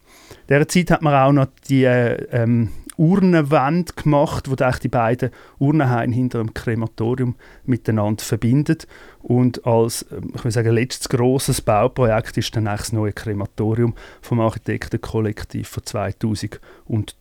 In 0.48 0.56
dieser 0.56 0.68
Zeit 0.68 0.92
hat 0.92 1.02
man 1.02 1.14
auch 1.14 1.32
noch 1.32 1.48
die 1.68 1.84
äh, 1.86 2.26
ähm, 2.32 2.70
Urnenwände 2.98 3.94
gemacht, 3.94 4.50
wo 4.50 4.56
die 4.56 4.88
beiden 4.88 5.32
Urnenhaine 5.60 6.14
hinter 6.14 6.40
dem 6.40 6.54
Krematorium 6.54 7.36
miteinander 7.66 8.24
verbindet. 8.24 8.88
Und 9.22 9.66
als 9.66 10.06
ähm, 10.12 10.32
ich 10.36 10.44
will 10.44 10.52
sagen, 10.52 10.74
letztes 10.74 11.10
grosses 11.10 11.62
Bauprojekt 11.62 12.38
ist 12.38 12.56
dann 12.56 12.66
das 12.66 12.92
neue 12.92 13.14
Krematorium 13.14 13.94
vom 14.22 14.40
Architektenkollektiv 14.40 15.68
von 15.68 15.84
2003 15.84 16.60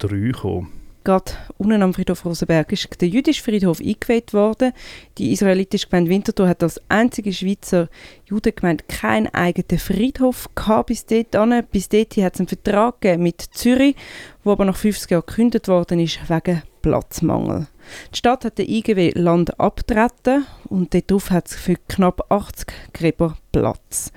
gekommen. 0.09 0.82
Gerade 1.05 1.33
unten 1.59 1.83
am 1.83 1.95
Friedhof 1.95 2.25
Rosenberg 2.25 2.71
ist 2.73 3.01
der 3.01 3.09
jüdische 3.09 3.43
Friedhof 3.43 3.81
eingeweiht 3.81 4.33
worden. 4.33 4.73
Die 5.19 5.33
israelitische 5.33 5.89
Gemeinde 5.89 6.11
Winterthur 6.11 6.49
hat 6.49 6.63
als 6.63 6.81
einzige 6.89 7.33
Schweizer 7.33 7.89
Judengemeinde 8.27 8.85
keinen 8.87 9.27
eigenen 9.35 9.81
Friedhof 9.81 10.49
gehabt 10.55 10.87
bis 10.87 11.05
dort. 11.05 11.33
Bis 11.73 11.89
dahin 11.89 12.25
hat 12.25 12.35
es 12.35 12.41
einen 12.41 12.49
Vertrag 12.49 13.03
mit 13.19 13.41
Zürich, 13.41 13.97
wo 14.45 14.53
aber 14.53 14.65
nach 14.65 14.77
50 14.77 15.11
Jahren 15.11 15.27
gekündigt 15.27 15.67
worden 15.67 15.99
ist 15.99 16.21
wegen 16.29 16.63
Platzmangel. 16.83 17.67
Die 18.13 18.19
Stadt 18.19 18.45
hat 18.45 18.59
den 18.59 18.69
IGW 18.69 19.13
Land 19.15 19.59
abgetreten 19.59 20.47
und 20.69 20.95
darauf 20.95 21.31
hat 21.31 21.49
es 21.49 21.57
für 21.57 21.77
knapp 21.89 22.31
80 22.31 22.67
Gräber 22.93 23.37
Platz. 23.51 24.13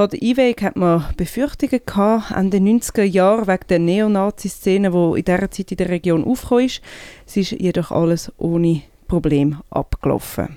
Vor 0.00 0.08
der 0.08 0.22
Einweihung 0.22 0.56
hat 0.62 0.76
man 0.76 1.04
Befürchtungen 1.18 1.82
gehabt, 1.84 2.30
Ende 2.30 2.56
90er 2.56 3.02
Jahren 3.02 3.46
wegen 3.46 3.66
der 3.68 3.78
Neonazi-Szene, 3.80 4.92
die 4.92 5.18
in 5.18 5.24
dieser 5.26 5.50
Zeit 5.50 5.72
in 5.72 5.76
der 5.76 5.90
Region 5.90 6.24
aufgekommen 6.24 6.64
ist. 6.64 6.80
Es 7.26 7.36
ist 7.36 7.50
jedoch 7.50 7.90
alles 7.90 8.32
ohne 8.38 8.80
Problem 9.08 9.60
abgelaufen. 9.68 10.56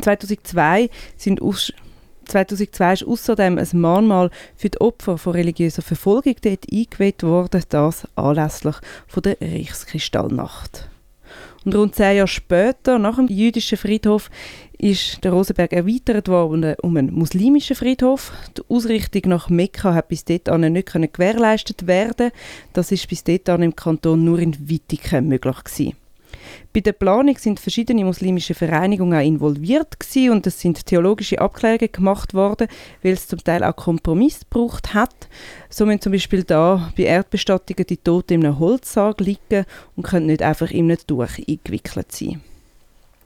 2002 0.00 0.90
sind 1.16 1.40
aus 1.40 1.72
2002 2.24 2.92
ist 2.94 3.04
außerdem 3.04 3.58
ein 3.58 3.80
Mahnmal 3.80 4.28
für 4.56 4.70
die 4.70 4.80
Opfer 4.80 5.18
von 5.18 5.34
religiöser 5.34 5.82
Verfolgung 5.82 6.34
dort 6.42 6.66
eingeweiht 6.72 7.22
worden, 7.22 7.62
das 7.68 8.08
anlässlich 8.16 8.74
von 9.06 9.22
der 9.22 9.36
Reichskristallnacht. 9.40 10.88
Und 11.64 11.74
rund 11.74 11.94
zehn 11.94 12.16
Jahre 12.16 12.28
später, 12.28 12.98
nach 12.98 13.16
dem 13.16 13.28
jüdischen 13.28 13.78
Friedhof, 13.78 14.30
ist 14.78 15.24
der 15.24 15.32
Rosenberg 15.32 15.72
erweitert 15.72 16.28
worden 16.28 16.76
um 16.82 16.96
einen 16.96 17.12
muslimischen 17.12 17.76
Friedhof. 17.76 18.32
Die 18.56 18.62
Ausrichtung 18.68 19.22
nach 19.26 19.50
Mekka 19.50 19.92
hat 19.92 20.08
bis 20.08 20.24
dahin 20.24 20.72
nicht 20.72 20.92
gewährleistet 20.92 21.86
werden. 21.86 22.30
Das 22.72 22.92
ist 22.92 23.08
bis 23.08 23.24
dahin 23.24 23.62
im 23.62 23.76
Kanton 23.76 24.24
nur 24.24 24.38
in 24.38 24.68
Wittigen 24.68 25.28
möglich 25.28 25.64
gewesen. 25.64 25.96
Bei 26.72 26.80
der 26.80 26.92
Planung 26.92 27.36
sind 27.36 27.60
verschiedene 27.60 28.04
muslimische 28.04 28.54
Vereinigungen 28.54 29.18
auch 29.18 29.24
involviert 29.24 29.98
gewesen 29.98 30.30
und 30.30 30.46
es 30.46 30.60
sind 30.60 30.86
theologische 30.86 31.40
Abklärungen 31.40 31.90
gemacht 31.90 32.34
worden, 32.34 32.68
weil 33.02 33.14
es 33.14 33.26
zum 33.26 33.42
Teil 33.42 33.64
auch 33.64 33.74
Kompromiss 33.74 34.40
gebraucht 34.40 34.94
hat. 34.94 35.28
So 35.68 35.86
müssen 35.86 36.02
zum 36.02 36.12
Beispiel 36.12 36.44
da 36.44 36.92
bei 36.96 37.04
Erdbestattungen 37.04 37.86
die 37.86 37.96
Toten 37.96 38.34
in 38.34 38.46
einem 38.46 38.58
Holzsarg 38.58 39.20
liegen 39.20 39.64
und 39.96 40.04
können 40.04 40.26
nicht 40.26 40.42
einfach 40.42 40.70
in 40.70 40.90
einem 40.90 40.98
Tuch 41.06 41.38
eingewickelt 41.48 42.12
sein. 42.12 42.42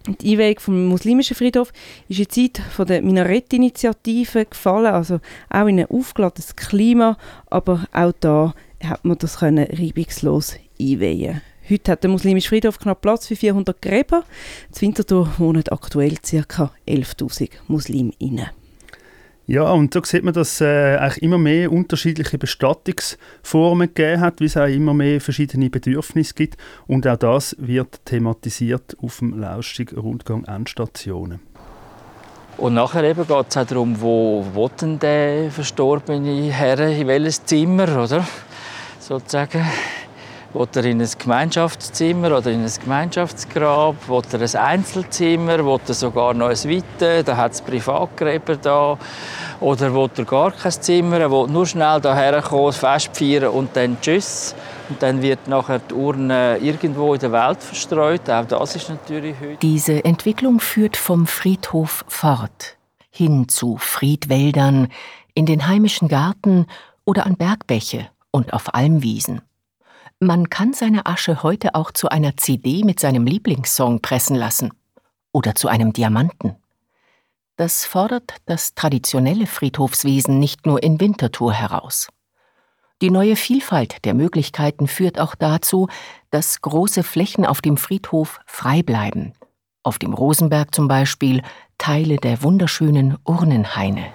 Die 0.06 0.32
Einweihung 0.32 0.58
vom 0.58 0.86
muslimischen 0.86 1.36
Friedhof 1.36 1.72
ist 2.08 2.18
in 2.18 2.24
die 2.24 2.50
Zeit 2.52 2.64
von 2.72 2.86
der 2.86 3.02
Minarettinitiative 3.02 4.46
gefallen, 4.46 4.92
also 4.92 5.20
auch 5.48 5.66
in 5.66 5.78
ein 5.78 5.86
aufgeladenes 5.86 6.56
Klima, 6.56 7.16
aber 7.46 7.86
auch 7.92 8.12
da 8.18 8.54
hat 8.82 9.04
man 9.04 9.18
das 9.18 9.38
können 9.38 9.66
reibungslos 9.70 10.56
einweihen. 10.80 11.40
Heute 11.70 11.92
hat 11.92 12.02
der 12.02 12.10
muslimische 12.10 12.48
Friedhof 12.48 12.80
knapp 12.80 13.00
Platz 13.00 13.28
für 13.28 13.36
400 13.36 13.80
Gräber. 13.80 14.24
In 14.74 14.80
Winterthur 14.80 15.32
wohnen 15.38 15.62
aktuell 15.68 16.16
ca. 16.16 16.72
11'000 16.88 17.50
Musliminnen. 17.68 18.50
Ja, 19.46 19.70
und 19.72 19.92
so 19.92 20.02
sieht 20.04 20.22
man, 20.22 20.34
dass 20.34 20.60
es 20.60 20.60
äh, 20.60 21.20
immer 21.20 21.36
mehr 21.36 21.72
unterschiedliche 21.72 22.38
Bestattungsformen 22.38 23.88
gegeben 23.88 24.20
hat, 24.20 24.40
wie 24.40 24.44
es 24.44 24.56
auch 24.56 24.66
immer 24.66 24.94
mehr 24.94 25.20
verschiedene 25.20 25.68
Bedürfnisse 25.68 26.34
gibt. 26.34 26.56
Und 26.86 27.06
auch 27.08 27.16
das 27.16 27.56
wird 27.58 28.04
thematisiert 28.04 28.96
auf 29.02 29.18
dem 29.18 29.40
Lauschig 29.40 29.96
Rundgang 29.96 30.44
Endstationen. 30.44 31.40
Und 32.56 32.74
nachher 32.74 33.02
geht 33.14 33.18
es 33.18 33.30
auch 33.30 33.44
darum, 33.44 34.00
wo 34.00 34.46
wo 34.54 34.68
denn 34.68 34.98
der 34.98 35.50
verstorbene 35.50 36.52
Herr 36.52 36.78
in 36.78 37.08
welches 37.08 37.44
Zimmer, 37.44 38.04
oder? 38.04 38.24
Sozusagen. 39.00 39.64
Will 40.54 40.68
er 40.74 40.84
in 40.84 41.00
ein 41.00 41.08
Gemeinschaftszimmer 41.18 42.36
oder 42.36 42.50
in 42.50 42.62
ein 42.62 42.72
Gemeinschaftsgrab? 42.82 43.96
Will 44.06 44.22
er 44.32 44.40
ein 44.40 44.80
Einzelzimmer? 44.80 45.64
Will 45.64 45.80
er 45.88 45.94
sogar 45.94 46.34
noch 46.34 46.50
ein 46.50 46.56
Weite? 46.56 47.24
Da 47.24 47.36
hat 47.38 47.52
es 47.52 47.62
Privatgräber 47.62 48.56
da. 48.56 48.98
Oder 49.60 49.94
will 49.94 50.10
er 50.14 50.24
gar 50.26 50.50
kein 50.50 50.72
Zimmer? 50.72 51.20
Er 51.20 51.30
will 51.30 51.46
nur 51.48 51.66
schnell 51.66 52.02
hierher 52.02 52.42
kommen, 52.42 52.72
Fest 52.72 53.16
feiern 53.16 53.48
und 53.48 53.74
dann 53.74 53.98
Tschüss. 54.02 54.54
Und 54.90 55.02
dann 55.02 55.22
wird 55.22 55.48
nachher 55.48 55.78
die 55.78 55.94
Urne 55.94 56.58
irgendwo 56.58 57.14
in 57.14 57.20
der 57.20 57.32
Welt 57.32 57.62
verstreut. 57.62 58.28
Auch 58.28 58.44
das 58.44 58.76
ist 58.76 58.90
natürlich 58.90 59.36
heute. 59.40 59.56
Diese 59.62 60.04
Entwicklung 60.04 60.60
führt 60.60 60.98
vom 60.98 61.26
Friedhof 61.26 62.04
fort 62.08 62.76
hin 63.12 63.48
zu 63.48 63.76
Friedwäldern, 63.78 64.88
in 65.34 65.46
den 65.46 65.66
heimischen 65.66 66.08
Garten 66.08 66.66
oder 67.04 67.26
an 67.26 67.36
Bergbäche 67.36 68.08
und 68.30 68.52
auf 68.52 68.74
Almwiesen. 68.74 69.42
Man 70.24 70.50
kann 70.50 70.72
seine 70.72 71.06
Asche 71.06 71.42
heute 71.42 71.74
auch 71.74 71.90
zu 71.90 72.08
einer 72.08 72.36
CD 72.36 72.84
mit 72.84 73.00
seinem 73.00 73.26
Lieblingssong 73.26 74.02
pressen 74.02 74.36
lassen 74.36 74.72
oder 75.32 75.56
zu 75.56 75.66
einem 75.66 75.92
Diamanten. 75.92 76.54
Das 77.56 77.84
fordert 77.84 78.36
das 78.46 78.76
traditionelle 78.76 79.48
Friedhofswesen 79.48 80.38
nicht 80.38 80.64
nur 80.64 80.80
in 80.80 81.00
Winterthur 81.00 81.52
heraus. 81.52 82.06
Die 83.00 83.10
neue 83.10 83.34
Vielfalt 83.34 84.04
der 84.04 84.14
Möglichkeiten 84.14 84.86
führt 84.86 85.18
auch 85.18 85.34
dazu, 85.34 85.88
dass 86.30 86.60
große 86.60 87.02
Flächen 87.02 87.44
auf 87.44 87.60
dem 87.60 87.76
Friedhof 87.76 88.38
frei 88.46 88.84
bleiben. 88.84 89.32
Auf 89.82 89.98
dem 89.98 90.14
Rosenberg 90.14 90.72
zum 90.72 90.86
Beispiel 90.86 91.42
Teile 91.78 92.18
der 92.18 92.44
wunderschönen 92.44 93.18
Urnenhaine. 93.24 94.12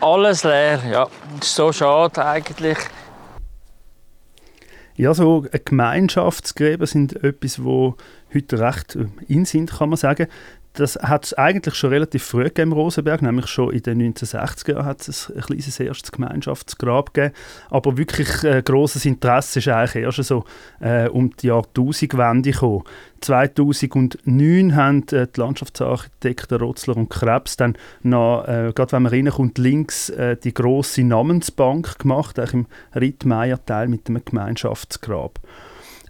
Alles 0.00 0.44
leer, 0.44 0.78
ja. 0.88 1.08
So 1.42 1.72
schade 1.72 2.24
eigentlich. 2.24 2.78
Ja, 4.98 5.14
so 5.14 5.46
Gemeinschaftsgräber 5.64 6.88
sind 6.88 7.22
etwas, 7.22 7.62
wo 7.62 7.94
heute 8.34 8.58
recht 8.58 8.96
äh, 8.96 9.06
in 9.28 9.44
sind, 9.44 9.70
kann 9.70 9.90
man 9.90 9.96
sagen. 9.96 10.26
Das 10.78 10.94
hat 10.94 11.24
es 11.24 11.34
eigentlich 11.34 11.74
schon 11.74 11.90
relativ 11.90 12.22
früh 12.22 12.44
gegeben 12.44 12.70
im 12.70 12.72
Rosenberg, 12.72 13.20
nämlich 13.20 13.48
schon 13.48 13.72
in 13.72 13.82
den 13.82 14.14
1960er 14.14 14.74
Jahren 14.74 14.86
hat 14.86 15.08
es 15.08 15.28
ein 15.28 15.40
kleines 15.40 15.80
erstes 15.80 16.12
Gemeinschaftsgrab 16.12 17.12
gegeben. 17.12 17.34
Aber 17.68 17.98
wirklich 17.98 18.44
äh, 18.44 18.62
grosses 18.62 19.04
Interesse 19.04 19.58
ist 19.58 19.66
eigentlich 19.66 20.04
erst 20.04 20.22
so 20.22 20.44
äh, 20.78 21.08
um 21.08 21.34
die 21.36 21.48
Jahrtausendwende 21.48 22.52
gekommen. 22.52 22.84
2009 23.22 24.76
haben 24.76 25.02
äh, 25.08 25.26
die 25.26 25.40
Landschaftsarchitekten 25.40 26.58
Rotzler 26.58 26.96
und 26.96 27.10
Krebs 27.10 27.56
dann 27.56 27.76
noch, 28.04 28.44
äh, 28.46 28.70
gerade 28.72 28.92
wenn 28.92 29.02
man 29.02 29.10
reinkommt, 29.10 29.58
links 29.58 30.10
äh, 30.10 30.36
die 30.36 30.54
grosse 30.54 31.02
Namensbank 31.02 31.98
gemacht, 31.98 32.38
auch 32.38 32.52
im 32.52 32.66
Rittmeier-Teil 32.94 33.88
mit 33.88 34.06
dem 34.06 34.24
Gemeinschaftsgrab. 34.24 35.40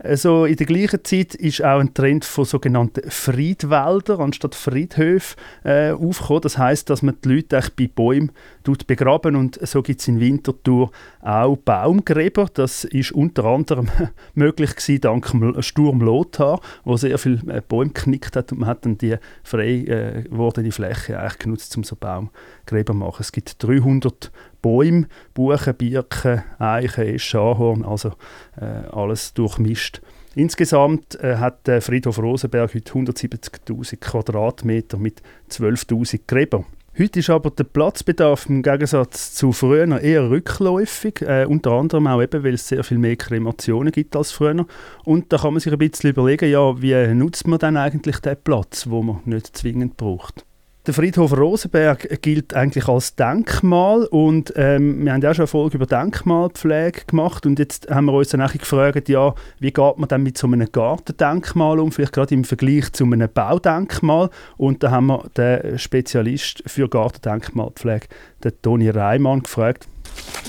Also 0.00 0.44
in 0.44 0.56
der 0.56 0.66
gleichen 0.66 1.04
Zeit 1.04 1.34
ist 1.34 1.62
auch 1.62 1.80
ein 1.80 1.94
Trend 1.94 2.24
von 2.24 2.44
sogenannten 2.44 3.10
Friedwäldern 3.10 4.20
anstatt 4.20 4.54
Friedhöfen 4.54 5.36
äh, 5.64 5.90
aufgekommen. 5.90 6.42
Das 6.42 6.58
heißt, 6.58 6.88
dass 6.90 7.02
man 7.02 7.16
die 7.24 7.28
Leute 7.28 7.60
bei 7.76 7.88
Bäumen 7.88 8.32
begraben 8.76 9.36
und 9.36 9.58
so 9.66 9.82
gibt 9.82 10.00
es 10.00 10.08
in 10.08 10.20
Winterthur 10.20 10.90
auch 11.20 11.56
Baumgräber. 11.56 12.48
Das 12.52 12.84
ist 12.84 13.12
unter 13.12 13.44
anderem 13.44 13.88
möglich 14.34 14.76
gewesen 14.76 15.00
dank 15.00 15.30
dem 15.30 15.62
Sturm 15.62 16.00
Lothar, 16.00 16.60
wo 16.84 16.96
sehr 16.96 17.18
viele 17.18 17.40
äh, 17.52 17.62
Bäume 17.66 17.92
geknickt 17.92 18.36
hat 18.36 18.52
und 18.52 18.60
man 18.60 18.68
hat 18.68 18.84
dann 18.84 18.98
die 18.98 19.16
frei 19.42 19.84
äh, 19.84 20.24
wordene 20.30 20.72
Fläche 20.72 21.18
eigentlich 21.18 21.38
genutzt, 21.38 21.76
um 21.76 21.84
so 21.84 21.96
Baumgräber 21.96 22.92
zu 22.92 22.98
machen. 22.98 23.20
Es 23.20 23.32
gibt 23.32 23.62
300 23.62 24.30
Bäume, 24.60 25.06
Buchen, 25.34 25.74
Birken, 25.74 26.42
Eichen, 26.58 27.04
Eschen, 27.04 27.40
Ahorn, 27.40 27.84
also 27.84 28.12
äh, 28.60 28.86
alles 28.90 29.34
durchmischt. 29.34 30.02
Insgesamt 30.34 31.18
äh, 31.20 31.36
hat 31.36 31.66
der 31.66 31.82
Friedhof 31.82 32.18
Rosenberg 32.18 32.74
heute 32.74 32.92
170.000 32.92 33.96
Quadratmeter 33.96 34.98
mit 34.98 35.22
12.000 35.50 36.20
Gräbern. 36.26 36.64
Heute 37.00 37.20
ist 37.20 37.30
aber 37.30 37.52
der 37.52 37.62
Platzbedarf 37.62 38.46
im 38.48 38.60
Gegensatz 38.60 39.32
zu 39.32 39.52
früher 39.52 40.00
eher 40.00 40.30
rückläufig, 40.30 41.22
äh, 41.22 41.44
unter 41.44 41.70
anderem 41.70 42.08
auch 42.08 42.20
eben, 42.20 42.42
weil 42.42 42.54
es 42.54 42.66
sehr 42.66 42.82
viel 42.82 42.98
mehr 42.98 43.14
Kremationen 43.14 43.92
gibt 43.92 44.16
als 44.16 44.32
früher. 44.32 44.66
Und 45.04 45.32
da 45.32 45.38
kann 45.38 45.52
man 45.52 45.60
sich 45.60 45.72
ein 45.72 45.78
bisschen 45.78 46.10
überlegen, 46.10 46.50
ja, 46.50 46.82
wie 46.82 47.14
nutzt 47.14 47.46
man 47.46 47.60
dann 47.60 47.76
eigentlich 47.76 48.18
den 48.18 48.36
Platz, 48.42 48.90
wo 48.90 49.04
man 49.04 49.20
nicht 49.26 49.56
zwingend 49.56 49.96
braucht. 49.96 50.44
Der 50.88 50.94
Friedhof 50.94 51.36
Rosenberg 51.36 52.22
gilt 52.22 52.54
eigentlich 52.54 52.88
als 52.88 53.14
Denkmal 53.14 54.06
und 54.06 54.54
ähm, 54.56 55.04
wir 55.04 55.12
haben 55.12 55.20
ja 55.20 55.34
schon 55.34 55.42
eine 55.42 55.46
Folge 55.46 55.76
über 55.76 55.84
Denkmalpflege 55.84 57.02
gemacht 57.06 57.44
und 57.44 57.58
jetzt 57.58 57.90
haben 57.90 58.06
wir 58.06 58.14
uns 58.14 58.30
dann 58.30 58.48
gefragt, 58.48 59.10
ja, 59.10 59.34
wie 59.58 59.70
geht 59.70 59.98
man 59.98 60.08
dann 60.08 60.22
mit 60.22 60.38
so 60.38 60.46
einem 60.46 60.66
Gartendenkmal 60.72 61.78
um, 61.78 61.92
vielleicht 61.92 62.14
gerade 62.14 62.34
im 62.34 62.42
Vergleich 62.42 62.90
zu 62.94 63.04
einem 63.04 63.28
Baudenkmal 63.30 64.30
und 64.56 64.82
da 64.82 64.90
haben 64.90 65.08
wir 65.08 65.26
den 65.36 65.78
Spezialist 65.78 66.62
für 66.64 66.88
Gartendenkmalpflege, 66.88 68.06
den 68.42 68.52
Toni 68.62 68.88
Reimann, 68.88 69.42
gefragt. 69.42 69.86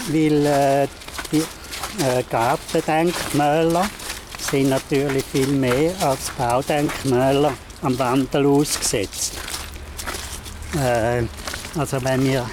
Weil 0.10 0.46
äh, 0.46 0.88
die 1.34 1.40
äh, 1.40 2.24
Gartendenkmäler 2.30 3.86
sind 4.38 4.70
natürlich 4.70 5.26
viel 5.26 5.48
mehr 5.48 5.92
als 6.00 6.32
Baudenkmäler 6.38 7.52
am 7.82 8.00
Wandel 8.00 8.46
ausgesetzt. 8.46 9.59
Äh, 10.76 11.24
also 11.78 12.04
wenn 12.04 12.24
wir, 12.24 12.48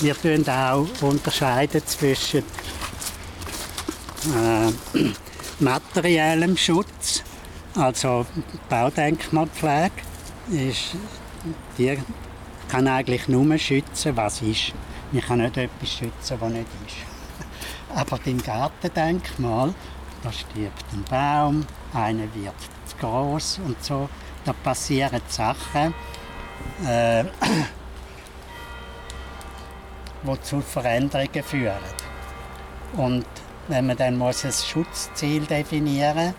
wir 0.00 0.20
tun 0.20 0.48
auch 0.48 0.86
unterscheiden 1.02 1.82
zwischen 1.86 2.44
äh, 4.34 4.98
materiellem 5.60 6.56
Schutz, 6.56 7.24
also 7.74 8.26
Baudenkmalpflege, 8.68 9.92
ist, 10.50 10.96
die 11.78 11.98
kann 12.68 12.86
eigentlich 12.86 13.26
nur 13.28 13.58
schützen, 13.58 14.16
was 14.16 14.40
ist. 14.42 14.72
Man 15.10 15.22
kann 15.22 15.38
nicht 15.38 15.56
etwas 15.56 15.88
schützen, 15.88 16.36
was 16.38 16.52
nicht 16.52 16.66
ist. 16.86 16.96
Aber 17.96 18.18
beim 18.24 18.40
Gartendenkmal, 18.40 19.74
da 20.22 20.32
stirbt 20.32 20.84
ein 20.92 21.04
Baum, 21.10 21.66
einer 21.92 22.32
wird 22.34 22.54
zu 22.86 22.96
groß 23.00 23.60
und 23.66 23.82
so, 23.82 24.08
da 24.44 24.52
passieren 24.52 25.20
Sachen, 25.28 25.92
äh, 26.86 27.24
die 30.22 30.42
zu 30.42 30.60
Veränderungen 30.60 31.42
führen. 31.42 31.74
Und 32.96 33.26
wenn 33.68 33.86
man 33.86 33.96
dann 33.96 34.16
muss 34.16 34.44
ein 34.44 34.52
Schutzziel 34.52 35.46
definieren 35.46 36.34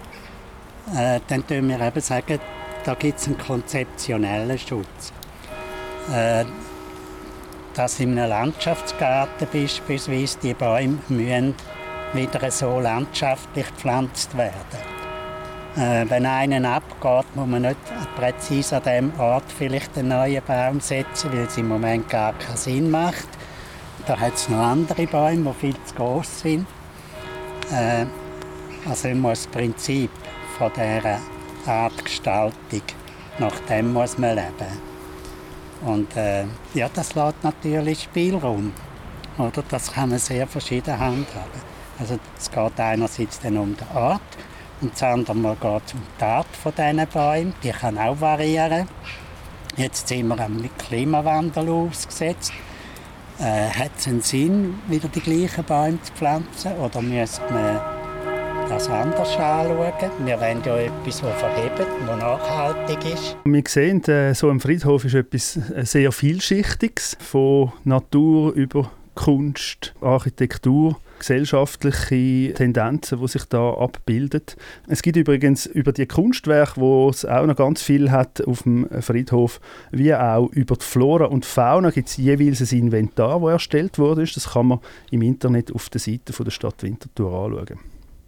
muss, 0.87 0.97
äh, 0.97 1.19
dann 1.27 1.45
können 1.47 1.69
wir 1.69 1.81
eben 1.81 2.01
sagen, 2.01 2.39
da 2.83 2.93
gibt 2.93 3.19
es 3.19 3.27
einen 3.27 3.37
konzeptionellen 3.37 4.59
Schutz. 4.59 5.11
Äh, 6.13 6.45
dass 7.73 7.99
in 7.99 8.17
einem 8.17 8.29
Landschaftsgarten 8.29 9.47
beispielsweise 9.51 10.37
die 10.41 10.53
Bäume 10.53 10.99
müssen 11.09 11.55
wieder 12.13 12.49
so 12.49 12.79
landschaftlich 12.79 13.67
gepflanzt 13.67 14.37
werden. 14.37 14.94
Äh, 15.77 16.09
wenn 16.09 16.25
einer 16.25 16.75
abgeht, 16.75 17.35
muss 17.35 17.47
man 17.47 17.63
nicht 17.63 17.77
präzise 18.15 18.77
an 18.77 18.83
diesem 18.83 19.19
Ort 19.19 19.43
vielleicht 19.57 19.97
einen 19.97 20.07
neuen 20.07 20.41
Baum 20.45 20.79
setzen, 20.79 21.33
weil 21.33 21.45
es 21.45 21.57
im 21.57 21.67
Moment 21.67 22.09
gar 22.09 22.31
keinen 22.33 22.55
Sinn 22.55 22.89
macht. 22.89 23.27
Da 24.07 24.17
hat 24.17 24.35
es 24.35 24.47
noch 24.47 24.59
andere 24.59 25.05
Bäume, 25.05 25.53
die 25.53 25.59
viel 25.59 25.75
zu 25.83 25.95
groß 25.95 26.41
sind. 26.41 26.65
Äh, 27.73 28.05
also 28.87 29.09
muss 29.09 29.43
das 29.43 29.47
Prinzip 29.47 30.11
von 30.57 30.71
dieser 30.73 31.19
Artgestaltung, 31.65 32.83
nach 33.39 33.59
dem 33.67 33.91
muss 33.91 34.17
man 34.17 34.35
leben. 34.35 34.95
Und 35.85 36.15
äh, 36.15 36.45
ja, 36.73 36.89
das 36.93 37.15
lässt 37.15 37.43
natürlich 37.43 38.03
Spielraum. 38.03 38.71
Oder? 39.37 39.61
Das 39.67 39.91
kann 39.91 40.09
man 40.09 40.19
sehr 40.19 40.47
verschieden 40.47 40.97
handhaben. 40.97 41.61
Also 41.99 42.17
es 42.37 42.49
geht 42.49 42.79
einerseits 42.79 43.41
dann 43.41 43.57
um 43.57 43.75
die 43.75 43.97
Art 43.97 44.21
und 44.81 44.93
das 44.93 45.03
andere 45.03 45.35
Mal 45.35 45.55
geht 45.55 45.81
es 45.85 45.93
um 45.93 46.01
die 46.19 46.23
Art 46.23 46.47
von 46.55 46.73
diesen 46.75 47.07
Bäumen. 47.07 47.53
Die 47.63 47.71
kann 47.71 47.97
auch 47.97 48.19
variieren. 48.19 48.87
Jetzt 49.77 50.07
sind 50.07 50.27
wir 50.27 50.39
am 50.39 50.69
Klimawandel 50.77 51.69
ausgesetzt. 51.69 52.53
Äh, 53.39 53.69
hat 53.69 53.91
es 53.97 54.07
einen 54.07 54.21
Sinn, 54.21 54.75
wieder 54.87 55.09
die 55.09 55.19
gleichen 55.19 55.63
Bäume 55.65 56.01
zu 56.01 56.13
pflanzen? 56.13 56.71
Oder 56.77 57.01
müsste 57.01 57.41
man 57.51 57.81
das 58.69 58.87
anders 58.89 59.37
anschauen? 59.37 60.11
Wir 60.23 60.39
wollen 60.39 60.61
ja 60.65 60.77
etwas, 60.77 61.21
das 61.21 61.39
verhebt, 61.39 61.79
das 61.79 62.19
nachhaltig 62.19 63.13
ist. 63.13 63.37
Wir 63.43 63.63
sehen, 63.67 64.03
äh, 64.05 64.33
so 64.33 64.49
ein 64.49 64.59
Friedhof 64.59 65.03
ist 65.05 65.15
etwas 65.15 65.57
äh, 65.57 65.85
sehr 65.85 66.11
Vielschichtiges, 66.11 67.17
von 67.19 67.73
Natur 67.83 68.53
über 68.53 68.91
Kunst, 69.15 69.93
Architektur 70.01 70.97
gesellschaftliche 71.19 72.53
Tendenzen, 72.53 73.19
die 73.19 73.27
sich 73.27 73.45
da 73.45 73.73
abbilden. 73.73 74.43
Es 74.87 75.01
gibt 75.01 75.17
übrigens 75.17 75.65
über 75.65 75.91
die 75.91 76.05
Kunstwerke, 76.05 76.79
wo 76.81 77.09
es 77.09 77.25
auch 77.25 77.45
noch 77.45 77.55
ganz 77.55 77.81
viel 77.81 78.11
hat 78.11 78.45
auf 78.45 78.63
dem 78.63 78.87
Friedhof, 79.01 79.59
wie 79.91 80.13
auch 80.13 80.49
über 80.51 80.75
die 80.75 80.85
Flora 80.85 81.25
und 81.25 81.45
Fauna 81.45 81.89
gibt 81.91 82.09
es 82.09 82.17
jeweils 82.17 82.61
ein 82.61 82.79
Inventar, 82.79 83.39
das 83.39 83.51
erstellt 83.51 83.99
wurde. 83.99 84.25
Das 84.25 84.51
kann 84.51 84.67
man 84.67 84.79
im 85.11 85.21
Internet 85.21 85.73
auf 85.73 85.89
der 85.89 86.01
Seite 86.01 86.33
von 86.33 86.43
der 86.43 86.51
Stadt 86.51 86.83
Winterthur 86.83 87.31
anschauen. 87.31 87.79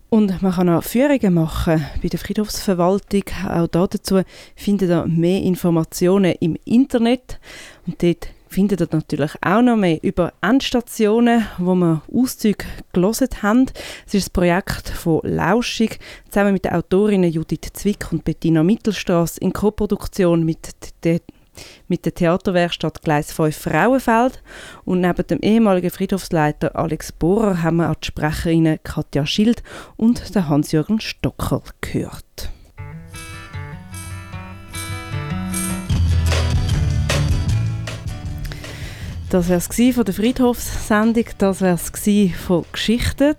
Und 0.10 0.42
man 0.42 0.54
kann 0.54 0.70
auch 0.70 0.84
Führungen 0.84 1.34
machen 1.34 1.86
bei 2.02 2.08
der 2.08 2.20
Friedhofsverwaltung. 2.20 3.24
Auch 3.50 3.68
dazu 3.68 4.22
findet 4.56 4.90
ihr 4.90 5.06
mehr 5.06 5.42
Informationen 5.42 6.34
im 6.40 6.58
Internet. 6.64 7.40
Und 7.86 8.02
dort 8.02 8.30
findet 8.50 8.82
ihr 8.82 8.88
natürlich 8.92 9.32
auch 9.42 9.62
noch 9.62 9.76
mehr 9.76 10.04
über 10.04 10.34
Endstationen, 10.42 11.46
wo 11.58 11.76
wir 11.76 12.02
Auszüge 12.14 12.66
gelesen 12.94 13.28
haben. 13.42 13.66
Es 14.06 14.14
ist 14.14 14.30
ein 14.30 14.34
Projekt 14.34 14.90
von 14.90 15.22
Lauschig, 15.24 16.00
zusammen 16.30 16.54
mit 16.54 16.66
den 16.66 16.74
Autorinnen 16.74 17.32
Judith 17.32 17.74
Zwick 17.74 18.12
und 18.12 18.24
Bettina 18.24 18.64
Mittelstraß 18.64 19.38
in 19.38 19.54
Koproduktion 19.54 20.44
mit 20.44 20.76
der 21.04 21.20
mit 21.88 22.06
der 22.06 22.14
Theaterwerkstatt 22.14 23.02
Gleis 23.02 23.32
5 23.32 23.56
Frauenfeld. 23.56 24.44
Und 24.86 25.02
neben 25.02 25.26
dem 25.26 25.40
ehemaligen 25.40 25.90
Friedhofsleiter 25.90 26.76
Alex 26.76 27.12
Bohrer 27.12 27.64
haben 27.64 27.78
wir 27.78 27.90
auch 27.90 27.96
die 27.96 28.08
Sprecherinnen 28.08 28.80
Katja 28.84 29.26
Schild 29.26 29.64
und 29.96 30.24
Hans-Jürgen 30.36 31.00
Stocker 31.00 31.64
gehört. 31.82 32.52
Das 39.30 39.50
wäre 39.50 39.60
es 39.60 39.96
von 39.96 40.06
der 40.06 40.14
Friedhofssendung, 40.14 41.26
das 41.38 41.60
wäre 41.60 41.76
es 41.76 41.92
von 42.38 42.64
Geschichten. 42.72 43.36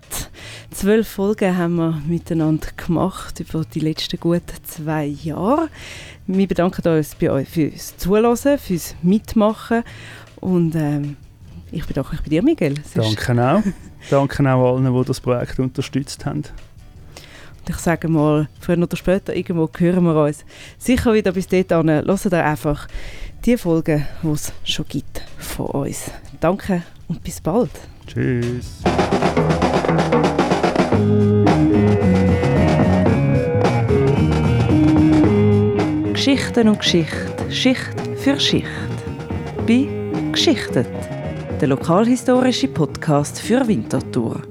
Zwölf 0.69 1.07
Folgen 1.07 1.57
haben 1.57 1.77
wir 1.77 1.99
miteinander 2.05 2.67
gemacht 2.77 3.39
über 3.39 3.65
die 3.65 3.79
letzten 3.79 4.19
guten 4.19 4.63
zwei 4.65 5.05
Jahre. 5.05 5.67
Wir 6.27 6.47
bedanken 6.47 6.87
uns 6.87 7.15
bei 7.15 7.31
euch 7.31 7.49
fürs 7.49 7.97
Zuhören, 7.97 8.59
fürs 8.59 8.93
Mitmachen 9.01 9.81
und 10.39 10.75
ähm, 10.75 11.17
ich 11.71 11.87
bedanke 11.87 12.11
mich 12.11 12.21
bei 12.21 12.29
dir, 12.29 12.43
Miguel. 12.43 12.75
Danke 12.93 13.31
auch. 13.43 13.63
Danke 14.11 14.53
auch 14.53 14.75
allen, 14.75 14.93
die 14.93 15.05
das 15.07 15.19
Projekt 15.19 15.57
unterstützt 15.57 16.23
haben. 16.23 16.43
Und 17.59 17.69
ich 17.69 17.77
sage 17.77 18.07
mal, 18.07 18.47
früher 18.59 18.77
oder 18.77 18.95
später 18.95 19.35
irgendwo 19.35 19.67
hören 19.75 20.03
wir 20.03 20.23
uns 20.23 20.45
sicher 20.77 21.15
wieder 21.15 21.31
bis 21.31 21.47
dahin. 21.47 21.89
Hört 21.89 22.25
ihr 22.25 22.45
einfach 22.45 22.87
die 23.45 23.57
Folgen, 23.57 24.05
die 24.23 24.27
es 24.29 24.51
schon 24.63 24.85
gibt 24.87 25.21
von 25.37 25.67
uns. 25.67 26.11
Danke 26.39 26.83
und 27.07 27.23
bis 27.23 27.41
bald. 27.41 27.71
Tschüss. 28.07 28.81
Geschichten 36.13 36.67
und 36.67 36.79
Geschichte, 36.79 37.51
Schicht 37.51 37.95
für 38.17 38.39
Schicht. 38.39 38.67
Bei 39.65 39.87
Geschichtet, 40.31 40.87
der 41.61 41.67
lokalhistorische 41.69 42.67
Podcast 42.67 43.39
für 43.39 43.67
Winterthur. 43.67 44.41